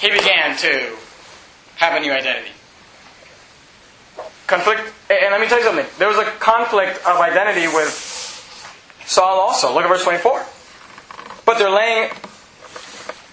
he 0.00 0.10
began 0.10 0.56
to 0.58 0.96
have 1.76 1.96
a 1.96 2.00
new 2.00 2.12
identity? 2.12 2.50
Conflict, 4.46 4.80
and 5.10 5.32
let 5.32 5.40
me 5.40 5.46
tell 5.46 5.58
you 5.58 5.64
something. 5.64 5.86
There 5.98 6.08
was 6.08 6.18
a 6.18 6.24
conflict 6.24 6.98
of 7.06 7.20
identity 7.20 7.66
with 7.66 7.90
Saul 9.06 9.38
also. 9.38 9.74
Look 9.74 9.84
at 9.84 9.88
verse 9.88 10.02
24. 10.02 10.44
But 11.44 11.58
their 11.58 11.70
laying, 11.70 12.10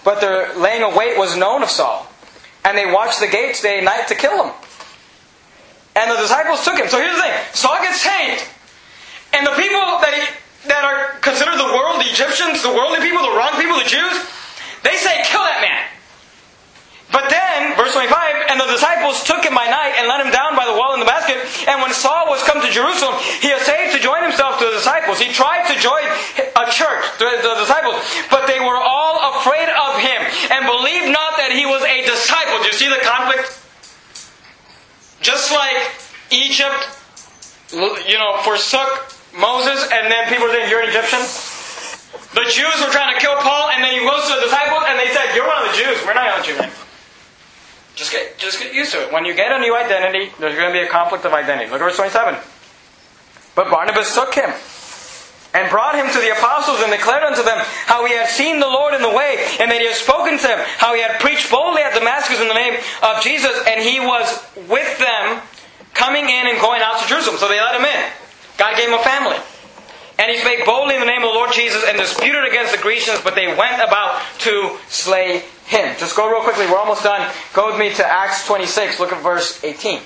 but 0.04 0.20
their 0.20 0.54
laying 0.58 0.84
a 0.84 0.96
wait 0.96 1.18
was 1.18 1.38
known 1.38 1.64
of 1.64 1.70
Saul, 1.70 2.08
and 2.66 2.78
they 2.78 2.92
watched 2.92 3.20
the 3.20 3.28
gates 3.28 3.62
day 3.62 3.78
and 3.78 3.86
night 3.86 4.08
to 4.10 4.16
kill 4.16 4.44
him. 4.44 4.54
And 5.96 6.12
the 6.12 6.22
disciples 6.22 6.64
took 6.64 6.78
him. 6.78 6.88
So 6.90 6.98
here's 6.98 7.16
the 7.16 7.22
thing: 7.22 7.40
Saul 7.54 7.78
gets 7.82 8.02
saved, 8.02 8.44
and 9.34 9.46
the 9.46 9.52
people 9.52 9.80
that 10.04 10.14
he, 10.14 10.28
that 10.68 10.84
are 10.84 11.18
considered 11.22 11.58
the 11.58 11.72
world, 11.74 12.02
the 12.02 12.10
Egyptians, 12.10 12.62
the 12.62 12.74
worldly 12.74 13.00
people, 13.00 13.22
the 13.22 13.36
wrong 13.36 13.58
people, 13.58 13.78
the 13.78 13.90
Jews, 13.90 14.16
they 14.84 14.96
say, 14.98 15.22
"Kill 15.26 15.44
that 15.44 15.62
man." 15.62 15.92
But 17.12 17.28
then, 17.28 17.76
verse 17.76 17.92
25, 17.92 18.08
and 18.48 18.60
the 18.60 18.72
disciples 18.72 19.24
took 19.28 19.44
him 19.44 19.54
by 19.54 19.68
night 19.68 20.00
and 20.00 20.08
let 20.08 20.24
him 20.24 20.32
down 20.32 20.56
by 20.56 20.64
the 20.66 20.72
wall 20.72 20.94
in 20.96 21.00
the 21.04 21.06
basket. 21.06 21.44
And 21.68 21.82
when 21.84 21.92
Saul 21.92 22.32
was 22.32 22.42
come 22.44 22.64
to 22.64 22.72
Jerusalem, 22.72 23.20
he 23.44 23.52
essayed 23.52 23.92
to 23.92 24.00
join 24.00 24.24
himself 24.24 24.60
to 24.60 24.66
the 24.66 24.72
disciples. 24.72 25.20
He 25.20 25.28
tried 25.32 25.68
to 25.68 25.76
join 25.80 26.08
a 26.40 26.72
church, 26.72 27.04
the, 27.20 27.28
the 27.44 27.56
disciples, 27.60 28.00
but 28.32 28.48
they 28.48 28.64
were 28.64 28.80
all 28.80 29.36
afraid 29.36 29.68
of 29.68 30.00
him 30.00 30.22
and 30.56 30.64
believed 30.66 31.12
not 31.12 31.36
that 31.36 31.52
he 31.52 31.68
was 31.68 31.84
a 31.84 32.08
disciple. 32.08 32.64
Do 32.64 32.72
you 32.72 32.80
see 32.80 32.88
the 32.88 33.04
conflict? 33.04 33.60
Just 35.20 35.52
like 35.52 35.92
Egypt, 36.32 36.80
you 38.08 38.18
know, 38.18 38.40
forsook 38.44 39.11
Moses, 39.36 39.88
and 39.92 40.12
then 40.12 40.28
people 40.28 40.48
were 40.48 40.54
saying, 40.54 40.70
You're 40.70 40.84
an 40.84 40.90
Egyptian. 40.90 41.24
The 42.32 42.48
Jews 42.48 42.78
were 42.80 42.92
trying 42.92 43.14
to 43.14 43.20
kill 43.20 43.36
Paul, 43.40 43.72
and 43.76 43.84
then 43.84 43.92
he 43.92 44.00
goes 44.04 44.24
to 44.28 44.36
the 44.36 44.48
disciples, 44.48 44.84
and 44.88 45.00
they 45.00 45.12
said, 45.12 45.36
You're 45.36 45.48
one 45.48 45.64
of 45.64 45.72
the 45.72 45.78
Jews. 45.78 46.00
We're 46.06 46.16
not 46.16 46.44
to 46.44 46.52
you, 46.52 46.58
man. 46.60 46.72
Just 47.96 48.12
get, 48.12 48.38
just 48.38 48.60
get 48.60 48.74
used 48.74 48.92
to 48.94 49.04
it. 49.04 49.12
When 49.12 49.26
you 49.26 49.36
get 49.36 49.52
a 49.52 49.60
new 49.60 49.76
identity, 49.76 50.32
there's 50.40 50.56
going 50.56 50.72
to 50.72 50.76
be 50.76 50.84
a 50.84 50.90
conflict 50.90 51.26
of 51.26 51.34
identity. 51.34 51.70
Look 51.70 51.82
at 51.82 51.92
verse 51.92 51.98
27. 51.98 52.40
But 53.54 53.70
Barnabas 53.70 54.16
took 54.16 54.34
him 54.34 54.50
and 55.54 55.70
brought 55.70 55.96
him 55.96 56.08
to 56.08 56.20
the 56.20 56.32
apostles 56.32 56.80
and 56.80 56.92
declared 56.92 57.24
unto 57.24 57.44
them 57.44 57.60
how 57.86 58.06
he 58.06 58.14
had 58.14 58.30
seen 58.30 58.60
the 58.60 58.68
Lord 58.68 58.94
in 58.94 59.02
the 59.02 59.12
way 59.12 59.44
and 59.60 59.70
that 59.70 59.82
he 59.82 59.88
had 59.88 60.00
spoken 60.00 60.40
to 60.40 60.48
them, 60.48 60.60
how 60.80 60.96
he 60.96 61.02
had 61.02 61.20
preached 61.20 61.52
boldly 61.52 61.84
at 61.84 61.94
Damascus 61.94 62.40
in 62.40 62.48
the 62.48 62.56
name 62.56 62.80
of 63.04 63.22
Jesus, 63.22 63.52
and 63.68 63.84
he 63.84 64.00
was 64.00 64.40
with 64.72 64.98
them 64.98 65.44
coming 65.94 66.32
in 66.32 66.48
and 66.48 66.60
going 66.62 66.82
out 66.82 67.02
to 67.04 67.08
Jerusalem. 67.08 67.36
So 67.38 67.50
they 67.50 67.60
let 67.60 67.76
him 67.76 67.84
in. 67.84 68.02
God 68.62 68.78
gave 68.78 68.90
him 68.90 68.94
a 68.94 69.02
family. 69.02 69.38
And 70.20 70.30
he 70.30 70.38
spake 70.38 70.68
boldly 70.68 70.94
in 70.94 71.02
the 71.02 71.08
name 71.08 71.24
of 71.24 71.30
the 71.30 71.34
Lord 71.34 71.52
Jesus 71.52 71.84
and 71.88 71.98
disputed 71.98 72.46
against 72.46 72.72
the 72.72 72.78
Grecians, 72.78 73.20
but 73.24 73.34
they 73.34 73.48
went 73.48 73.82
about 73.82 74.22
to 74.46 74.78
slay 74.88 75.42
him. 75.66 75.96
Just 75.98 76.16
go 76.16 76.30
real 76.30 76.44
quickly. 76.44 76.68
We're 76.68 76.78
almost 76.78 77.02
done. 77.02 77.28
Go 77.54 77.72
with 77.72 77.80
me 77.80 77.92
to 77.96 78.06
Acts 78.06 78.46
26. 78.46 79.00
Look 79.00 79.12
at 79.12 79.24
verse 79.24 79.64
18. 79.64 80.00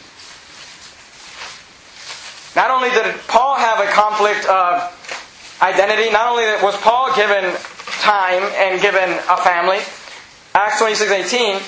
Not 2.55 2.71
only 2.71 2.91
did 2.91 3.13
Paul 3.27 3.55
have 3.55 3.81
a 3.81 3.91
conflict 3.91 4.45
of 4.47 4.87
identity, 5.61 6.09
not 6.09 6.29
only 6.29 6.45
was 6.63 6.77
Paul 6.77 7.13
given 7.13 7.53
time 7.99 8.41
and 8.55 8.81
given 8.81 9.09
a 9.29 9.35
family, 9.35 9.79
Acts 10.53 10.79
26 10.79 11.11
18, 11.11 11.59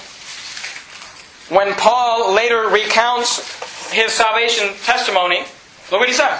when 1.50 1.73
Paul 1.73 2.34
later 2.34 2.69
recounts 2.69 3.91
his 3.91 4.13
salvation 4.13 4.73
testimony, 4.86 5.39
look 5.91 6.00
what 6.00 6.08
he 6.08 6.15
says. 6.15 6.39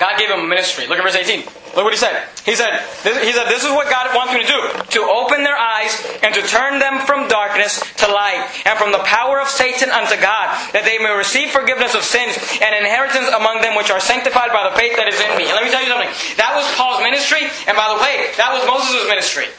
God 0.00 0.16
gave 0.16 0.32
him 0.32 0.40
a 0.40 0.48
ministry. 0.48 0.88
Look 0.88 0.96
at 0.96 1.04
verse 1.04 1.14
18. 1.14 1.44
Look 1.76 1.84
what 1.84 1.92
he 1.92 2.00
said. 2.00 2.24
He 2.48 2.56
said, 2.56 2.72
this, 3.04 3.20
he 3.20 3.36
said, 3.36 3.52
this 3.52 3.68
is 3.68 3.70
what 3.70 3.92
God 3.92 4.08
wants 4.16 4.32
me 4.32 4.40
to 4.40 4.48
do. 4.48 4.60
To 4.96 5.00
open 5.04 5.44
their 5.44 5.60
eyes 5.60 5.92
and 6.24 6.32
to 6.32 6.40
turn 6.48 6.80
them 6.80 7.04
from 7.04 7.28
darkness 7.28 7.84
to 8.00 8.08
light 8.08 8.40
and 8.64 8.80
from 8.80 8.96
the 8.96 9.04
power 9.04 9.38
of 9.38 9.46
Satan 9.46 9.92
unto 9.92 10.16
God, 10.16 10.56
that 10.72 10.88
they 10.88 10.96
may 10.96 11.12
receive 11.12 11.52
forgiveness 11.52 11.92
of 11.92 12.00
sins 12.00 12.32
and 12.64 12.72
inheritance 12.72 13.28
among 13.36 13.60
them 13.60 13.76
which 13.76 13.92
are 13.92 14.00
sanctified 14.00 14.56
by 14.56 14.64
the 14.72 14.74
faith 14.74 14.96
that 14.96 15.04
is 15.04 15.20
in 15.20 15.36
me. 15.36 15.52
And 15.52 15.54
let 15.54 15.68
me 15.68 15.70
tell 15.70 15.84
you 15.84 15.92
something. 15.92 16.10
That 16.40 16.56
was 16.56 16.64
Paul's 16.80 17.04
ministry. 17.04 17.44
And 17.68 17.76
by 17.76 17.92
the 17.92 18.00
way, 18.00 18.32
that 18.40 18.56
was 18.56 18.64
Moses' 18.64 19.04
ministry. 19.04 19.52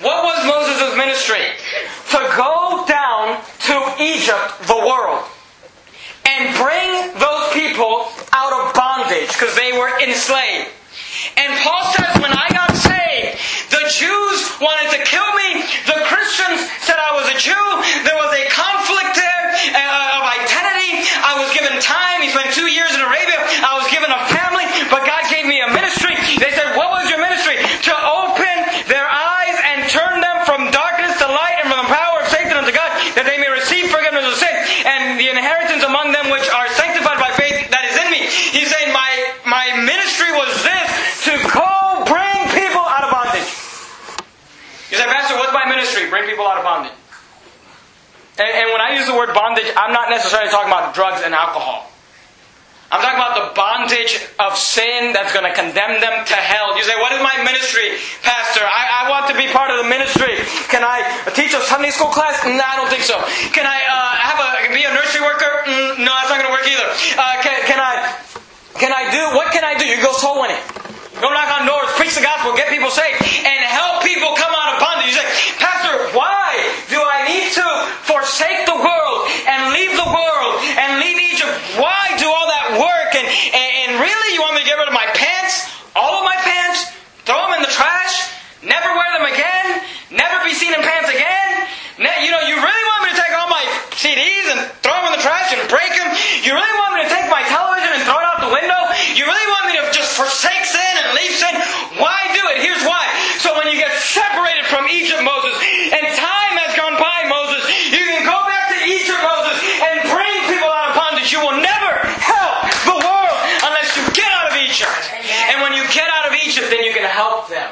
What 0.00 0.24
was 0.24 0.40
Moses' 0.48 0.96
ministry? 0.96 1.44
To 2.16 2.20
go 2.40 2.88
down 2.88 3.36
to 3.68 3.76
Egypt, 4.00 4.64
the 4.64 4.80
world 4.80 5.28
and 6.34 6.50
bring 6.58 7.14
those 7.18 7.46
people 7.54 8.10
out 8.34 8.52
of 8.52 8.74
bondage 8.74 9.30
because 9.30 9.54
they 9.54 9.72
were 9.72 9.90
enslaved. 10.02 10.68
And 11.38 11.50
Paul 11.62 11.82
says, 11.94 12.10
when 12.18 12.34
I 12.34 12.46
got 12.50 12.74
saved, 12.74 13.38
the 13.70 13.86
Jews 13.86 14.38
wanted 14.58 14.90
to 14.98 15.00
kill 15.06 15.26
me. 15.38 15.62
The 15.86 15.98
Christians 16.10 16.66
said 16.82 16.98
I 16.98 17.14
was 17.14 17.26
a 17.30 17.38
Jew. 17.38 17.66
There 18.02 18.18
was 18.18 18.30
a 18.34 18.44
conflict 18.50 19.14
there 19.14 19.44
uh, 19.78 20.18
of 20.18 20.22
identity. 20.26 21.06
I 21.22 21.38
was 21.38 21.50
given 21.54 21.74
time. 21.78 22.22
He 22.22 22.30
spent 22.30 22.50
two 22.54 22.66
years 22.70 22.92
in 22.94 23.00
Arabia. 23.02 23.38
I 23.62 23.78
was 23.78 23.86
given 23.90 24.10
a 24.10 24.20
family, 24.30 24.66
but 24.90 25.06
God 25.06 25.22
gave 25.30 25.46
me 25.46 25.62
a 25.62 25.70
ministry. 25.70 26.14
They 26.38 26.50
said, 26.54 26.76
what 26.76 26.90
was 26.92 27.08
your 27.10 27.22
ministry? 27.22 27.56
To 27.62 27.94
open 27.94 28.54
their 28.90 29.06
eyes 29.06 29.56
and 29.74 29.86
turn 29.90 30.20
them 30.20 30.38
from 30.44 30.70
darkness 30.70 31.18
to 31.22 31.26
light 31.30 31.62
and 31.62 31.70
from 31.72 31.82
the 31.86 31.90
power 31.90 32.20
of 32.22 32.28
Satan 32.28 32.54
unto 32.58 32.74
God, 32.74 32.90
that 33.16 33.26
they 33.26 33.38
may 33.40 33.50
receive 33.50 33.90
forgiveness 33.90 34.28
of 34.28 34.36
sin 34.38 34.54
and 34.84 35.16
the 35.18 35.32
inheritance 35.32 35.82
among 35.82 36.12
them 36.12 36.28
which 36.28 36.46
are 36.52 36.68
sanctified 36.76 37.16
by 37.16 37.32
faith 37.32 37.56
that 37.72 37.88
is 37.88 37.96
in 37.96 38.08
me. 38.12 38.28
He's 38.52 38.68
saying, 38.68 38.92
my, 38.92 39.10
my 39.48 39.72
ministry 39.80 40.30
was 40.36 40.52
this, 40.60 40.88
to 41.24 41.32
go 41.56 42.04
bring 42.04 42.36
people 42.52 42.84
out 42.84 43.08
of 43.08 43.10
bondage. 43.10 43.48
You 44.92 45.00
say, 45.00 45.08
Pastor, 45.08 45.40
what's 45.40 45.53
my 45.64 45.74
ministry? 45.74 46.08
Bring 46.10 46.28
people 46.28 46.46
out 46.46 46.58
of 46.58 46.64
bondage. 46.64 46.92
And, 48.36 48.48
and 48.48 48.66
when 48.72 48.80
I 48.80 48.96
use 48.96 49.06
the 49.06 49.16
word 49.16 49.32
bondage, 49.32 49.68
I'm 49.76 49.92
not 49.92 50.10
necessarily 50.10 50.50
talking 50.50 50.68
about 50.68 50.94
drugs 50.94 51.22
and 51.24 51.34
alcohol. 51.34 51.90
I'm 52.92 53.02
talking 53.02 53.18
about 53.18 53.34
the 53.34 53.48
bondage 53.58 54.22
of 54.38 54.54
sin 54.54 55.10
that's 55.10 55.34
going 55.34 55.42
to 55.42 55.54
condemn 55.56 55.98
them 55.98 56.14
to 56.14 56.36
hell. 56.38 56.76
You 56.78 56.84
say, 56.84 56.94
What 57.00 57.10
is 57.10 57.18
my 57.24 57.34
ministry, 57.42 57.98
Pastor? 58.22 58.62
I, 58.62 59.02
I 59.02 59.10
want 59.10 59.26
to 59.32 59.34
be 59.34 59.50
part 59.50 59.72
of 59.74 59.82
the 59.82 59.88
ministry. 59.88 60.38
Can 60.70 60.86
I 60.86 61.02
teach 61.34 61.50
a 61.56 61.62
Sunday 61.66 61.90
school 61.90 62.12
class? 62.14 62.38
No, 62.46 62.54
I 62.54 62.78
don't 62.78 62.86
think 62.92 63.02
so. 63.02 63.18
Can 63.50 63.66
I 63.66 63.82
uh, 63.82 64.14
have 64.20 64.38
a 64.38 64.70
be 64.70 64.86
a 64.86 64.94
nursery 64.94 65.26
worker? 65.26 65.66
Mm, 65.66 66.06
no, 66.06 66.10
that's 66.12 66.30
not 66.30 66.38
going 66.38 66.50
to 66.50 66.54
work 66.54 66.66
either. 66.70 66.86
Uh, 67.18 67.42
can, 67.42 67.56
can 67.66 67.80
I 67.82 68.14
can 68.78 68.92
I 68.94 69.10
do 69.10 69.22
what 69.34 69.50
can 69.50 69.66
I 69.66 69.74
do? 69.74 69.90
You 69.90 69.98
go 69.98 70.14
soul 70.14 70.38
winning. 70.38 70.60
Go 71.18 71.34
knock 71.34 71.50
on 71.50 71.66
doors, 71.66 71.90
preach 71.98 72.14
the 72.14 72.22
gospel, 72.22 72.54
get 72.54 72.70
people 72.70 72.90
saved, 72.90 73.22
and 73.22 73.58
help 73.70 74.02
people 74.06 74.34
come 74.38 74.54
bondage. 74.54 74.63
You 75.04 75.12
say, 75.12 75.26
Pastor, 75.60 76.16
why 76.16 76.56
do 76.88 76.96
I 76.96 77.28
need 77.28 77.52
to 77.60 77.66
forsake 78.08 78.64
the 78.64 78.76
world 78.76 79.20
and 79.44 79.76
leave 79.76 79.92
the 79.92 80.08
world 80.08 80.52
and 80.64 80.96
leave 80.96 81.20
Egypt? 81.20 81.52
Why 81.76 82.16
do 82.16 82.24
all 82.24 82.48
that 82.48 82.80
work? 82.80 83.12
And, 83.12 83.28
and, 83.28 83.70
and 83.84 83.90
really, 84.00 84.28
you 84.32 84.40
want 84.40 84.56
me 84.56 84.64
to 84.64 84.68
get 84.68 84.80
rid 84.80 84.88
of 84.88 84.96
my 84.96 85.04
pants? 85.12 85.68
All 85.92 86.20
of 86.20 86.24
my 86.24 86.40
pants? 86.40 86.88
Throw 87.28 87.36
them 87.36 87.60
in 87.60 87.62
the 87.62 87.72
trash? 87.72 88.32
Never 88.64 88.96
wear 88.96 89.10
them 89.20 89.28
again? 89.28 89.84
Never 90.08 90.40
be 90.48 90.56
seen 90.56 90.72
in 90.72 90.80
pants 90.80 91.12
again? 91.12 91.68
Ne- 92.00 92.24
you 92.24 92.32
know, 92.32 92.40
you 92.48 92.56
really 92.56 92.84
want 92.96 93.00
me 93.04 93.08
to 93.12 93.18
take 93.20 93.34
all 93.36 93.52
my 93.52 93.60
CDs 93.92 94.46
and 94.56 94.58
throw 94.80 94.96
them 95.04 95.12
in 95.12 95.20
the 95.20 95.22
trash 95.22 95.52
and 95.52 95.60
break 95.68 95.92
them? 95.92 96.08
You 96.40 96.56
really 96.56 96.76
want 96.80 96.96
me 96.96 97.04
to 97.04 97.10
take 97.12 97.28
my 97.28 97.44
television 97.44 97.92
and 97.92 98.02
throw 98.08 98.16
it 98.18 98.26
out 98.26 98.40
the 98.40 98.50
window? 98.50 98.80
You 99.12 99.28
really 99.28 99.48
want 99.52 99.68
me 99.68 99.76
to 99.78 99.84
just 99.92 100.16
forsake 100.16 100.64
sin 100.64 100.92
and 101.04 101.12
leave 101.12 101.34
sin? 101.36 101.54
Why 102.00 102.24
do 102.32 102.42
it? 102.56 102.64
Here's 102.64 102.82
why. 102.82 103.04
So 103.38 103.54
when 103.54 103.68
you 103.70 103.78
get 103.78 103.92
separated 104.00 104.66
from 104.66 104.90
Egypt, 104.90 105.22
Moses, 105.22 105.54
and 105.94 106.02
time 106.18 106.54
has 106.66 106.74
gone 106.74 106.98
by, 106.98 107.28
Moses, 107.30 107.62
you 107.94 108.02
can 108.02 108.26
go 108.26 108.38
back 108.48 108.74
to 108.74 108.78
Egypt, 108.90 109.20
Moses, 109.22 109.56
and 109.86 109.94
bring 110.10 110.34
people 110.50 110.66
out 110.66 110.90
of 110.90 110.94
bondage. 110.98 111.30
You 111.30 111.44
will 111.46 111.60
never 111.62 111.92
help 112.18 112.66
the 112.88 112.98
world 112.98 113.38
unless 113.70 113.94
you 113.94 114.02
get 114.10 114.26
out 114.34 114.50
of 114.50 114.58
Egypt. 114.58 114.98
And 115.54 115.62
when 115.62 115.78
you 115.78 115.86
get 115.94 116.10
out 116.10 116.26
of 116.26 116.34
Egypt, 116.42 116.66
then 116.72 116.82
you 116.82 116.90
can 116.90 117.06
help 117.06 117.46
them. 117.46 117.70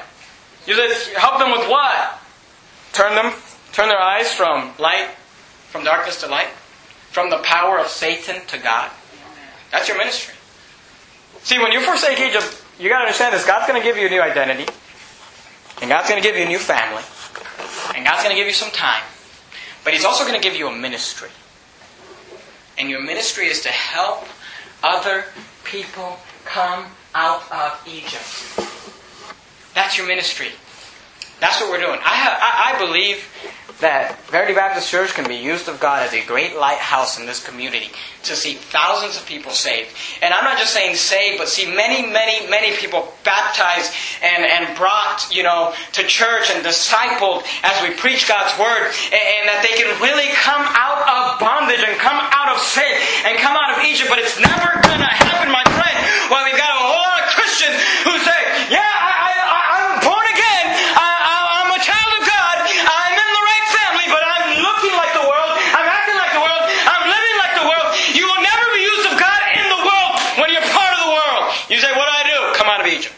You 0.73 0.89
just 0.89 1.11
help 1.11 1.39
them 1.39 1.51
with 1.51 1.69
what? 1.69 2.19
Turn 2.95 3.15
them, 3.15 3.35
turn 3.73 3.91
their 3.91 4.01
eyes 4.01 4.33
from 4.33 4.73
light, 4.79 5.11
from 5.69 5.85
darkness 5.85 6.19
to 6.23 6.29
light, 6.29 6.49
from 7.11 7.29
the 7.29 7.37
power 7.45 7.79
of 7.79 7.89
Satan 7.89 8.41
to 8.47 8.57
God. 8.57 8.91
That's 9.71 9.87
your 9.87 9.99
ministry. 9.99 10.35
See, 11.43 11.59
when 11.59 11.73
you 11.73 11.83
forsake 11.83 12.19
Egypt, 12.21 12.65
you 12.81 12.89
got 12.89 13.01
to 13.01 13.05
understand 13.05 13.35
this. 13.35 13.45
God's 13.45 13.69
going 13.69 13.83
to 13.83 13.87
give 13.87 13.99
you 13.99 14.07
a 14.07 14.09
new 14.09 14.23
identity, 14.23 14.65
and 15.83 15.91
God's 15.91 16.09
going 16.09 16.23
to 16.23 16.27
give 16.27 16.37
you 16.37 16.45
a 16.45 16.49
new 16.49 16.59
family, 16.59 17.03
and 17.95 18.07
God's 18.07 18.23
going 18.23 18.35
to 18.35 18.41
give 18.41 18.47
you 18.47 18.55
some 18.55 18.71
time, 18.71 19.03
but 19.85 19.93
He's 19.93 20.07
also 20.07 20.25
going 20.25 20.41
to 20.41 20.43
give 20.43 20.57
you 20.57 20.69
a 20.69 20.75
ministry. 20.75 21.29
And 22.79 22.89
your 22.89 23.03
ministry 23.03 23.49
is 23.49 23.61
to 23.65 23.69
help 23.69 24.25
other 24.83 25.27
people 25.65 26.19
come 26.47 26.87
out 27.15 27.43
of 27.53 27.87
Egypt. 27.87 28.71
That's 29.75 29.97
your 29.97 30.07
ministry. 30.07 30.49
That's 31.43 31.59
what 31.61 31.71
we're 31.75 31.83
doing. 31.83 31.99
I, 31.99 32.15
have, 32.23 32.39
I, 32.39 32.51
I 32.71 32.79
believe 32.79 33.19
that 33.83 34.15
Verity 34.31 34.55
Baptist 34.55 34.87
Church 34.87 35.11
can 35.11 35.27
be 35.27 35.35
used 35.35 35.67
of 35.67 35.81
God 35.83 36.07
as 36.07 36.15
a 36.15 36.23
great 36.23 36.55
lighthouse 36.55 37.19
in 37.19 37.27
this 37.27 37.43
community 37.43 37.91
to 38.23 38.37
see 38.39 38.55
thousands 38.55 39.19
of 39.19 39.27
people 39.27 39.51
saved. 39.51 39.91
And 40.23 40.31
I'm 40.33 40.45
not 40.47 40.55
just 40.63 40.71
saying 40.73 40.95
saved, 40.95 41.43
but 41.43 41.49
see 41.51 41.67
many, 41.67 42.07
many, 42.07 42.47
many 42.47 42.77
people 42.79 43.11
baptized 43.27 43.91
and, 44.23 44.47
and 44.47 44.71
brought, 44.79 45.27
you 45.35 45.43
know, 45.43 45.75
to 45.99 46.07
church 46.07 46.47
and 46.55 46.63
discipled 46.63 47.43
as 47.67 47.75
we 47.83 47.91
preach 47.99 48.31
God's 48.31 48.55
Word. 48.55 48.95
And, 49.11 49.19
and 49.19 49.45
that 49.51 49.67
they 49.67 49.75
can 49.75 49.91
really 49.99 50.31
come 50.39 50.63
out 50.79 51.03
of 51.11 51.43
bondage 51.43 51.83
and 51.83 51.99
come 51.99 52.23
out 52.23 52.55
of 52.55 52.63
sin 52.63 52.87
and 53.27 53.35
come 53.43 53.59
out 53.59 53.75
of 53.75 53.83
Egypt. 53.83 54.07
But 54.07 54.23
it's 54.23 54.39
never 54.39 54.79
going 54.87 55.03
to 55.03 55.11
happen, 55.11 55.51
my 55.51 55.67
friend, 55.75 55.97
while 56.31 56.47
we've 56.47 56.55
got 56.55 56.71
a 56.71 56.79
whole 56.87 57.03
lot 57.03 57.19
of 57.27 57.35
Christians 57.35 57.75
who 58.07 58.15
say, 58.23 58.39
yeah, 58.71 58.87
I, 58.87 59.11
I, 59.11 59.31
I- 59.43 59.71
I'm 59.83 59.99
born 60.07 60.27
again. 60.31 60.67
I, 60.95 61.03
I, 61.03 61.35
I'm 61.67 61.71
a 61.75 61.83
child 61.83 62.11
of 62.15 62.23
God. 62.31 62.57
I'm 62.63 63.15
in 63.19 63.31
the 63.35 63.45
right 63.51 63.67
family, 63.75 64.07
but 64.15 64.23
I'm 64.23 64.47
looking 64.63 64.95
like 64.95 65.11
the 65.19 65.27
world. 65.27 65.53
I'm 65.75 65.89
acting 65.91 66.15
like 66.19 66.33
the 66.39 66.43
world. 66.45 66.63
I'm 66.87 67.05
living 67.11 67.37
like 67.43 67.55
the 67.59 67.67
world. 67.67 67.89
You 68.15 68.25
will 68.31 68.43
never 68.45 68.65
be 68.77 68.83
used 68.85 69.07
of 69.11 69.17
God 69.19 69.41
in 69.59 69.65
the 69.73 69.81
world 69.83 70.13
when 70.39 70.49
you're 70.53 70.69
part 70.71 70.93
of 70.93 71.01
the 71.03 71.11
world. 71.13 71.43
You 71.73 71.79
say, 71.81 71.91
what 71.97 72.05
do 72.09 72.15
I 72.15 72.25
do? 72.29 72.39
Come 72.59 72.69
out 72.69 72.81
of 72.85 72.89
Egypt. 72.93 73.15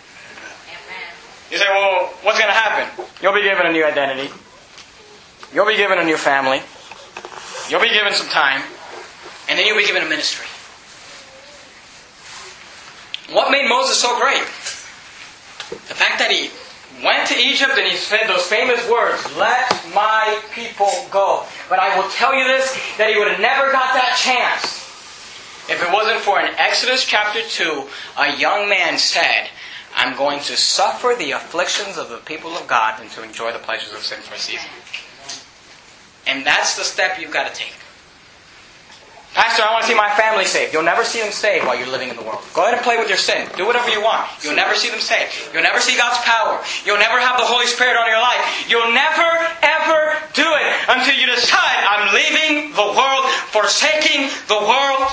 You 1.51 1.59
say, 1.59 1.69
well, 1.71 2.14
what's 2.25 2.39
going 2.39 2.51
to 2.51 2.59
happen? 2.59 3.07
You'll 3.23 3.35
be 3.35 3.43
given 3.43 3.67
a 3.67 3.73
new 3.73 3.85
identity. 3.85 4.33
You'll 5.53 5.67
be 5.67 5.77
given 5.77 5.99
a 5.99 6.05
new 6.05 6.17
family. 6.17 6.61
You'll 7.69 7.81
be 7.81 7.93
given 7.93 8.13
some 8.13 8.29
time. 8.29 8.63
And 9.49 9.59
then 9.59 9.67
you'll 9.67 9.77
be 9.77 9.87
given 9.87 10.03
a 10.03 10.09
ministry. 10.09 10.47
What 13.33 13.51
made 13.51 13.69
Moses 13.69 14.01
so 14.01 14.19
great? 14.19 14.43
The 15.89 15.95
fact 15.95 16.19
that 16.19 16.31
he 16.31 16.51
went 17.05 17.29
to 17.29 17.37
Egypt 17.37 17.73
and 17.77 17.87
he 17.87 17.97
said 17.97 18.27
those 18.27 18.47
famous 18.47 18.89
words, 18.91 19.25
Let 19.37 19.71
my 19.95 20.41
people 20.53 20.91
go. 21.11 21.45
But 21.69 21.79
I 21.79 21.99
will 21.99 22.09
tell 22.11 22.35
you 22.35 22.45
this, 22.45 22.73
that 22.99 23.11
he 23.11 23.19
would 23.19 23.29
have 23.29 23.41
never 23.41 23.71
got 23.73 23.95
that 23.95 24.17
chance 24.19 24.85
if 25.67 25.83
it 25.83 25.91
wasn't 25.91 26.21
for 26.21 26.39
in 26.41 26.55
Exodus 26.57 27.07
chapter 27.07 27.41
2, 27.41 27.85
a 28.19 28.37
young 28.37 28.69
man 28.69 28.99
said, 28.99 29.49
I'm 29.95 30.17
going 30.17 30.41
to 30.41 30.57
suffer 30.57 31.15
the 31.17 31.33
afflictions 31.33 31.97
of 31.97 32.09
the 32.09 32.19
people 32.19 32.57
of 32.57 32.67
God 32.67 33.01
and 33.01 33.11
to 33.13 33.23
enjoy 33.23 33.53
the 33.53 33.59
pleasures 33.59 33.93
of 33.93 34.01
sin 34.01 34.21
for 34.21 34.35
a 34.35 34.39
season. 34.39 34.69
And 36.27 36.45
that's 36.45 36.77
the 36.77 36.85
step 36.85 37.19
you've 37.21 37.33
got 37.33 37.47
to 37.47 37.55
take. 37.55 37.75
Pastor, 39.35 39.67
I 39.67 39.73
want 39.75 39.83
to 39.83 39.91
see 39.91 39.99
my 39.99 40.15
family 40.15 40.45
saved. 40.47 40.73
You'll 40.73 40.87
never 40.87 41.03
see 41.03 41.19
them 41.19 41.33
saved 41.33 41.67
while 41.67 41.77
you're 41.77 41.91
living 41.91 42.09
in 42.09 42.15
the 42.15 42.23
world. 42.23 42.39
Go 42.55 42.63
ahead 42.63 42.75
and 42.75 42.83
play 42.87 42.99
with 42.99 43.09
your 43.09 43.19
sin. 43.19 43.49
Do 43.57 43.67
whatever 43.67 43.91
you 43.91 44.01
want. 44.01 44.31
You'll 44.45 44.55
never 44.55 44.77
see 44.77 44.91
them 44.91 45.01
saved. 45.01 45.51
You'll 45.53 45.67
never 45.67 45.81
see 45.81 45.97
God's 45.97 46.23
power. 46.23 46.63
You'll 46.87 47.03
never 47.03 47.19
have 47.19 47.37
the 47.37 47.45
Holy 47.45 47.67
Spirit 47.67 47.99
on 47.99 48.07
your 48.07 48.23
life. 48.23 48.71
You'll 48.71 48.95
never, 48.95 49.27
ever 49.59 50.15
do 50.39 50.47
it 50.47 50.71
until 50.87 51.19
you 51.19 51.27
decide, 51.27 51.83
I'm 51.83 52.15
leaving 52.15 52.79
the 52.79 52.95
world, 52.95 53.27
forsaking 53.51 54.31
the 54.47 54.63
world. 54.63 55.11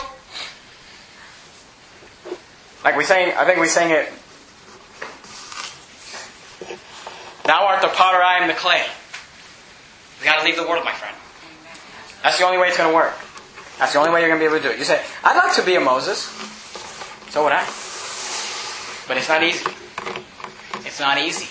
Like 2.85 2.95
we 2.97 3.03
sang, 3.03 3.33
I 3.33 3.45
think 3.45 3.59
we 3.59 3.67
sang 3.67 3.89
it. 3.89 4.13
Thou 7.43 7.65
art 7.65 7.81
the 7.81 7.89
potter, 7.89 8.21
I 8.21 8.37
am 8.39 8.47
the 8.47 8.53
clay. 8.53 8.85
We 10.19 10.25
got 10.25 10.39
to 10.39 10.45
leave 10.45 10.55
the 10.55 10.67
world, 10.67 10.85
my 10.85 10.93
friend. 10.93 11.15
That's 12.23 12.37
the 12.37 12.45
only 12.45 12.57
way 12.57 12.67
it's 12.67 12.77
going 12.77 12.89
to 12.89 12.95
work. 12.95 13.13
That's 13.79 13.93
the 13.93 13.99
only 13.99 14.11
way 14.11 14.21
you're 14.21 14.29
going 14.29 14.39
to 14.39 14.45
be 14.45 14.49
able 14.49 14.61
to 14.61 14.69
do 14.69 14.73
it. 14.73 14.77
You 14.77 14.85
say, 14.85 15.03
I'd 15.23 15.35
like 15.35 15.55
to 15.55 15.65
be 15.65 15.75
a 15.75 15.79
Moses. 15.79 16.29
So 17.31 17.43
would 17.43 17.53
I. 17.53 17.65
But 19.07 19.17
it's 19.17 19.29
not 19.29 19.41
easy. 19.41 19.65
It's 20.85 20.99
not 20.99 21.17
easy. 21.17 21.47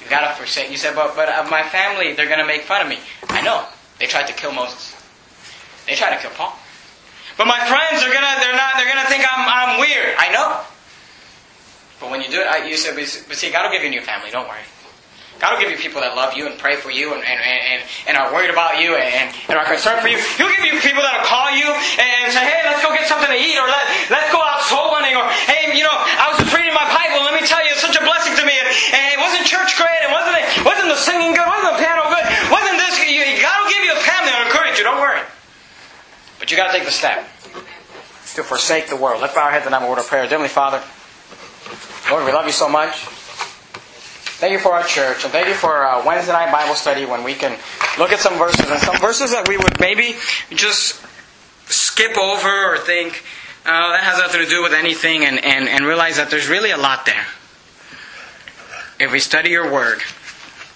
You've 0.00 0.08
got 0.08 0.28
to 0.28 0.34
forsake. 0.36 0.70
You 0.70 0.78
said, 0.78 0.94
but, 0.94 1.14
but 1.14 1.28
uh, 1.28 1.46
my 1.50 1.62
family, 1.62 2.14
they're 2.14 2.28
going 2.28 2.40
to 2.40 2.46
make 2.46 2.62
fun 2.62 2.80
of 2.80 2.88
me. 2.88 2.98
I 3.28 3.42
know. 3.42 3.66
They 3.98 4.06
tried 4.06 4.26
to 4.28 4.32
kill 4.32 4.52
Moses. 4.52 4.96
They 5.86 5.94
tried 5.94 6.16
to 6.16 6.22
kill 6.22 6.30
Paul. 6.30 6.56
But 7.36 7.46
my 7.46 7.58
friends, 7.66 8.02
they're 8.02 8.12
gonna, 8.12 8.40
they're 8.40 8.56
not, 8.56 8.74
they're 8.76 8.88
gonna 8.88 9.08
think 9.08 9.24
I'm, 9.24 9.48
I'm 9.48 9.80
weird. 9.80 10.14
I 10.18 10.32
know. 10.32 10.60
But 12.02 12.10
when 12.10 12.20
you 12.20 12.26
do 12.26 12.42
it, 12.42 12.50
I, 12.50 12.66
you 12.66 12.74
said, 12.74 12.98
but 12.98 13.06
see, 13.38 13.54
God 13.54 13.62
will 13.62 13.70
give 13.70 13.86
you 13.86 13.94
a 13.94 13.94
new 13.94 14.02
family. 14.02 14.34
Don't 14.34 14.50
worry. 14.50 14.66
God 15.38 15.54
will 15.54 15.62
give 15.62 15.70
you 15.70 15.78
people 15.78 16.02
that 16.02 16.14
love 16.18 16.34
you 16.34 16.50
and 16.50 16.54
pray 16.58 16.78
for 16.78 16.90
you 16.90 17.14
and, 17.14 17.22
and, 17.22 17.38
and, 17.38 17.80
and 18.06 18.14
are 18.14 18.30
worried 18.30 18.50
about 18.50 18.78
you 18.78 18.94
and, 18.94 19.30
and 19.50 19.54
are 19.58 19.66
concerned 19.66 19.98
for 20.02 20.10
you. 20.10 20.18
He'll 20.38 20.50
give 20.50 20.66
you 20.66 20.78
people 20.82 21.02
that 21.02 21.18
will 21.18 21.30
call 21.30 21.50
you 21.50 21.66
and 21.66 22.30
say, 22.30 22.46
hey, 22.46 22.62
let's 22.66 22.82
go 22.82 22.94
get 22.94 23.10
something 23.10 23.26
to 23.26 23.38
eat 23.38 23.58
or 23.58 23.66
let, 23.66 23.82
let's 24.10 24.30
go 24.30 24.38
out 24.38 24.62
soul 24.66 24.94
winning 24.94 25.18
or, 25.18 25.26
hey, 25.50 25.70
you 25.74 25.82
know, 25.82 25.94
I 25.94 26.30
was 26.30 26.38
just 26.42 26.50
reading 26.54 26.70
my 26.70 26.86
Bible. 26.86 27.26
Let 27.26 27.34
me 27.34 27.42
tell 27.42 27.58
you, 27.62 27.74
it's 27.74 27.82
such 27.82 27.98
a 27.98 28.04
blessing 28.06 28.38
to 28.38 28.44
me. 28.46 28.54
And, 28.54 28.70
and 28.70 29.02
it 29.14 29.18
wasn't 29.18 29.46
church 29.46 29.74
great 29.74 29.98
and 30.06 30.14
wasn't 30.14 30.38
it, 30.38 30.46
wasn't 30.62 30.90
the 30.90 30.98
singing 30.98 31.34
good, 31.34 31.46
wasn't 31.46 31.74
the 31.74 31.78
piano 31.82 32.06
good, 32.06 32.26
wasn't 32.50 32.78
this, 32.78 32.94
God 32.98 33.54
will 33.62 33.70
give 33.70 33.82
you 33.82 33.94
a 33.94 34.02
family 34.02 34.30
that 34.30 34.38
will 34.42 34.50
encourage 34.50 34.78
you. 34.78 34.86
Don't 34.86 35.02
worry. 35.02 35.22
But 36.38 36.50
you 36.50 36.58
got 36.58 36.70
to 36.70 36.74
take 36.74 36.86
the 36.86 36.94
step 36.94 37.26
to 38.34 38.42
forsake 38.46 38.86
the 38.86 38.96
world. 38.96 39.18
Let's 39.18 39.34
bow 39.34 39.50
our 39.50 39.50
heads 39.50 39.66
and 39.66 39.74
have 39.74 39.82
a 39.82 39.90
word 39.90 39.98
of 39.98 40.06
prayer. 40.06 40.22
Heavenly 40.22 40.48
Father, 40.48 40.82
Lord, 42.12 42.26
we 42.26 42.32
love 42.32 42.44
you 42.44 42.52
so 42.52 42.68
much. 42.68 43.06
Thank 44.36 44.52
you 44.52 44.58
for 44.58 44.74
our 44.74 44.84
church, 44.84 45.24
and 45.24 45.32
thank 45.32 45.48
you 45.48 45.54
for 45.54 45.86
uh, 45.86 46.04
Wednesday 46.04 46.32
night 46.32 46.52
Bible 46.52 46.74
study 46.74 47.06
when 47.06 47.24
we 47.24 47.32
can 47.32 47.58
look 47.98 48.12
at 48.12 48.20
some 48.20 48.36
verses 48.36 48.68
and 48.68 48.78
some 48.80 48.98
verses 48.98 49.30
that 49.30 49.48
we 49.48 49.56
would 49.56 49.80
maybe 49.80 50.16
just 50.50 51.00
skip 51.72 52.18
over 52.18 52.74
or 52.74 52.76
think 52.76 53.24
uh, 53.64 53.92
that 53.92 54.02
has 54.02 54.18
nothing 54.18 54.42
to 54.42 54.46
do 54.46 54.62
with 54.62 54.74
anything, 54.74 55.24
and, 55.24 55.42
and, 55.42 55.66
and 55.66 55.86
realize 55.86 56.18
that 56.18 56.28
there's 56.28 56.50
really 56.50 56.70
a 56.70 56.76
lot 56.76 57.06
there. 57.06 57.24
If 59.00 59.10
we 59.10 59.18
study 59.18 59.48
your 59.48 59.72
word, 59.72 60.02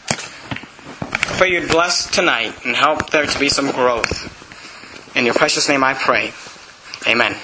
I 0.09 1.37
pray 1.37 1.51
you'd 1.51 1.69
bless 1.69 2.11
tonight 2.11 2.65
and 2.65 2.75
help 2.75 3.11
there 3.11 3.27
to 3.27 3.39
be 3.39 3.51
some 3.51 3.73
growth. 3.73 5.15
In 5.15 5.27
your 5.27 5.35
precious 5.35 5.69
name 5.69 5.85
I 5.85 5.93
pray. 5.93 6.33
Amen. 7.07 7.37